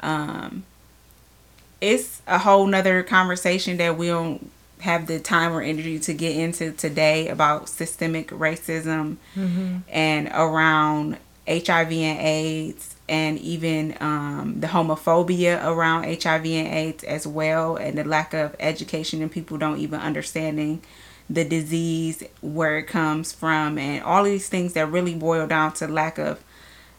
Um, 0.00 0.64
it's 1.80 2.22
a 2.28 2.38
whole 2.38 2.66
nother 2.66 3.02
conversation 3.02 3.76
that 3.78 3.96
we 3.98 4.06
don't 4.08 4.50
have 4.82 5.06
the 5.06 5.20
time 5.20 5.52
or 5.52 5.62
energy 5.62 5.96
to 5.96 6.12
get 6.12 6.36
into 6.36 6.72
today 6.72 7.28
about 7.28 7.68
systemic 7.68 8.28
racism 8.30 9.16
mm-hmm. 9.36 9.76
and 9.88 10.28
around 10.34 11.18
HIV 11.46 11.92
and 11.92 12.20
AIDS 12.20 12.96
and 13.08 13.38
even 13.38 13.96
um, 14.00 14.56
the 14.58 14.66
homophobia 14.66 15.64
around 15.64 16.04
HIV 16.04 16.46
and 16.46 16.68
AIDS 16.68 17.04
as 17.04 17.26
well, 17.26 17.76
and 17.76 17.96
the 17.96 18.04
lack 18.04 18.34
of 18.34 18.56
education 18.58 19.22
and 19.22 19.30
people 19.30 19.56
don't 19.56 19.78
even 19.78 20.00
understanding 20.00 20.82
the 21.30 21.44
disease, 21.44 22.24
where 22.40 22.78
it 22.78 22.84
comes 22.84 23.32
from, 23.32 23.78
and 23.78 24.02
all 24.02 24.24
these 24.24 24.48
things 24.48 24.72
that 24.72 24.90
really 24.90 25.14
boil 25.14 25.46
down 25.46 25.72
to 25.74 25.86
lack 25.86 26.18
of 26.18 26.42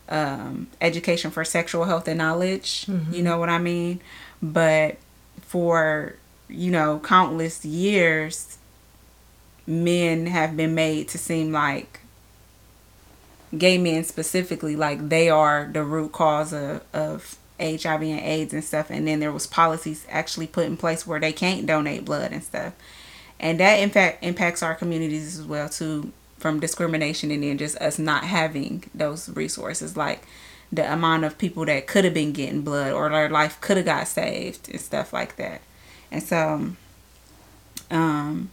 um, 0.07 0.67
education 0.79 1.31
for 1.31 1.43
sexual 1.43 1.83
health 1.83 2.07
and 2.07 2.17
knowledge. 2.17 2.85
Mm-hmm. 2.85 3.13
You 3.13 3.23
know 3.23 3.37
what 3.37 3.49
I 3.49 3.57
mean? 3.57 3.99
But 4.41 4.97
for 5.41 6.15
you 6.53 6.71
know 6.71 6.99
countless 7.03 7.65
years, 7.65 8.57
men 9.65 10.27
have 10.27 10.55
been 10.55 10.75
made 10.75 11.07
to 11.09 11.17
seem 11.17 11.51
like 11.51 11.99
gay 13.57 13.77
men 13.77 14.03
specifically 14.03 14.75
like 14.75 15.09
they 15.09 15.29
are 15.29 15.69
the 15.71 15.83
root 15.83 16.11
cause 16.11 16.53
of, 16.53 16.83
of 16.93 17.37
HIV 17.59 18.01
and 18.01 18.19
AIDS 18.19 18.53
and 18.53 18.63
stuff 18.63 18.89
and 18.89 19.07
then 19.07 19.19
there 19.19 19.31
was 19.31 19.45
policies 19.45 20.07
actually 20.09 20.47
put 20.47 20.65
in 20.65 20.75
place 20.75 21.05
where 21.05 21.19
they 21.19 21.31
can't 21.31 21.65
donate 21.65 22.05
blood 22.05 22.31
and 22.31 22.43
stuff. 22.43 22.73
And 23.39 23.59
that 23.59 23.75
in 23.75 23.89
fact 23.89 24.23
impacts 24.23 24.63
our 24.63 24.75
communities 24.75 25.37
as 25.37 25.45
well 25.45 25.69
too 25.69 26.11
from 26.37 26.59
discrimination 26.59 27.31
and 27.31 27.43
then 27.43 27.57
just 27.57 27.77
us 27.77 27.97
not 27.97 28.25
having 28.25 28.83
those 28.93 29.29
resources 29.29 29.95
like 29.95 30.23
the 30.71 30.91
amount 30.91 31.23
of 31.23 31.37
people 31.37 31.65
that 31.65 31.87
could 31.87 32.03
have 32.03 32.13
been 32.13 32.33
getting 32.33 32.61
blood 32.61 32.91
or 32.91 33.09
their 33.09 33.29
life 33.29 33.61
could 33.61 33.77
have 33.77 33.85
got 33.85 34.07
saved 34.07 34.69
and 34.69 34.81
stuff 34.81 35.13
like 35.13 35.35
that. 35.35 35.61
And 36.13 36.23
so 36.23 36.71
um 37.91 38.49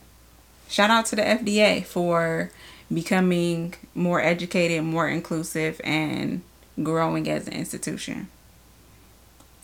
shout 0.68 0.90
out 0.90 1.06
to 1.06 1.16
the 1.16 1.22
FDA 1.22 1.84
for 1.84 2.50
becoming 2.92 3.74
more 3.94 4.20
educated, 4.20 4.82
more 4.82 5.08
inclusive, 5.08 5.80
and 5.84 6.42
growing 6.82 7.28
as 7.28 7.46
an 7.46 7.52
institution 7.54 8.28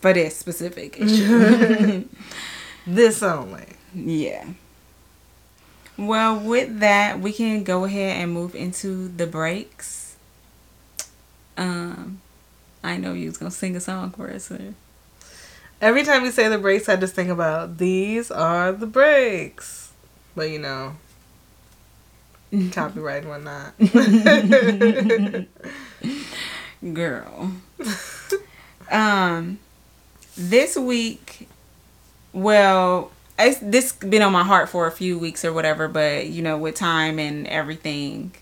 for 0.01 0.13
this 0.13 0.37
specific 0.37 0.97
issue. 1.01 2.05
this 2.87 3.23
only. 3.23 3.67
Yeah. 3.95 4.45
Well, 5.99 6.39
with 6.39 6.81
that, 6.81 7.21
we 7.21 7.33
can 7.33 7.65
go 7.65 7.85
ahead 7.85 8.23
and 8.23 8.31
move 8.33 8.55
into 8.55 9.09
the 9.09 9.27
breaks. 9.27 10.17
Um, 11.57 12.21
I 12.85 12.99
know 12.99 13.15
you 13.15 13.29
was 13.29 13.39
gonna 13.39 13.51
sing 13.51 13.75
a 13.77 13.81
song 13.81 14.11
for 14.11 14.31
us. 14.31 14.45
Sir. 14.45 14.75
Every 15.81 16.05
time 16.05 16.25
you 16.25 16.31
say 16.31 16.49
the 16.49 16.59
breaks, 16.59 16.89
I 16.89 16.97
just 16.97 17.15
think 17.15 17.31
about 17.31 17.79
these 17.79 18.31
are 18.31 18.73
the 18.73 18.87
breaks. 18.87 19.93
But 20.35 20.51
you 20.51 20.59
know, 20.59 20.97
copyright 22.73 23.25
and 23.25 23.31
whatnot. 23.31 23.75
Girl. 26.95 27.53
um, 28.91 29.59
this 30.37 30.77
week, 30.77 31.49
well, 32.33 33.11
it's 33.39 33.59
this 33.59 33.93
been 33.93 34.23
on 34.23 34.33
my 34.33 34.45
heart 34.45 34.69
for 34.69 34.87
a 34.87 34.93
few 34.93 35.19
weeks 35.19 35.45
or 35.45 35.53
whatever, 35.53 35.89
but 35.89 36.29
you 36.29 36.43
know, 36.43 36.57
with 36.57 36.75
time 36.75 37.19
and 37.19 37.47
everything, 37.49 38.35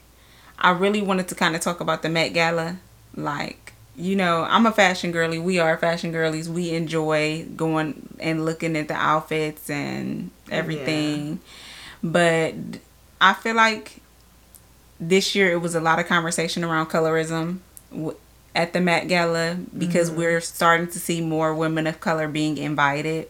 I 0.59 0.71
really 0.71 1.03
wanted 1.03 1.29
to 1.29 1.35
kind 1.35 1.55
of 1.55 1.61
talk 1.61 1.81
about 1.81 2.03
the 2.03 2.09
Met 2.09 2.33
Gala. 2.33 2.79
Like, 3.17 3.64
you 3.97 4.17
know, 4.17 4.45
I'm 4.45 4.67
a 4.67 4.73
fashion 4.73 5.13
girly. 5.13 5.39
We 5.39 5.59
are 5.59 5.77
fashion 5.79 6.11
girlies. 6.13 6.49
We 6.49 6.71
enjoy 6.75 7.47
going 7.57 8.09
and 8.19 8.45
looking 8.45 8.77
at 8.77 8.89
the 8.89 8.95
outfits 8.95 9.71
and 9.71 10.31
everything. 10.51 11.29
Yeah. 11.29 11.37
But 12.03 12.55
I 13.21 13.35
feel 13.35 13.55
like 13.55 14.01
this 14.99 15.35
year 15.35 15.53
it 15.53 15.61
was 15.61 15.75
a 15.75 15.81
lot 15.81 15.99
of 15.99 16.07
conversation 16.07 16.65
around 16.65 16.87
colorism 16.87 17.59
at 18.55 18.73
the 18.73 18.81
Met 18.81 19.09
Gala 19.09 19.59
because 19.77 20.11
mm-hmm. 20.11 20.19
we're 20.19 20.41
starting 20.41 20.87
to 20.89 20.99
see 20.99 21.21
more 21.21 21.55
women 21.55 21.87
of 21.87 22.01
color 22.01 22.29
being 22.29 22.59
invited. 22.59 23.29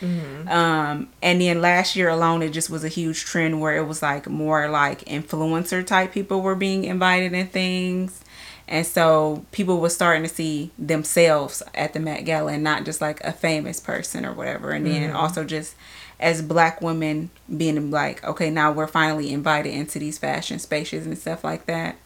Mm-hmm. 0.00 0.48
Um, 0.48 1.08
and 1.22 1.40
then 1.40 1.60
last 1.60 1.96
year 1.96 2.08
alone, 2.08 2.42
it 2.42 2.50
just 2.50 2.68
was 2.68 2.84
a 2.84 2.88
huge 2.88 3.24
trend 3.24 3.60
where 3.60 3.76
it 3.76 3.86
was 3.86 4.02
like 4.02 4.28
more 4.28 4.68
like 4.68 5.04
influencer 5.04 5.86
type 5.86 6.12
people 6.12 6.42
were 6.42 6.54
being 6.54 6.84
invited 6.84 7.32
and 7.32 7.50
things. 7.50 8.20
And 8.66 8.86
so 8.86 9.44
people 9.52 9.78
were 9.78 9.90
starting 9.90 10.22
to 10.22 10.28
see 10.28 10.70
themselves 10.78 11.62
at 11.74 11.92
the 11.92 12.00
Met 12.00 12.24
Gala 12.24 12.52
and 12.52 12.64
not 12.64 12.84
just 12.84 13.00
like 13.00 13.20
a 13.22 13.32
famous 13.32 13.78
person 13.78 14.24
or 14.24 14.32
whatever. 14.32 14.70
And 14.70 14.86
then 14.86 15.08
mm-hmm. 15.08 15.16
also 15.16 15.44
just 15.44 15.74
as 16.18 16.40
black 16.40 16.80
women 16.80 17.30
being 17.54 17.90
like, 17.90 18.24
okay, 18.24 18.50
now 18.50 18.72
we're 18.72 18.86
finally 18.86 19.32
invited 19.32 19.74
into 19.74 19.98
these 19.98 20.16
fashion 20.16 20.58
spaces 20.58 21.06
and 21.06 21.18
stuff 21.18 21.44
like 21.44 21.66
that. 21.66 21.96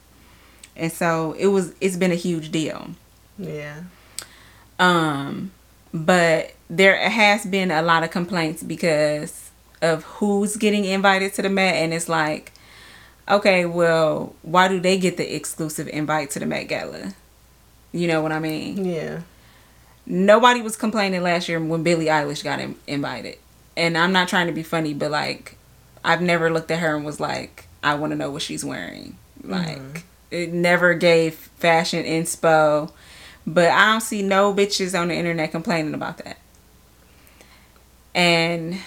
And 0.75 0.93
so 0.93 1.35
it 1.39 1.49
was 1.49 1.75
it's 1.81 1.97
been 1.97 2.13
a 2.13 2.17
huge 2.17 2.51
deal. 2.51 2.91
Yeah. 3.39 3.83
Um 4.79 5.53
but 5.95 6.55
there 6.69 6.97
has 7.09 7.47
been 7.47 7.71
a 7.71 7.83
lot 7.83 8.03
of 8.03 8.11
complaints 8.11 8.63
because 8.63 9.51
of 9.81 10.05
who's 10.05 10.57
getting 10.57 10.85
invited 10.85 11.35
to 11.35 11.43
the 11.43 11.49
Met 11.49 11.77
and 11.77 11.95
it's 11.95 12.09
like 12.09 12.53
okay, 13.29 13.65
well, 13.65 14.35
why 14.43 14.69
do 14.69 14.81
they 14.81 14.99
get 14.99 15.17
the 15.17 15.35
exclusive 15.35 15.89
invite 15.89 16.31
to 16.31 16.39
the 16.39 16.47
Met 16.47 16.69
Gala? 16.69 17.15
You 17.93 18.09
know 18.09 18.21
what 18.21 18.33
I 18.33 18.39
mean? 18.39 18.85
Yeah. 18.85 19.23
Nobody 20.07 20.63
was 20.63 20.77
complaining 20.77 21.23
last 21.23 21.49
year 21.49 21.61
when 21.61 21.83
Billie 21.83 22.07
Eilish 22.07 22.43
got 22.43 22.61
invited 22.87 23.39
and 23.79 23.97
I'm 23.97 24.13
not 24.13 24.29
trying 24.29 24.49
to 24.49 24.53
be 24.53 24.65
funny, 24.65 24.93
but 24.93 25.11
like 25.11 25.57
I've 26.05 26.21
never 26.21 26.51
looked 26.51 26.71
at 26.71 26.81
her 26.81 26.97
and 26.97 27.05
was 27.05 27.21
like, 27.21 27.69
I 27.83 27.95
want 27.95 28.11
to 28.11 28.17
know 28.17 28.31
what 28.31 28.43
she's 28.43 28.65
wearing. 28.65 29.17
Like 29.43 29.79
mm-hmm. 29.79 29.99
it 30.33 30.53
never 30.53 30.95
gave 30.95 31.35
fashion 31.35 32.05
inspo, 32.05 32.91
but 33.47 33.71
I 33.71 33.93
don't 33.93 34.01
see 34.01 34.23
no 34.23 34.53
bitches 34.53 35.01
on 35.01 35.09
the 35.09 35.15
internet 35.15 35.53
complaining 35.53 35.95
about 35.95 36.19
that. 36.19 36.39
And 38.15 38.81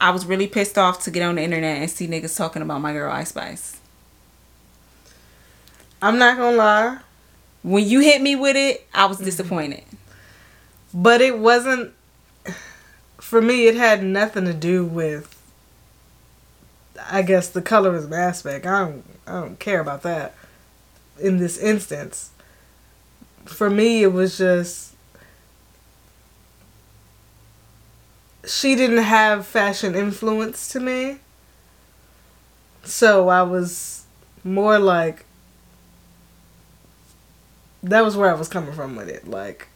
I 0.00 0.10
was 0.10 0.26
really 0.26 0.46
pissed 0.46 0.78
off 0.78 1.02
to 1.04 1.10
get 1.10 1.22
on 1.22 1.36
the 1.36 1.42
internet 1.42 1.78
and 1.78 1.90
see 1.90 2.06
niggas 2.06 2.36
talking 2.36 2.62
about 2.62 2.80
my 2.80 2.92
girl 2.92 3.12
Ice 3.12 3.30
Spice. 3.30 3.80
I'm 6.00 6.18
not 6.18 6.36
gonna 6.36 6.56
lie. 6.56 6.98
When 7.62 7.86
you 7.86 8.00
hit 8.00 8.22
me 8.22 8.36
with 8.36 8.56
it, 8.56 8.86
I 8.94 9.06
was 9.06 9.16
mm-hmm. 9.16 9.26
disappointed. 9.26 9.84
But 10.94 11.20
it 11.20 11.38
wasn't 11.38 11.92
for 13.28 13.42
me, 13.42 13.66
it 13.66 13.76
had 13.76 14.02
nothing 14.02 14.46
to 14.46 14.54
do 14.54 14.86
with, 14.86 15.36
I 17.10 17.20
guess, 17.20 17.50
the 17.50 17.60
colorism 17.60 18.16
aspect. 18.16 18.64
I 18.64 18.86
don't, 18.86 19.04
I 19.26 19.32
don't 19.32 19.58
care 19.58 19.80
about 19.80 20.02
that. 20.02 20.34
In 21.20 21.36
this 21.36 21.58
instance, 21.58 22.30
for 23.44 23.68
me, 23.68 24.02
it 24.02 24.14
was 24.14 24.38
just 24.38 24.87
she 28.48 28.74
didn't 28.74 28.98
have 29.04 29.46
fashion 29.46 29.94
influence 29.94 30.68
to 30.72 30.80
me. 30.80 31.18
So 32.84 33.28
I 33.28 33.42
was 33.42 34.04
more 34.42 34.78
like 34.78 35.24
that 37.82 38.00
was 38.02 38.16
where 38.16 38.30
I 38.30 38.34
was 38.34 38.48
coming 38.48 38.72
from 38.72 38.96
with 38.96 39.08
it. 39.08 39.28
Like 39.28 39.68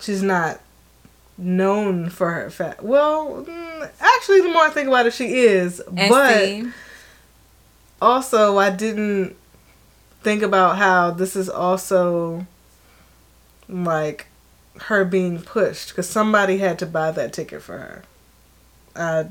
she's 0.00 0.22
not 0.22 0.60
known 1.36 2.10
for 2.10 2.30
her 2.30 2.50
fat. 2.50 2.82
Well, 2.82 3.44
mm, 3.46 3.90
actually, 4.00 4.40
the 4.40 4.48
more 4.48 4.62
I 4.64 4.70
think 4.70 4.88
about 4.88 5.06
it, 5.06 5.12
she 5.12 5.38
is. 5.38 5.82
but 5.90 6.48
also, 8.00 8.58
I 8.58 8.70
didn't 8.70 9.36
think 10.22 10.42
about 10.42 10.76
how 10.76 11.10
this 11.10 11.36
is 11.36 11.48
also 11.48 12.46
like 13.68 14.26
her 14.84 15.04
being 15.04 15.40
pushed 15.40 15.90
because 15.90 16.08
somebody 16.08 16.58
had 16.58 16.78
to 16.78 16.86
buy 16.86 17.10
that 17.10 17.32
ticket 17.32 17.62
for 17.62 17.78
her. 17.78 18.02
I 18.96 19.26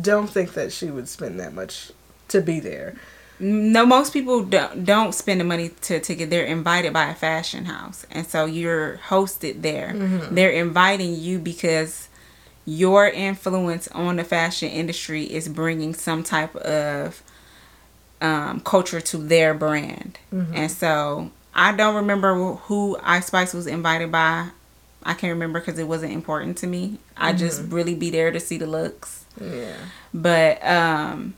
don't 0.00 0.28
think 0.28 0.54
that 0.54 0.72
she 0.72 0.90
would 0.90 1.08
spend 1.08 1.40
that 1.40 1.54
much 1.54 1.92
to 2.28 2.40
be 2.40 2.60
there. 2.60 2.96
No, 3.38 3.84
most 3.84 4.12
people 4.12 4.44
don't 4.44 4.84
don't 4.84 5.14
spend 5.14 5.40
the 5.40 5.44
money 5.44 5.68
to 5.82 5.96
a 5.96 6.00
ticket. 6.00 6.30
They're 6.30 6.44
invited 6.44 6.92
by 6.92 7.06
a 7.06 7.14
fashion 7.14 7.66
house, 7.66 8.06
and 8.10 8.26
so 8.26 8.46
you're 8.46 8.98
hosted 9.08 9.60
there. 9.60 9.92
Mm-hmm. 9.94 10.34
They're 10.34 10.50
inviting 10.50 11.14
you 11.14 11.38
because 11.38 12.08
your 12.64 13.06
influence 13.06 13.88
on 13.88 14.16
the 14.16 14.24
fashion 14.24 14.70
industry 14.70 15.24
is 15.24 15.48
bringing 15.48 15.92
some 15.94 16.22
type 16.22 16.56
of 16.56 17.22
um, 18.20 18.60
culture 18.60 19.00
to 19.00 19.18
their 19.18 19.52
brand. 19.54 20.18
And 20.32 20.70
so 20.70 21.30
I 21.58 21.72
don't 21.72 21.94
remember 21.96 22.34
who 22.34 22.98
Ice 23.02 23.26
Spice 23.26 23.54
was 23.54 23.66
invited 23.66 24.12
by. 24.12 24.50
I 25.02 25.14
can't 25.14 25.32
remember 25.32 25.58
because 25.58 25.78
it 25.78 25.88
wasn't 25.88 26.12
important 26.12 26.58
to 26.58 26.66
me. 26.66 26.98
I 27.16 27.32
just 27.32 27.62
really 27.72 27.94
be 27.94 28.10
there 28.10 28.30
to 28.30 28.38
see 28.38 28.58
the 28.58 28.66
looks. 28.66 29.24
Yeah. 29.40 29.76
But 30.12 30.64
um 30.64 31.34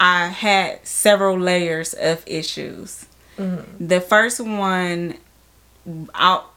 I 0.00 0.26
had 0.26 0.86
several 0.86 1.38
layers 1.38 1.94
of 1.94 2.22
issues. 2.26 3.06
The 3.78 4.00
first 4.00 4.40
one 4.40 5.18
out 6.14 6.50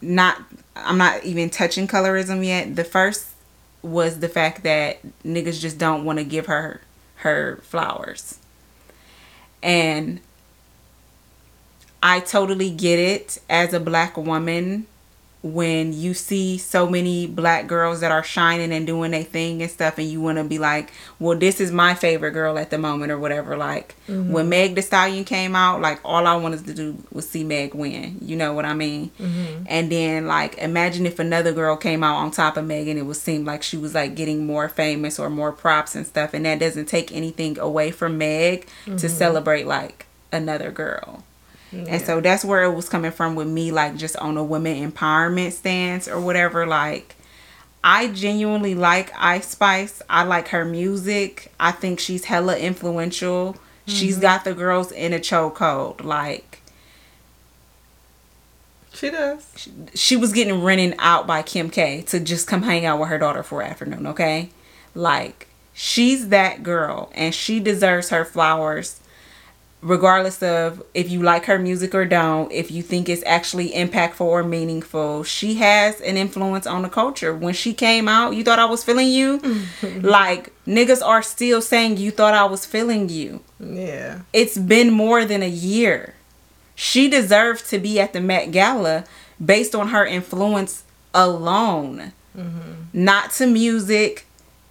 not 0.00 0.42
I'm 0.74 0.98
not 0.98 1.22
even 1.24 1.48
touching 1.50 1.86
colorism 1.86 2.44
yet. 2.44 2.74
The 2.74 2.84
first 2.84 3.28
was 3.82 4.18
the 4.18 4.28
fact 4.28 4.64
that 4.64 4.98
niggas 5.22 5.60
just 5.60 5.78
don't 5.78 6.04
want 6.04 6.18
to 6.18 6.24
give 6.24 6.46
her 6.46 6.80
her 7.16 7.60
flowers. 7.62 8.38
And 9.64 10.20
I 12.02 12.20
totally 12.20 12.70
get 12.70 12.98
it 12.98 13.40
as 13.48 13.72
a 13.72 13.80
black 13.80 14.16
woman 14.18 14.86
when 15.44 15.92
you 15.92 16.14
see 16.14 16.56
so 16.56 16.88
many 16.88 17.26
black 17.26 17.66
girls 17.66 18.00
that 18.00 18.10
are 18.10 18.22
shining 18.22 18.72
and 18.72 18.86
doing 18.86 19.10
their 19.10 19.22
thing 19.22 19.60
and 19.60 19.70
stuff 19.70 19.98
and 19.98 20.08
you 20.08 20.18
want 20.18 20.38
to 20.38 20.44
be 20.44 20.58
like 20.58 20.90
well 21.18 21.36
this 21.36 21.60
is 21.60 21.70
my 21.70 21.94
favorite 21.94 22.30
girl 22.30 22.56
at 22.56 22.70
the 22.70 22.78
moment 22.78 23.12
or 23.12 23.18
whatever 23.18 23.54
like 23.54 23.94
mm-hmm. 24.08 24.32
when 24.32 24.48
meg 24.48 24.74
the 24.74 24.80
stallion 24.80 25.22
came 25.22 25.54
out 25.54 25.82
like 25.82 26.00
all 26.02 26.26
i 26.26 26.34
wanted 26.34 26.64
to 26.64 26.72
do 26.72 26.96
was 27.12 27.28
see 27.28 27.44
meg 27.44 27.74
win 27.74 28.16
you 28.22 28.34
know 28.34 28.54
what 28.54 28.64
i 28.64 28.72
mean? 28.72 29.10
Mm-hmm. 29.20 29.64
And 29.66 29.92
then 29.92 30.26
like 30.26 30.56
imagine 30.56 31.04
if 31.04 31.18
another 31.18 31.52
girl 31.52 31.76
came 31.76 32.02
out 32.02 32.16
on 32.16 32.30
top 32.30 32.56
of 32.56 32.64
meg 32.64 32.88
and 32.88 32.98
it 32.98 33.02
would 33.02 33.16
seem 33.16 33.44
like 33.44 33.62
she 33.62 33.76
was 33.76 33.94
like 33.94 34.14
getting 34.14 34.46
more 34.46 34.70
famous 34.70 35.18
or 35.18 35.28
more 35.28 35.52
props 35.52 35.94
and 35.94 36.06
stuff 36.06 36.32
and 36.32 36.46
that 36.46 36.58
doesn't 36.58 36.86
take 36.86 37.12
anything 37.12 37.58
away 37.58 37.90
from 37.90 38.16
meg 38.16 38.66
to 38.86 38.92
mm-hmm. 38.92 39.08
celebrate 39.08 39.66
like 39.66 40.06
another 40.32 40.70
girl 40.70 41.22
and 41.88 42.02
so 42.02 42.20
that's 42.20 42.44
where 42.44 42.64
it 42.64 42.72
was 42.72 42.88
coming 42.88 43.10
from 43.10 43.34
with 43.34 43.48
me, 43.48 43.72
like 43.72 43.96
just 43.96 44.16
on 44.16 44.36
a 44.36 44.44
women 44.44 44.90
empowerment 44.90 45.52
stance 45.52 46.08
or 46.08 46.20
whatever. 46.20 46.66
Like, 46.66 47.16
I 47.82 48.08
genuinely 48.08 48.74
like 48.74 49.12
Ice 49.16 49.48
Spice. 49.48 50.00
I 50.08 50.24
like 50.24 50.48
her 50.48 50.64
music. 50.64 51.52
I 51.60 51.70
think 51.72 52.00
she's 52.00 52.24
hella 52.24 52.56
influential. 52.56 53.56
She's 53.86 54.14
mm-hmm. 54.14 54.22
got 54.22 54.44
the 54.44 54.54
girls 54.54 54.90
in 54.90 55.12
a 55.12 55.18
chokehold. 55.18 56.02
Like, 56.02 56.62
She 58.94 59.10
does. 59.10 59.46
she, 59.56 59.72
she 59.94 60.16
was 60.16 60.32
getting 60.32 60.62
rented 60.62 60.94
out 60.98 61.26
by 61.26 61.42
Kim 61.42 61.68
K 61.68 62.02
to 62.02 62.20
just 62.20 62.46
come 62.46 62.62
hang 62.62 62.86
out 62.86 62.98
with 62.98 63.10
her 63.10 63.18
daughter 63.18 63.42
for 63.42 63.62
afternoon, 63.62 64.06
okay? 64.06 64.50
Like, 64.94 65.48
she's 65.74 66.28
that 66.28 66.62
girl 66.62 67.10
and 67.14 67.34
she 67.34 67.60
deserves 67.60 68.08
her 68.08 68.24
flowers 68.24 69.00
regardless 69.84 70.42
of 70.42 70.82
if 70.94 71.10
you 71.10 71.20
like 71.20 71.44
her 71.44 71.58
music 71.58 71.94
or 71.94 72.06
don't, 72.06 72.50
if 72.50 72.70
you 72.70 72.82
think 72.82 73.06
it's 73.06 73.22
actually 73.26 73.70
impactful 73.72 74.22
or 74.22 74.42
meaningful, 74.42 75.22
she 75.22 75.54
has 75.56 76.00
an 76.00 76.16
influence 76.16 76.66
on 76.66 76.80
the 76.80 76.88
culture. 76.88 77.34
When 77.34 77.52
she 77.52 77.74
came 77.74 78.08
out, 78.08 78.34
you 78.34 78.42
thought 78.42 78.58
I 78.58 78.64
was 78.64 78.82
feeling 78.82 79.08
you? 79.08 79.42
like, 80.00 80.52
niggas 80.66 81.04
are 81.04 81.22
still 81.22 81.60
saying 81.60 81.98
you 81.98 82.10
thought 82.10 82.32
I 82.32 82.46
was 82.46 82.64
feeling 82.64 83.10
you. 83.10 83.44
Yeah. 83.60 84.22
It's 84.32 84.56
been 84.56 84.90
more 84.90 85.26
than 85.26 85.42
a 85.42 85.48
year. 85.48 86.14
She 86.74 87.08
deserved 87.08 87.68
to 87.68 87.78
be 87.78 88.00
at 88.00 88.14
the 88.14 88.22
Met 88.22 88.52
Gala 88.52 89.04
based 89.44 89.74
on 89.74 89.88
her 89.88 90.06
influence 90.06 90.82
alone. 91.12 92.12
Mm-hmm. 92.36 92.70
Not 92.94 93.32
to 93.32 93.46
music, 93.46 94.26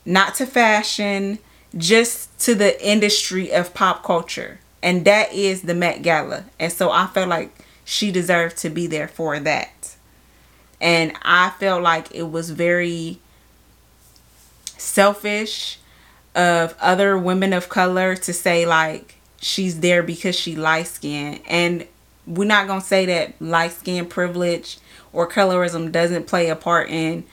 not 0.06 0.34
to 0.36 0.48
fashion, 0.48 1.38
just 1.78 2.38
to 2.40 2.56
the 2.56 2.84
industry 2.86 3.54
of 3.54 3.76
pop 3.76 4.04
culture. 4.04 4.60
And 4.84 5.06
that 5.06 5.34
is 5.34 5.62
the 5.62 5.74
Met 5.74 6.04
Gala. 6.04 6.44
And 6.60 6.72
so 6.72 6.92
I 6.92 7.08
felt 7.08 7.30
like 7.30 7.66
she 7.86 8.12
deserved 8.12 8.58
to 8.58 8.70
be 8.70 8.86
there 8.86 9.08
for 9.08 9.40
that. 9.40 9.96
And 10.82 11.14
I 11.24 11.52
felt 11.52 11.82
like 11.82 12.14
it 12.14 12.30
was 12.30 12.50
very 12.50 13.20
selfish 14.78 15.80
of 16.36 16.76
other 16.82 17.18
women 17.18 17.54
of 17.54 17.70
color 17.70 18.16
to 18.18 18.34
say 18.34 18.66
like 18.66 19.16
she's 19.40 19.80
there 19.80 20.04
because 20.04 20.36
she 20.36 20.56
light 20.56 20.88
skinned 20.88 21.40
and 21.48 21.88
we're 22.26 22.48
not 22.48 22.68
gonna 22.68 22.82
say 22.82 23.06
that 23.06 23.40
light 23.40 23.72
skin 23.72 24.06
privilege 24.06 24.80
or 25.12 25.30
colorism 25.30 25.92
doesn't 25.92 26.26
play 26.26 26.50
a 26.50 26.56
part 26.56 26.90
in 26.90 27.24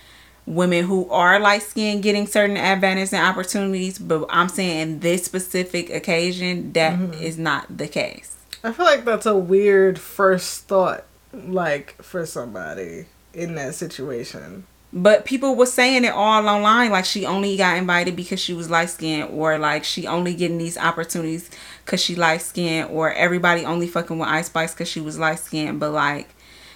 women 0.54 0.84
who 0.84 1.08
are 1.10 1.38
light 1.38 1.62
skinned 1.62 2.02
getting 2.02 2.26
certain 2.26 2.56
advantages 2.56 3.12
and 3.12 3.24
opportunities 3.24 3.98
but 3.98 4.26
i'm 4.30 4.48
saying 4.48 4.80
in 4.80 5.00
this 5.00 5.24
specific 5.24 5.90
occasion 5.90 6.72
that 6.72 6.98
mm-hmm. 6.98 7.22
is 7.22 7.38
not 7.38 7.66
the 7.76 7.86
case 7.86 8.36
I 8.62 8.72
feel 8.72 8.84
like 8.84 9.04
that's 9.04 9.26
a 9.26 9.36
weird 9.36 9.98
first 9.98 10.64
thought, 10.64 11.04
like 11.32 12.00
for 12.02 12.26
somebody 12.26 13.06
in 13.32 13.54
that 13.54 13.74
situation. 13.74 14.66
But 14.92 15.24
people 15.24 15.54
were 15.54 15.66
saying 15.66 16.04
it 16.04 16.12
all 16.12 16.46
online, 16.48 16.90
like 16.90 17.04
she 17.04 17.24
only 17.24 17.56
got 17.56 17.76
invited 17.78 18.16
because 18.16 18.40
she 18.40 18.52
was 18.52 18.68
light 18.68 18.90
skinned, 18.90 19.30
or 19.30 19.56
like 19.56 19.84
she 19.84 20.06
only 20.06 20.34
getting 20.34 20.58
these 20.58 20.76
opportunities 20.76 21.48
because 21.84 22.02
she 22.02 22.16
light 22.16 22.42
skinned, 22.42 22.90
or 22.90 23.12
everybody 23.12 23.64
only 23.64 23.86
fucking 23.86 24.18
with 24.18 24.28
Ice 24.28 24.46
Spice 24.46 24.74
because 24.74 24.88
she 24.88 25.00
was 25.00 25.18
light 25.18 25.38
skinned. 25.38 25.80
But 25.80 25.92
like 25.92 26.34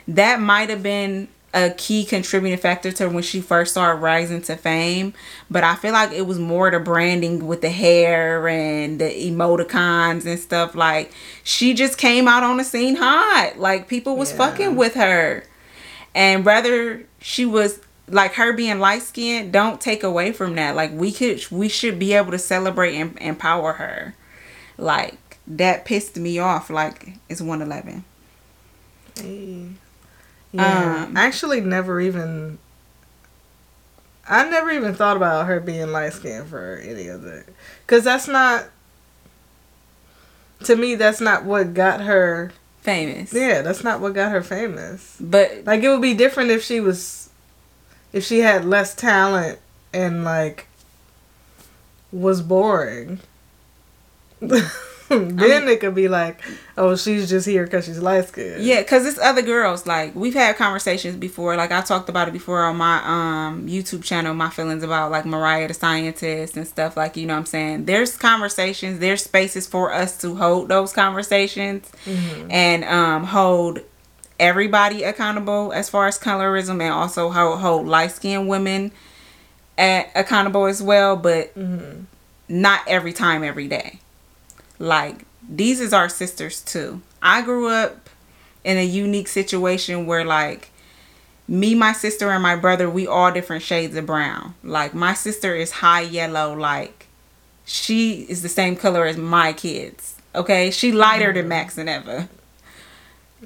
that 0.09 0.41
might 0.41 0.71
have 0.71 0.83
been 0.83 1.29
a 1.55 1.71
key 1.71 2.05
contributing 2.05 2.59
factor 2.59 2.91
to 2.93 3.09
when 3.09 3.23
she 3.23 3.41
first 3.41 3.71
started 3.73 4.01
rising 4.01 4.43
to 4.43 4.57
fame. 4.57 5.15
But 5.51 5.63
I 5.65 5.77
feel 5.77 5.93
like 5.93 6.13
it 6.13 6.27
was 6.27 6.39
more 6.39 6.71
the 6.71 6.81
branding 6.81 7.47
with 7.47 7.61
the 7.63 7.71
hair 7.71 8.47
and 8.49 9.01
the 9.01 9.05
emoticons 9.09 10.27
and 10.27 10.39
stuff. 10.39 10.75
Like 10.75 11.13
she 11.45 11.73
just 11.73 11.97
came 11.97 12.27
out 12.29 12.43
on 12.43 12.57
the 12.57 12.65
scene 12.65 12.97
hot. 12.97 13.55
Like 13.57 13.89
people 13.89 14.17
was 14.17 14.33
Yeah. 14.33 14.39
fucking 14.39 14.77
with 14.77 14.95
her. 14.95 15.45
And 16.15 16.45
rather 16.45 17.05
she 17.21 17.47
was 17.47 17.81
like 18.09 18.35
her 18.35 18.53
being 18.53 18.81
light 18.81 19.03
skinned, 19.03 19.53
don't 19.53 19.81
take 19.81 20.03
away 20.03 20.33
from 20.33 20.55
that. 20.57 20.75
Like 20.77 20.93
we 20.93 21.13
could 21.13 21.49
we 21.51 21.69
should 21.69 21.99
be 21.99 22.15
able 22.15 22.33
to 22.33 22.39
celebrate 22.39 22.97
and 22.97 23.17
empower 23.21 23.75
her. 23.75 24.15
Like 24.77 25.39
that 25.47 25.85
pissed 25.85 26.17
me 26.17 26.39
off. 26.39 26.69
Like 26.69 27.15
it's 27.29 27.41
one 27.41 27.63
eleven. 27.63 28.05
Yeah. 30.55 31.07
Um, 31.09 31.17
I 31.17 31.27
actually 31.27 31.61
never 31.61 32.01
even. 32.01 32.59
I 34.27 34.49
never 34.49 34.71
even 34.71 34.95
thought 34.95 35.17
about 35.17 35.47
her 35.49 35.61
being 35.61 35.91
light 35.93 36.13
skinned 36.15 36.47
for 36.47 36.77
any 36.83 37.09
of 37.09 37.27
it. 37.27 37.47
Because 37.85 38.05
that's 38.05 38.29
not. 38.29 38.67
To 40.65 40.77
me, 40.77 40.95
that's 40.95 41.21
not 41.21 41.45
what 41.45 41.75
got 41.75 42.01
her. 42.03 42.53
Famous. 42.81 43.33
Yeah, 43.33 43.63
that's 43.63 43.83
not 43.83 44.01
what 44.01 44.15
got 44.15 44.31
her 44.31 44.43
famous. 44.43 45.17
But 45.19 45.65
Like, 45.65 45.83
it 45.83 45.89
would 45.89 46.03
be 46.03 46.15
different 46.15 46.51
if 46.51 46.63
she 46.63 46.81
was. 46.81 47.31
If 48.13 48.25
she 48.25 48.39
had 48.41 48.65
less 48.65 48.95
talent 48.95 49.59
and, 49.93 50.23
like. 50.25 50.69
Was 52.13 52.41
boring. 52.43 53.19
then 55.09 55.69
it 55.69 55.81
could 55.81 55.95
be 55.95 56.09
like, 56.09 56.41
oh, 56.79 56.97
she's 56.97 57.29
just 57.29 57.47
here 57.47 57.65
because 57.65 57.85
she's 57.85 57.99
light 57.99 58.27
skinned. 58.29 58.63
Yeah, 58.63 58.81
because 58.81 59.05
it's 59.05 59.19
other 59.19 59.43
girls. 59.43 59.87
Like 59.87 60.15
we've 60.15 60.35
had 60.35 60.57
conversations 60.57 61.17
before. 61.17 61.57
Like 61.57 61.73
I 61.73 61.83
talked 61.83 62.09
about 62.09 62.29
it 62.29 62.33
before 62.33 62.63
on 62.63 62.77
my 62.77 63.03
um 63.05 63.67
YouTube 63.69 64.03
channel. 64.03 64.33
My 64.35 64.51
feelings 64.51 64.83
about 64.83 65.11
like 65.11 65.27
Mariah 65.27 65.69
the 65.69 65.75
scientist 65.75 66.57
and 66.57 66.67
stuff. 66.67 66.97
Like 66.97 67.17
you 67.17 67.27
know 67.27 67.35
what 67.35 67.41
I'm 67.41 67.47
saying. 67.47 67.85
There's 67.85 68.17
conversations. 68.17 68.99
There's 68.99 69.23
spaces 69.23 69.67
for 69.67 69.93
us 69.93 70.17
to 70.19 70.35
hold 70.37 70.69
those 70.69 70.93
conversations 70.93 71.91
and 72.51 72.85
um 72.85 73.25
hold 73.25 73.81
everybody 74.41 75.03
accountable 75.05 75.73
as 75.73 75.89
far 75.89 76.07
as 76.07 76.19
colorism 76.19 76.81
and 76.83 76.93
also 76.93 77.31
hold, 77.31 77.61
hold 77.61 77.87
light 77.87 78.11
skinned 78.11 78.49
women 78.49 78.91
at, 79.79 80.11
accountable 80.15 80.67
as 80.67 80.83
well. 80.83 81.15
But 81.17 81.53
not 82.49 82.81
every 82.87 83.13
time, 83.13 83.45
every 83.45 83.69
day. 83.69 84.01
Like 84.79 85.25
these 85.49 85.81
is 85.81 85.93
our 85.93 86.09
sisters 86.09 86.61
too. 86.63 87.03
I 87.23 87.43
grew 87.43 87.69
up 87.69 88.11
in 88.65 88.77
a 88.77 88.85
unique 88.85 89.29
situation 89.29 90.07
where 90.07 90.25
like 90.25 90.71
me, 91.47 91.75
my 91.75 91.93
sister, 91.93 92.31
and 92.31 92.43
my 92.43 92.57
brother, 92.57 92.89
we 92.89 93.07
all 93.07 93.31
different 93.31 93.63
shades 93.63 93.97
of 93.97 94.07
brown. 94.07 94.55
Like 94.63 94.95
my 94.95 95.15
sister 95.15 95.55
is 95.55 95.71
high 95.71 96.01
yellow, 96.01 96.55
like 96.55 97.07
she 97.65 98.23
is 98.23 98.43
the 98.43 98.49
same 98.49 98.77
color 98.77 99.05
as 99.07 99.17
my 99.17 99.53
kids. 99.53 100.17
Okay, 100.35 100.71
she 100.71 100.93
lighter 100.93 101.33
than 101.33 101.43
mm-hmm. 101.43 101.49
Max 101.51 101.79
and 101.79 101.89
Eva. 101.89 102.29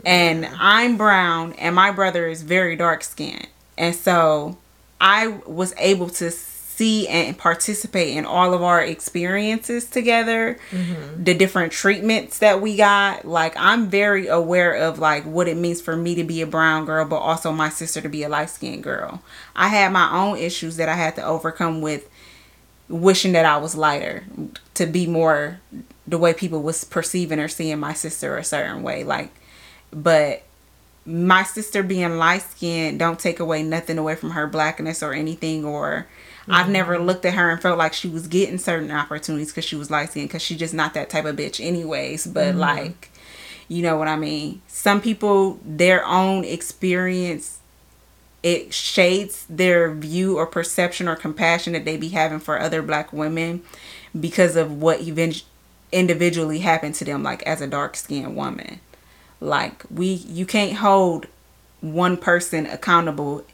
And 0.05 0.47
I'm 0.59 0.97
brown, 0.97 1.55
and 1.55 1.75
my 1.75 1.91
brother 1.91 2.29
is 2.29 2.43
very 2.43 2.77
dark 2.77 3.03
skinned. 3.03 3.49
And 3.77 3.95
so 3.95 4.57
I 5.01 5.29
was 5.47 5.75
able 5.77 6.09
to 6.11 6.31
see 6.79 7.09
and 7.09 7.37
participate 7.37 8.17
in 8.17 8.25
all 8.25 8.55
of 8.55 8.63
our 8.63 8.81
experiences 8.81 9.85
together, 9.85 10.59
mm-hmm. 10.71 11.25
the 11.25 11.35
different 11.35 11.73
treatments 11.73 12.39
that 12.39 12.61
we 12.61 12.77
got. 12.77 13.25
Like 13.25 13.55
I'm 13.57 13.89
very 13.89 14.29
aware 14.29 14.75
of 14.75 15.01
like 15.01 15.25
what 15.25 15.49
it 15.49 15.57
means 15.57 15.81
for 15.81 15.97
me 15.97 16.15
to 16.15 16.25
be 16.25 16.41
a 16.41 16.47
brown 16.47 16.85
girl, 16.85 17.05
but 17.05 17.17
also 17.17 17.51
my 17.51 17.69
sister 17.69 18.01
to 18.01 18.09
be 18.09 18.23
a 18.23 18.29
light 18.29 18.51
skinned 18.51 18.85
girl. 18.85 19.23
I 19.57 19.69
had 19.69 19.93
my 19.93 20.09
own 20.13 20.39
issues 20.39 20.77
that 20.77 20.89
I 20.89 20.95
had 20.95 21.17
to 21.17 21.25
overcome 21.25 21.81
with 21.81 22.09
wishing 22.89 23.33
that 23.33 23.45
I 23.45 23.57
was 23.59 23.75
lighter 23.75 24.25
to 24.75 24.87
be 24.87 25.07
more 25.07 25.61
the 26.07 26.17
way 26.17 26.33
people 26.33 26.63
was 26.63 26.85
perceiving 26.85 27.41
or 27.41 27.49
seeing 27.49 27.81
my 27.81 27.93
sister 27.93 28.39
a 28.39 28.45
certain 28.45 28.83
way. 28.83 29.03
Like, 29.03 29.31
but 29.93 30.43
my 31.05 31.43
sister 31.43 31.83
being 31.83 32.19
light 32.19 32.43
skinned 32.43 33.01
don't 33.01 33.19
take 33.19 33.41
away 33.41 33.63
nothing 33.63 33.99
away 33.99 34.15
from 34.15 34.31
her 34.31 34.47
blackness 34.47 35.03
or 35.03 35.13
anything 35.13 35.65
or 35.65 36.07
mm-hmm. 36.49 36.55
I've 36.55 36.69
never 36.69 36.99
looked 36.99 37.25
at 37.25 37.35
her 37.35 37.51
and 37.51 37.61
felt 37.61 37.79
like 37.79 37.93
she 37.93 38.09
was 38.09 38.27
getting 38.27 38.59
certain 38.59 38.91
opportunities 38.91 39.49
because 39.49 39.65
she 39.65 39.77
was 39.77 39.91
light 39.91 40.11
skinned 40.11 40.29
because 40.29 40.43
she's 40.43 40.59
just 40.59 40.75
not 40.75 40.95
that 40.95 41.11
type 41.11 41.25
of 41.25 41.37
bitch 41.37 41.65
anyways. 41.65 42.27
But 42.27 42.49
mm-hmm. 42.49 42.59
like, 42.59 43.11
you 43.69 43.83
know 43.83 43.97
what 43.97 44.09
I 44.09 44.17
mean? 44.17 44.63
Some 44.67 45.01
people, 45.01 45.61
their 45.65 46.05
own 46.07 46.45
experience 46.45 47.59
it 48.43 48.73
shades 48.73 49.45
their 49.49 49.93
view 49.93 50.39
or 50.39 50.47
perception 50.47 51.09
or 51.09 51.17
compassion 51.17 51.73
that 51.73 51.85
they 51.85 51.97
be 51.97 52.09
having 52.11 52.39
for 52.39 52.61
other 52.61 52.83
black 52.83 53.13
women 53.13 53.63
because 54.19 54.57
of 54.57 54.81
what 54.81 55.01
event- 55.01 55.45
individually 55.91 56.61
happened 56.61 56.95
to 56.95 57.05
them 57.05 57.23
like 57.23 57.43
as 57.43 57.61
a 57.61 57.67
dark 57.67 57.97
skinned 57.97 58.37
woman 58.37 58.81
like 59.41 59.85
we 59.91 60.07
you 60.07 60.47
can't 60.47 60.75
hold 60.75 61.27
one 61.81 62.17
person 62.17 62.67
accountable 62.67 63.45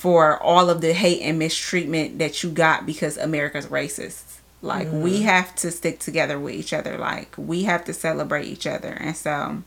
for 0.00 0.42
all 0.42 0.70
of 0.70 0.80
the 0.80 0.92
hate 0.92 1.20
and 1.20 1.38
mistreatment 1.38 2.18
that 2.18 2.42
you 2.42 2.50
got 2.50 2.86
because 2.86 3.16
america's 3.18 3.66
racist 3.66 4.38
like 4.62 4.88
mm. 4.88 5.02
we 5.02 5.22
have 5.22 5.54
to 5.54 5.70
stick 5.70 5.98
together 5.98 6.38
with 6.38 6.54
each 6.54 6.72
other 6.72 6.98
like 6.98 7.34
we 7.36 7.64
have 7.64 7.84
to 7.84 7.92
celebrate 7.92 8.46
each 8.46 8.66
other 8.66 8.96
and 9.00 9.16
so 9.16 9.62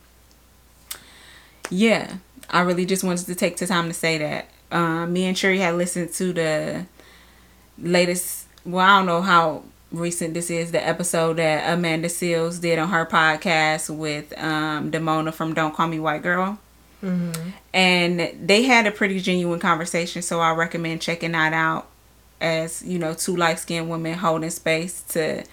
yeah 1.69 2.17
I 2.49 2.61
really 2.61 2.86
just 2.86 3.03
wanted 3.03 3.25
to 3.25 3.36
take 3.36 3.57
the 3.57 3.67
time 3.67 3.88
to 3.88 3.93
say 3.93 4.17
that. 4.19 4.47
Um, 4.71 5.13
me 5.13 5.25
and 5.25 5.38
Cherry 5.38 5.59
had 5.59 5.75
listened 5.75 6.13
to 6.13 6.34
the 6.34 6.86
latest. 7.77 8.47
Well, 8.65 8.86
I 8.86 8.97
don't 8.97 9.05
know 9.05 9.21
how 9.21 9.63
recent 9.91 10.34
this 10.34 10.49
is. 10.49 10.71
The 10.71 10.86
episode 10.86 11.38
that 11.38 11.73
Amanda 11.73 12.09
Seales 12.09 12.59
did 12.61 12.79
on 12.79 12.89
her 12.89 13.05
podcast 13.05 13.95
with 13.95 14.38
um, 14.38 14.91
Damona 14.91 15.34
from 15.34 15.53
Don't 15.53 15.73
Call 15.73 15.88
Me 15.88 15.99
White 15.99 16.23
Girl. 16.23 16.59
Mm-hmm. 17.04 17.49
And 17.74 18.47
they 18.47 18.64
had 18.64 18.88
a 18.88 18.91
pretty 18.91 19.20
genuine 19.20 19.60
conversation, 19.60 20.22
so 20.22 20.39
I 20.39 20.54
recommend 20.54 21.01
checking 21.01 21.34
that 21.34 21.54
out. 21.54 21.88
As 22.39 22.82
you 22.84 22.97
know, 22.99 23.14
two 23.14 23.36
light 23.36 23.60
skinned 23.60 23.89
women 23.89 24.18
holding 24.18 24.49
space 24.49 25.01
to 25.10 25.43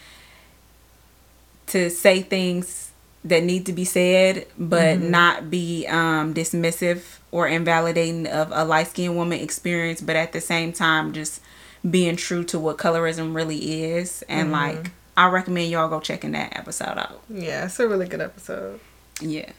to 1.66 1.88
say 1.90 2.20
things 2.22 2.90
that 3.24 3.44
need 3.44 3.66
to 3.66 3.72
be 3.72 3.84
said, 3.84 4.46
but 4.58 4.98
mm-hmm. 4.98 5.10
not 5.10 5.50
be 5.50 5.86
um, 5.86 6.34
dismissive 6.34 7.18
or 7.30 7.46
invalidating 7.46 8.26
of 8.26 8.50
a 8.52 8.64
light 8.64 8.88
skinned 8.88 9.16
woman 9.16 9.38
experience, 9.38 10.00
but 10.00 10.16
at 10.16 10.32
the 10.32 10.40
same 10.40 10.72
time, 10.72 11.12
just 11.12 11.40
being 11.88 12.16
true 12.16 12.44
to 12.44 12.58
what 12.58 12.76
colorism 12.76 13.34
really 13.34 13.84
is. 13.84 14.22
And 14.28 14.50
mm-hmm. 14.50 14.76
like, 14.76 14.90
I 15.16 15.28
recommend 15.28 15.70
y'all 15.70 15.88
go 15.88 16.00
checking 16.00 16.32
that 16.32 16.56
episode 16.56 16.98
out. 16.98 17.22
Yeah, 17.28 17.66
it's 17.66 17.78
a 17.78 17.88
really 17.88 18.08
good 18.08 18.20
episode. 18.20 18.80
Yeah. 19.20 19.52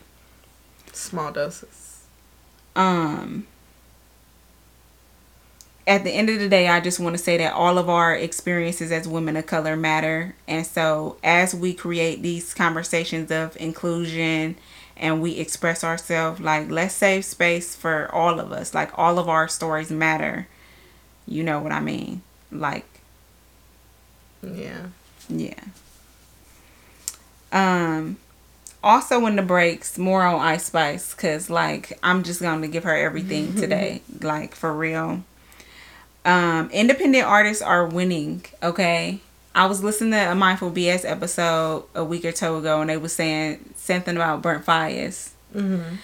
Small 0.92 1.32
doses. 1.32 1.81
Um, 2.76 3.48
at 5.88 6.04
the 6.04 6.12
end 6.12 6.30
of 6.30 6.40
the 6.40 6.48
day, 6.48 6.68
I 6.68 6.80
just 6.80 7.00
want 7.00 7.18
to 7.18 7.22
say 7.22 7.38
that 7.38 7.54
all 7.54 7.78
of 7.78 7.90
our 7.90 8.16
experiences 8.16 8.92
as 8.92 9.08
women 9.08 9.36
of 9.36 9.46
color 9.46 9.76
matter. 9.76 10.36
And 10.48 10.66
so, 10.66 11.18
as 11.24 11.54
we 11.56 11.74
create 11.74 12.22
these 12.22 12.54
conversations 12.54 13.32
of 13.32 13.58
inclusion 13.58 14.56
and 14.96 15.22
we 15.22 15.38
express 15.38 15.84
ourselves, 15.84 16.40
like, 16.40 16.70
let's 16.70 16.94
save 16.94 17.26
space 17.26 17.76
for 17.76 18.14
all 18.14 18.40
of 18.40 18.52
us. 18.52 18.74
Like, 18.74 18.98
all 18.98 19.18
of 19.20 19.28
our 19.28 19.48
stories 19.48 19.92
matter. 19.92 20.48
You 21.28 21.44
know 21.44 21.60
what 21.60 21.72
I 21.72 21.80
mean? 21.80 22.22
Like, 22.52 22.86
yeah. 24.44 24.88
Yeah. 25.30 25.64
Um, 27.52 28.18
also 28.84 29.26
in 29.26 29.36
the 29.36 29.42
breaks, 29.42 29.98
more 29.98 30.24
on 30.24 30.40
Ice 30.40 30.66
Spice, 30.66 31.14
because, 31.14 31.50
like, 31.50 31.98
I'm 32.04 32.24
just 32.24 32.42
going 32.42 32.62
to 32.62 32.68
give 32.68 32.84
her 32.84 32.96
everything 32.96 33.56
today. 33.56 34.02
like, 34.22 34.56
for 34.56 34.74
real 34.74 35.24
um, 36.26 36.70
independent 36.72 37.26
artists 37.26 37.62
are 37.62 37.86
winning. 37.86 38.46
Okay, 38.62 39.20
I 39.56 39.66
was 39.66 39.84
listening 39.84 40.12
to 40.12 40.32
a 40.32 40.36
Mindful 40.36 40.72
BS 40.72 41.10
episode 41.10 41.86
a 41.96 42.04
week 42.04 42.26
or 42.26 42.32
two 42.32 42.56
ago, 42.58 42.82
and 42.82 42.90
they 42.90 42.98
was 42.98 43.14
saying 43.14 43.74
something 43.76 44.16
about 44.16 44.42
Brent 44.42 44.66
Faiyaz. 44.66 45.32
Mm-hmm. 45.56 45.96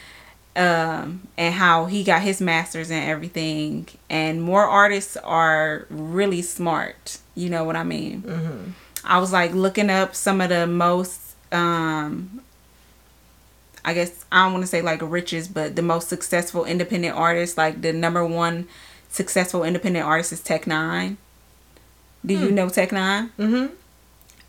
Um, 0.55 1.27
and 1.37 1.53
how 1.53 1.85
he 1.85 2.03
got 2.03 2.23
his 2.23 2.41
masters 2.41 2.89
and 2.89 3.07
everything. 3.07 3.87
And 4.09 4.41
more 4.41 4.63
artists 4.63 5.15
are 5.17 5.85
really 5.91 6.41
smart. 6.41 7.19
You 7.35 7.51
know 7.51 7.63
what 7.63 7.75
I 7.75 7.83
mean? 7.83 8.23
Mm-hmm. 8.23 8.71
I 9.03 9.19
was 9.19 9.31
like 9.31 9.53
looking 9.53 9.91
up 9.91 10.15
some 10.15 10.41
of 10.41 10.49
the 10.49 10.65
most, 10.65 11.35
um, 11.51 12.41
I 13.87 13.93
guess 13.93 14.25
I 14.33 14.43
don't 14.43 14.51
want 14.51 14.63
to 14.63 14.67
say 14.67 14.81
like 14.81 14.99
richest, 15.01 15.53
but 15.53 15.77
the 15.77 15.81
most 15.81 16.09
successful 16.09 16.65
independent 16.65 17.15
artist, 17.15 17.57
like 17.57 17.81
the 17.81 17.93
number 17.93 18.23
one 18.25 18.67
successful 19.09 19.63
independent 19.63 20.05
artist 20.05 20.33
is 20.33 20.41
Tech 20.41 20.65
N9ne. 20.65 21.15
Do 22.25 22.37
hmm. 22.37 22.43
you 22.43 22.51
know 22.51 22.67
Tech 22.67 22.89
N9ne? 22.89 23.29
Mm-hmm. 23.39 23.73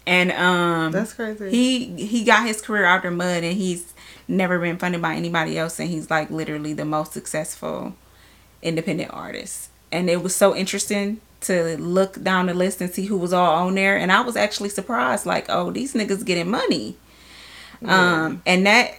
And 0.08 0.32
um, 0.32 0.90
that's 0.90 1.12
crazy. 1.12 1.50
He 1.50 2.04
he 2.04 2.24
got 2.24 2.48
his 2.48 2.60
career 2.60 2.84
out 2.84 3.04
the 3.04 3.12
mud, 3.12 3.44
and 3.44 3.56
he's 3.56 3.94
never 4.26 4.58
been 4.58 4.76
funded 4.76 5.00
by 5.00 5.14
anybody 5.14 5.56
else, 5.56 5.78
and 5.78 5.88
he's 5.88 6.10
like 6.10 6.30
literally 6.30 6.72
the 6.72 6.84
most 6.84 7.12
successful 7.12 7.94
independent 8.60 9.12
artist. 9.14 9.70
And 9.92 10.10
it 10.10 10.20
was 10.20 10.34
so 10.34 10.56
interesting 10.56 11.20
to 11.42 11.78
look 11.78 12.20
down 12.24 12.46
the 12.46 12.54
list 12.54 12.80
and 12.80 12.90
see 12.90 13.06
who 13.06 13.16
was 13.16 13.32
all 13.32 13.68
on 13.68 13.76
there, 13.76 13.96
and 13.96 14.10
I 14.10 14.20
was 14.22 14.34
actually 14.34 14.70
surprised. 14.70 15.26
Like, 15.26 15.46
oh, 15.48 15.70
these 15.70 15.94
niggas 15.94 16.24
getting 16.24 16.50
money. 16.50 16.96
Yeah. 17.80 18.24
Um, 18.24 18.42
and 18.44 18.66
that 18.66 18.96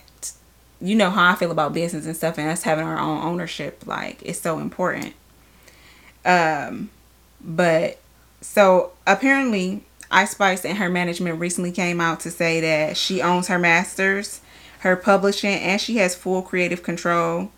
you 0.81 0.95
know 0.95 1.09
how 1.09 1.31
I 1.31 1.35
feel 1.35 1.51
about 1.51 1.73
business 1.73 2.05
and 2.05 2.15
stuff, 2.15 2.37
and 2.37 2.49
us 2.49 2.63
having 2.63 2.85
our 2.85 2.99
own 2.99 3.21
ownership, 3.23 3.83
like 3.85 4.21
it's 4.23 4.39
so 4.39 4.59
important. 4.59 5.13
Um, 6.25 6.89
but 7.41 7.99
so 8.41 8.91
apparently, 9.05 9.83
Ice 10.11 10.31
Spice 10.31 10.65
and 10.65 10.77
her 10.77 10.89
management 10.89 11.39
recently 11.39 11.71
came 11.71 12.01
out 12.01 12.19
to 12.21 12.31
say 12.31 12.61
that 12.61 12.97
she 12.97 13.21
owns 13.21 13.47
her 13.47 13.59
masters, 13.59 14.41
her 14.79 14.95
publishing, 14.95 15.55
and 15.55 15.79
she 15.79 15.97
has 15.97 16.15
full 16.15 16.41
creative 16.41 16.83
control 16.83 17.51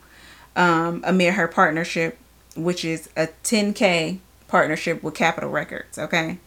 um, 0.56 1.04
amid 1.06 1.36
her 1.36 1.48
partnership, 1.48 2.18
which 2.56 2.84
is 2.84 3.10
a 3.16 3.28
10K 3.44 4.20
partnership 4.48 5.02
with 5.02 5.14
Capitol 5.14 5.50
Records. 5.50 5.98
Okay. 5.98 6.38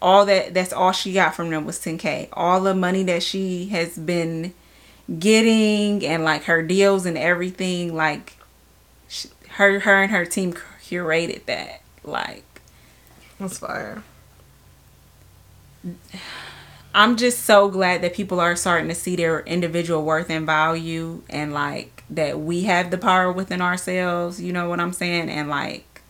All 0.00 0.24
that 0.26 0.54
that's 0.54 0.72
all 0.72 0.92
she 0.92 1.12
got 1.12 1.34
from 1.34 1.50
them 1.50 1.64
was 1.64 1.78
10K. 1.80 2.28
All 2.32 2.60
the 2.60 2.74
money 2.74 3.02
that 3.04 3.22
she 3.22 3.66
has 3.66 3.98
been 3.98 4.54
getting 5.18 6.04
and 6.04 6.24
like 6.24 6.44
her 6.44 6.62
deals 6.62 7.06
and 7.06 7.16
everything, 7.16 7.94
like 7.94 8.34
she, 9.08 9.28
her 9.50 9.80
her 9.80 10.02
and 10.02 10.12
her 10.12 10.24
team 10.24 10.52
curated 10.52 11.44
that. 11.46 11.82
Like, 12.04 12.44
that's 13.38 13.58
fire. 13.58 14.02
I'm 16.94 17.16
just 17.16 17.44
so 17.44 17.68
glad 17.68 18.02
that 18.02 18.14
people 18.14 18.40
are 18.40 18.56
starting 18.56 18.88
to 18.88 18.94
see 18.94 19.14
their 19.14 19.40
individual 19.40 20.02
worth 20.02 20.30
and 20.30 20.46
value 20.46 21.22
and 21.30 21.52
like 21.52 22.02
that 22.10 22.40
we 22.40 22.62
have 22.64 22.90
the 22.90 22.98
power 22.98 23.30
within 23.30 23.60
ourselves, 23.60 24.40
you 24.40 24.52
know 24.52 24.68
what 24.68 24.80
I'm 24.80 24.92
saying? 24.92 25.28
And 25.28 25.48
like 25.48 26.02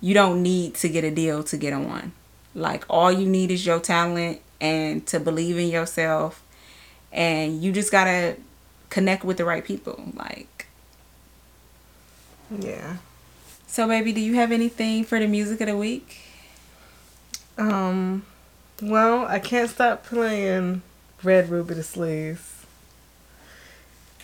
you 0.00 0.14
don't 0.14 0.42
need 0.42 0.74
to 0.76 0.88
get 0.88 1.04
a 1.04 1.10
deal 1.10 1.42
to 1.44 1.56
get 1.56 1.72
on. 1.72 2.12
Like 2.54 2.84
all 2.90 3.12
you 3.12 3.26
need 3.26 3.50
is 3.50 3.64
your 3.64 3.80
talent 3.80 4.40
and 4.60 5.06
to 5.06 5.20
believe 5.20 5.58
in 5.58 5.68
yourself 5.68 6.42
and 7.14 7.62
you 7.62 7.72
just 7.72 7.90
got 7.90 8.04
to 8.04 8.36
connect 8.90 9.24
with 9.24 9.38
the 9.38 9.44
right 9.44 9.64
people 9.64 10.12
like 10.14 10.66
yeah. 12.58 12.96
So, 13.66 13.88
baby, 13.88 14.12
do 14.12 14.20
you 14.20 14.34
have 14.34 14.52
anything 14.52 15.04
for 15.04 15.18
the 15.18 15.26
music 15.26 15.60
of 15.60 15.66
the 15.68 15.76
week? 15.76 16.20
Um, 17.58 18.24
well, 18.82 19.26
I 19.26 19.38
can't 19.38 19.70
stop 19.70 20.04
playing 20.04 20.82
Red 21.22 21.48
Ruby 21.48 21.74
Da 21.74 21.80
Sleaze. 21.80 22.64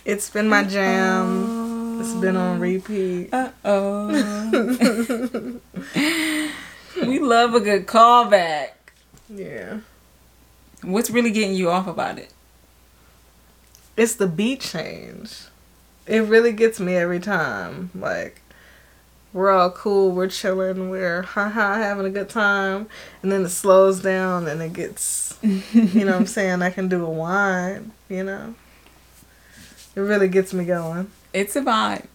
It's 0.05 0.29
been 0.29 0.47
my 0.47 0.63
jam. 0.63 1.43
Uh-oh. 1.43 1.99
It's 1.99 2.13
been 2.13 2.35
on 2.35 2.59
repeat. 2.59 3.31
Uh 3.31 3.51
oh. 3.63 4.07
we 6.95 7.19
love 7.19 7.53
a 7.53 7.59
good 7.59 7.85
callback. 7.85 8.69
Yeah. 9.29 9.81
What's 10.81 11.11
really 11.11 11.29
getting 11.31 11.53
you 11.53 11.69
off 11.69 11.85
about 11.87 12.17
it? 12.17 12.33
It's 13.97 14.15
the 14.15 14.27
beat 14.27 14.61
change. 14.61 15.43
It 16.07 16.23
really 16.23 16.51
gets 16.51 16.79
me 16.79 16.95
every 16.95 17.19
time. 17.19 17.91
Like, 17.93 18.41
we're 19.33 19.51
all 19.51 19.71
cool, 19.71 20.11
we're 20.11 20.27
chilling, 20.27 20.89
we're 20.89 21.21
haha 21.21 21.75
having 21.75 22.05
a 22.05 22.09
good 22.09 22.29
time, 22.29 22.87
and 23.21 23.31
then 23.31 23.45
it 23.45 23.49
slows 23.49 24.01
down 24.01 24.47
and 24.47 24.61
it 24.61 24.73
gets, 24.73 25.37
you 25.41 26.05
know 26.05 26.11
what 26.11 26.15
I'm 26.15 26.25
saying? 26.27 26.61
I 26.61 26.69
can 26.69 26.89
do 26.89 27.05
a 27.05 27.09
whine, 27.09 27.91
you 28.09 28.23
know? 28.23 28.55
It 29.95 30.01
really 30.01 30.27
gets 30.27 30.53
me 30.53 30.65
going. 30.65 31.11
It's 31.33 31.55
a 31.55 31.61
vibe. 31.61 32.07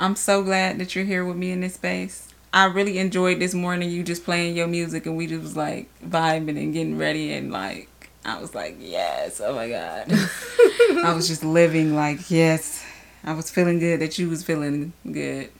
I'm 0.00 0.16
so 0.16 0.42
glad 0.42 0.78
that 0.78 0.94
you're 0.94 1.04
here 1.04 1.24
with 1.24 1.36
me 1.36 1.50
in 1.50 1.60
this 1.60 1.74
space. 1.74 2.28
I 2.52 2.64
really 2.64 2.98
enjoyed 2.98 3.40
this 3.40 3.54
morning. 3.54 3.90
You 3.90 4.02
just 4.02 4.24
playing 4.24 4.56
your 4.56 4.68
music 4.68 5.06
and 5.06 5.16
we 5.16 5.26
just 5.26 5.42
was 5.42 5.56
like 5.56 5.88
vibing 6.04 6.60
and 6.60 6.72
getting 6.72 6.96
ready 6.96 7.32
and 7.32 7.52
like 7.52 7.88
I 8.24 8.40
was 8.40 8.54
like 8.54 8.76
yes, 8.80 9.40
oh 9.40 9.54
my 9.54 9.68
god. 9.68 10.06
I 11.04 11.12
was 11.14 11.28
just 11.28 11.44
living 11.44 11.94
like 11.94 12.30
yes. 12.30 12.84
I 13.24 13.32
was 13.34 13.50
feeling 13.50 13.78
good 13.78 14.00
that 14.00 14.18
you 14.18 14.28
was 14.28 14.42
feeling 14.42 14.92
good. 15.04 15.50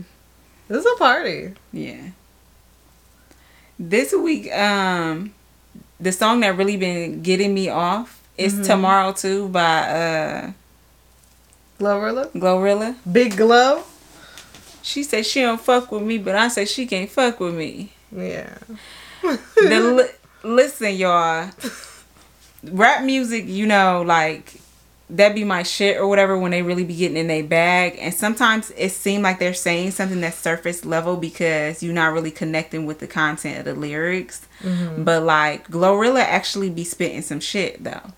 This 0.68 0.84
is 0.84 0.86
a 0.86 0.96
party. 0.98 1.54
Yeah. 1.72 2.00
This 3.78 4.12
week, 4.12 4.52
um, 4.52 5.32
the 6.00 6.12
song 6.12 6.40
that 6.40 6.56
really 6.56 6.76
been 6.76 7.22
getting 7.22 7.54
me 7.54 7.68
off 7.68 8.20
is 8.36 8.54
Mhm. 8.54 8.66
"Tomorrow" 8.66 9.12
too 9.12 9.48
by 9.48 9.78
uh 9.88 10.50
Glorilla. 11.78 12.30
Glorilla. 12.32 12.96
Big 13.10 13.36
Glow. 13.36 13.84
She 14.82 15.02
said 15.02 15.26
she 15.26 15.42
don't 15.42 15.60
fuck 15.60 15.92
with 15.92 16.02
me, 16.02 16.18
but 16.18 16.34
I 16.34 16.48
say 16.48 16.64
she 16.64 16.86
can't 16.86 17.10
fuck 17.10 17.38
with 17.40 17.54
me. 17.54 17.92
Yeah. 18.10 18.54
The 19.22 19.80
li- 19.96 20.18
listen, 20.42 20.94
y'all. 20.96 21.50
Rap 22.64 23.04
music, 23.04 23.46
you 23.46 23.66
know, 23.66 24.02
like 24.02 24.60
that 25.10 25.34
be 25.34 25.44
my 25.44 25.62
shit 25.62 25.96
or 25.96 26.06
whatever 26.06 26.36
when 26.36 26.50
they 26.50 26.62
really 26.62 26.84
be 26.84 26.94
getting 26.94 27.16
in 27.16 27.28
their 27.28 27.42
bag. 27.42 27.96
And 27.98 28.12
sometimes 28.12 28.70
it 28.76 28.90
seems 28.90 29.22
like 29.22 29.38
they're 29.38 29.54
saying 29.54 29.92
something 29.92 30.20
that's 30.20 30.36
surface 30.36 30.84
level 30.84 31.16
because 31.16 31.82
you're 31.82 31.94
not 31.94 32.12
really 32.12 32.30
connecting 32.30 32.84
with 32.84 32.98
the 32.98 33.06
content 33.06 33.60
of 33.60 33.64
the 33.64 33.74
lyrics. 33.74 34.46
Mm-hmm. 34.60 35.04
But 35.04 35.22
like 35.22 35.68
Glorilla 35.68 36.20
actually 36.20 36.70
be 36.70 36.84
spitting 36.84 37.22
some 37.22 37.40
shit 37.40 37.82
though. 37.82 38.12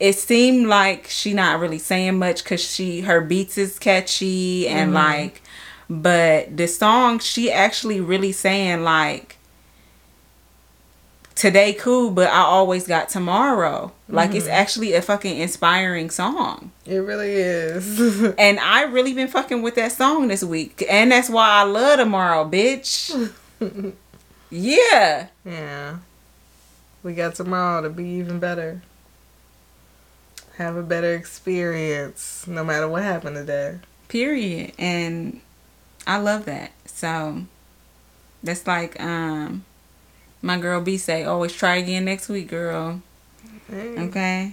It 0.00 0.14
seemed 0.14 0.66
like 0.66 1.06
she 1.06 1.32
not 1.32 1.60
really 1.60 1.78
saying 1.78 2.18
much 2.18 2.42
because 2.44 2.62
she 2.62 3.02
her 3.02 3.20
beats 3.20 3.56
is 3.56 3.78
catchy 3.78 4.68
and 4.68 4.92
mm-hmm. 4.92 4.96
like, 4.96 5.42
but 5.88 6.54
the 6.54 6.66
song 6.66 7.20
she 7.20 7.50
actually 7.50 8.00
really 8.00 8.32
saying 8.32 8.82
like 8.82 9.38
today 11.34 11.72
cool, 11.72 12.10
but 12.10 12.28
I 12.28 12.40
always 12.40 12.86
got 12.86 13.08
tomorrow. 13.08 13.92
Like 14.08 14.34
it's 14.34 14.46
actually 14.46 14.92
a 14.92 15.02
fucking 15.02 15.38
inspiring 15.38 16.10
song. 16.10 16.70
It 16.86 16.98
really 16.98 17.32
is. 17.32 18.22
And 18.38 18.60
I 18.60 18.82
really 18.82 19.12
been 19.14 19.28
fucking 19.28 19.62
with 19.62 19.74
that 19.76 19.92
song 19.92 20.28
this 20.28 20.44
week. 20.44 20.84
And 20.88 21.12
that's 21.12 21.28
why 21.30 21.48
I 21.48 21.62
love 21.62 21.98
tomorrow, 21.98 22.48
bitch. 22.48 23.32
yeah. 24.50 25.28
yeah. 25.44 25.96
We 27.02 27.14
got 27.14 27.34
tomorrow 27.34 27.82
to 27.82 27.90
be 27.90 28.04
even 28.04 28.38
better. 28.38 28.82
Have 30.56 30.76
a 30.76 30.82
better 30.82 31.14
experience 31.14 32.46
no 32.46 32.62
matter 32.64 32.88
what 32.88 33.02
happened 33.02 33.36
today. 33.36 33.78
Period. 34.08 34.72
And 34.78 35.40
I 36.06 36.18
love 36.18 36.44
that. 36.44 36.72
So 36.86 37.44
that's 38.42 38.66
like 38.66 39.00
um 39.02 39.64
my 40.44 40.58
girl 40.58 40.80
B 40.80 40.98
say, 40.98 41.24
always 41.24 41.54
try 41.54 41.76
again 41.76 42.04
next 42.04 42.28
week, 42.28 42.48
girl. 42.48 43.00
Hey. 43.70 43.98
Okay. 43.98 44.52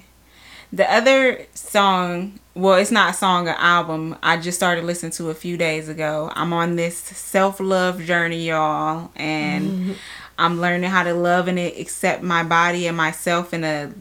The 0.72 0.90
other 0.90 1.46
song, 1.54 2.40
well, 2.56 2.76
it's 2.76 2.92
not 2.92 3.10
a 3.10 3.14
song, 3.14 3.50
an 3.50 3.56
album. 3.58 4.16
I 4.24 4.38
just 4.38 4.58
started 4.58 4.86
listening 4.86 5.12
to 5.14 5.30
a 5.30 5.34
few 5.34 5.58
days 5.58 5.90
ago. 5.90 6.32
I'm 6.34 6.54
on 6.54 6.78
this 6.78 6.98
self 6.98 7.60
love 7.60 8.02
journey, 8.02 8.48
y'all, 8.48 9.12
and 9.18 9.98
I'm 10.40 10.62
learning 10.62 10.90
how 10.90 11.04
to 11.04 11.14
love 11.14 11.50
and 11.50 11.60
accept 11.60 12.24
my 12.24 12.44
body 12.44 12.88
and 12.88 12.96
myself 12.96 13.54
in 13.54 13.66
a 13.66 13.92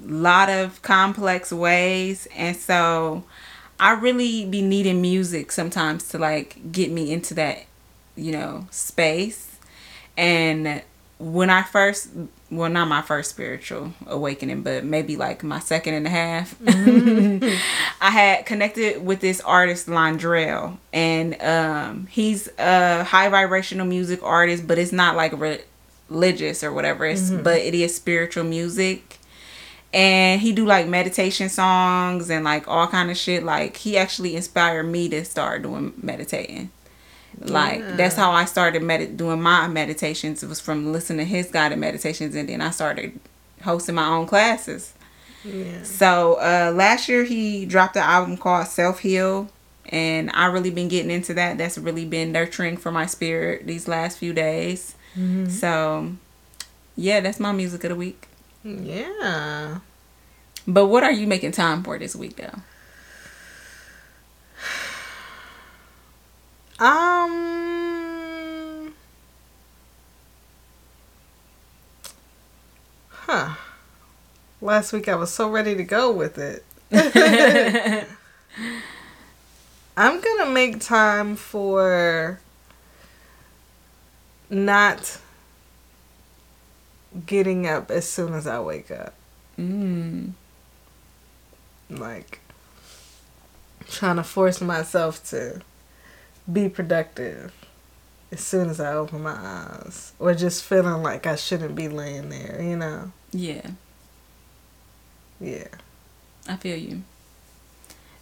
lot 0.00 0.48
of 0.48 0.80
complex 0.82 1.52
ways. 1.52 2.28
And 2.36 2.56
so 2.56 3.24
I 3.80 3.94
really 3.94 4.46
be 4.46 4.62
needing 4.62 5.02
music 5.02 5.50
sometimes 5.50 6.08
to 6.10 6.18
like 6.18 6.70
get 6.70 6.92
me 6.92 7.12
into 7.12 7.34
that, 7.34 7.64
you 8.14 8.30
know, 8.30 8.68
space. 8.70 9.58
And 10.16 10.82
when 11.20 11.50
I 11.50 11.62
first, 11.62 12.08
well, 12.50 12.70
not 12.70 12.88
my 12.88 13.02
first 13.02 13.28
spiritual 13.30 13.92
awakening, 14.06 14.62
but 14.62 14.84
maybe 14.84 15.16
like 15.16 15.44
my 15.44 15.60
second 15.60 15.92
and 15.92 16.06
a 16.06 16.10
half, 16.10 16.56
I 18.00 18.10
had 18.10 18.46
connected 18.46 19.04
with 19.04 19.20
this 19.20 19.42
artist, 19.42 19.86
Londrelle, 19.86 20.78
and 20.94 21.40
um, 21.42 22.06
he's 22.06 22.48
a 22.58 23.04
high 23.04 23.28
vibrational 23.28 23.86
music 23.86 24.22
artist, 24.22 24.66
but 24.66 24.78
it's 24.78 24.92
not 24.92 25.14
like 25.14 25.38
re- 25.38 25.60
religious 26.08 26.64
or 26.64 26.72
whatever. 26.72 27.04
It's 27.04 27.30
but 27.30 27.58
it 27.58 27.74
is 27.74 27.94
spiritual 27.94 28.44
music, 28.44 29.18
and 29.92 30.40
he 30.40 30.52
do 30.52 30.64
like 30.64 30.88
meditation 30.88 31.50
songs 31.50 32.30
and 32.30 32.44
like 32.46 32.66
all 32.66 32.86
kind 32.86 33.10
of 33.10 33.18
shit. 33.18 33.42
Like 33.42 33.76
he 33.76 33.98
actually 33.98 34.36
inspired 34.36 34.84
me 34.84 35.10
to 35.10 35.26
start 35.26 35.62
doing 35.62 35.92
meditating. 36.02 36.70
Like 37.40 37.96
that's 37.96 38.16
how 38.16 38.32
I 38.32 38.44
started 38.44 38.82
med- 38.82 39.16
doing 39.16 39.40
my 39.40 39.66
meditations. 39.66 40.42
It 40.42 40.48
was 40.48 40.60
from 40.60 40.92
listening 40.92 41.18
to 41.18 41.24
his 41.24 41.50
guided 41.50 41.78
meditations, 41.78 42.34
and 42.34 42.48
then 42.48 42.60
I 42.60 42.70
started 42.70 43.18
hosting 43.62 43.94
my 43.94 44.06
own 44.06 44.26
classes. 44.26 44.92
Yeah. 45.44 45.82
So 45.82 46.34
uh, 46.34 46.72
last 46.74 47.08
year 47.08 47.24
he 47.24 47.64
dropped 47.64 47.96
an 47.96 48.02
album 48.02 48.36
called 48.36 48.66
Self 48.66 49.00
Heal, 49.00 49.48
and 49.86 50.30
I 50.34 50.46
really 50.46 50.70
been 50.70 50.88
getting 50.88 51.10
into 51.10 51.32
that. 51.34 51.56
That's 51.56 51.78
really 51.78 52.04
been 52.04 52.30
nurturing 52.32 52.76
for 52.76 52.92
my 52.92 53.06
spirit 53.06 53.66
these 53.66 53.88
last 53.88 54.18
few 54.18 54.32
days. 54.34 54.94
So 55.48 56.12
yeah, 56.96 57.20
that's 57.20 57.40
my 57.40 57.52
music 57.52 57.84
of 57.84 57.90
the 57.90 57.96
week. 57.96 58.28
Yeah. 58.62 59.78
But 60.68 60.86
what 60.86 61.02
are 61.02 61.10
you 61.12 61.26
making 61.26 61.52
time 61.52 61.82
for 61.82 61.98
this 61.98 62.14
week 62.14 62.36
though? 62.36 62.60
Um. 66.80 67.34
Huh. 73.10 73.54
Last 74.62 74.94
week 74.94 75.06
I 75.06 75.14
was 75.14 75.30
so 75.30 75.50
ready 75.50 75.74
to 75.74 75.84
go 75.84 76.10
with 76.10 76.38
it. 76.38 76.64
I'm 79.96 80.20
gonna 80.22 80.50
make 80.50 80.80
time 80.80 81.36
for 81.36 82.40
not 84.48 85.18
getting 87.26 87.66
up 87.66 87.90
as 87.90 88.08
soon 88.08 88.32
as 88.32 88.46
I 88.46 88.58
wake 88.60 88.90
up. 88.90 89.12
Mm. 89.58 90.32
Like 91.90 92.40
trying 93.86 94.16
to 94.16 94.24
force 94.24 94.62
myself 94.62 95.22
to 95.28 95.60
be 96.52 96.68
productive 96.68 97.52
as 98.32 98.40
soon 98.40 98.68
as 98.70 98.80
I 98.80 98.92
open 98.92 99.22
my 99.22 99.36
eyes. 99.36 100.12
Or 100.18 100.34
just 100.34 100.64
feeling 100.64 101.02
like 101.02 101.26
I 101.26 101.36
shouldn't 101.36 101.74
be 101.74 101.88
laying 101.88 102.30
there, 102.30 102.60
you 102.62 102.76
know? 102.76 103.12
Yeah, 103.32 103.70
Yeah. 105.40 105.68
I 106.48 106.56
feel 106.56 106.76
you. 106.76 107.02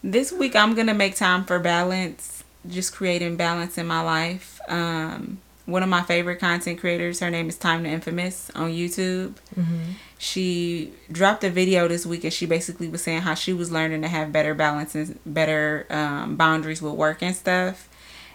This 0.02 0.32
week 0.32 0.54
I'm 0.54 0.74
gonna 0.74 0.94
make 0.94 1.16
time 1.16 1.44
for 1.44 1.58
balance, 1.58 2.44
just 2.68 2.94
creating 2.94 3.36
balance 3.36 3.78
in 3.78 3.86
my 3.86 4.00
life. 4.00 4.60
Um, 4.68 5.38
one 5.66 5.82
of 5.82 5.88
my 5.88 6.02
favorite 6.02 6.38
content 6.38 6.78
creators, 6.80 7.20
her 7.20 7.30
name 7.30 7.48
is 7.48 7.56
Time 7.56 7.84
to 7.84 7.90
Infamous 7.90 8.50
on 8.54 8.70
YouTube. 8.70 9.34
Mm-hmm. 9.58 9.92
She 10.18 10.92
dropped 11.10 11.44
a 11.44 11.50
video 11.50 11.86
this 11.88 12.04
week 12.06 12.24
and 12.24 12.32
she 12.32 12.46
basically 12.46 12.88
was 12.88 13.02
saying 13.02 13.22
how 13.22 13.34
she 13.34 13.52
was 13.52 13.70
learning 13.70 14.02
to 14.02 14.08
have 14.08 14.32
better 14.32 14.54
balance 14.54 14.94
and 14.94 15.18
better 15.26 15.86
um, 15.90 16.36
boundaries 16.36 16.80
with 16.82 16.94
work 16.94 17.22
and 17.22 17.36
stuff. 17.36 17.87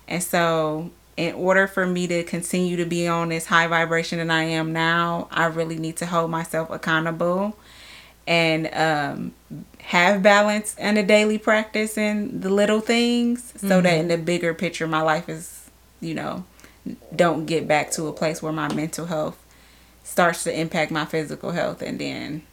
And 0.08 0.22
so, 0.24 0.92
in 1.16 1.36
order 1.36 1.68
for 1.68 1.86
me 1.86 2.08
to 2.08 2.24
continue 2.24 2.76
to 2.78 2.86
be 2.86 3.08
on 3.08 3.30
this 3.30 3.46
high 3.46 3.68
vibration 3.68 4.20
that 4.20 4.34
I 4.34 4.44
am 4.44 4.74
now, 4.74 5.28
I 5.32 5.46
really 5.46 5.78
need 5.78 5.98
to 5.98 6.06
hold 6.06 6.32
myself 6.32 6.70
accountable 6.70 7.56
and 8.26 8.70
um, 8.74 9.34
have 9.80 10.24
balance 10.24 10.76
in 10.78 10.98
a 10.98 11.04
daily 11.04 11.38
practice 11.38 11.98
and 11.98 12.42
the 12.42 12.50
little 12.50 12.80
things 12.80 13.54
so 13.58 13.82
that 13.82 13.98
in 13.98 14.08
the 14.08 14.18
bigger 14.18 14.54
picture, 14.54 14.88
my 14.88 15.02
life 15.02 15.30
is, 15.30 15.70
you 16.00 16.14
know, 16.14 16.46
don't 17.16 17.46
get 17.46 17.68
back 17.68 17.92
to 17.92 18.08
a 18.08 18.14
place 18.14 18.42
where 18.42 18.54
my 18.54 18.74
mental 18.74 19.06
health 19.06 19.38
starts 20.04 20.44
to 20.44 20.60
impact 20.60 20.92
my 20.92 21.06
physical 21.06 21.52
health 21.52 21.82
and 21.82 22.00
then 22.00 22.44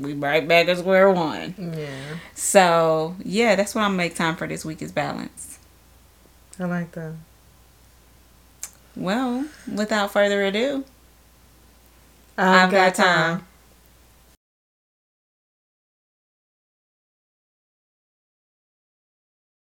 we 0.00 0.14
right 0.14 0.46
back 0.46 0.68
at 0.68 0.78
square 0.78 1.10
one. 1.10 1.54
Yeah. 1.76 2.16
So 2.34 3.16
yeah, 3.24 3.54
that's 3.56 3.74
what 3.74 3.82
I'm 3.82 3.96
make 3.96 4.14
time 4.14 4.36
for 4.36 4.46
this 4.46 4.64
week 4.64 4.82
is 4.82 4.92
balance. 4.92 5.49
I 6.60 6.64
like 6.66 6.92
that. 6.92 7.14
Well, 8.94 9.46
without 9.72 10.12
further 10.12 10.44
ado, 10.44 10.84
I've, 12.36 12.64
I've 12.66 12.70
got 12.70 12.94
time. 12.94 13.46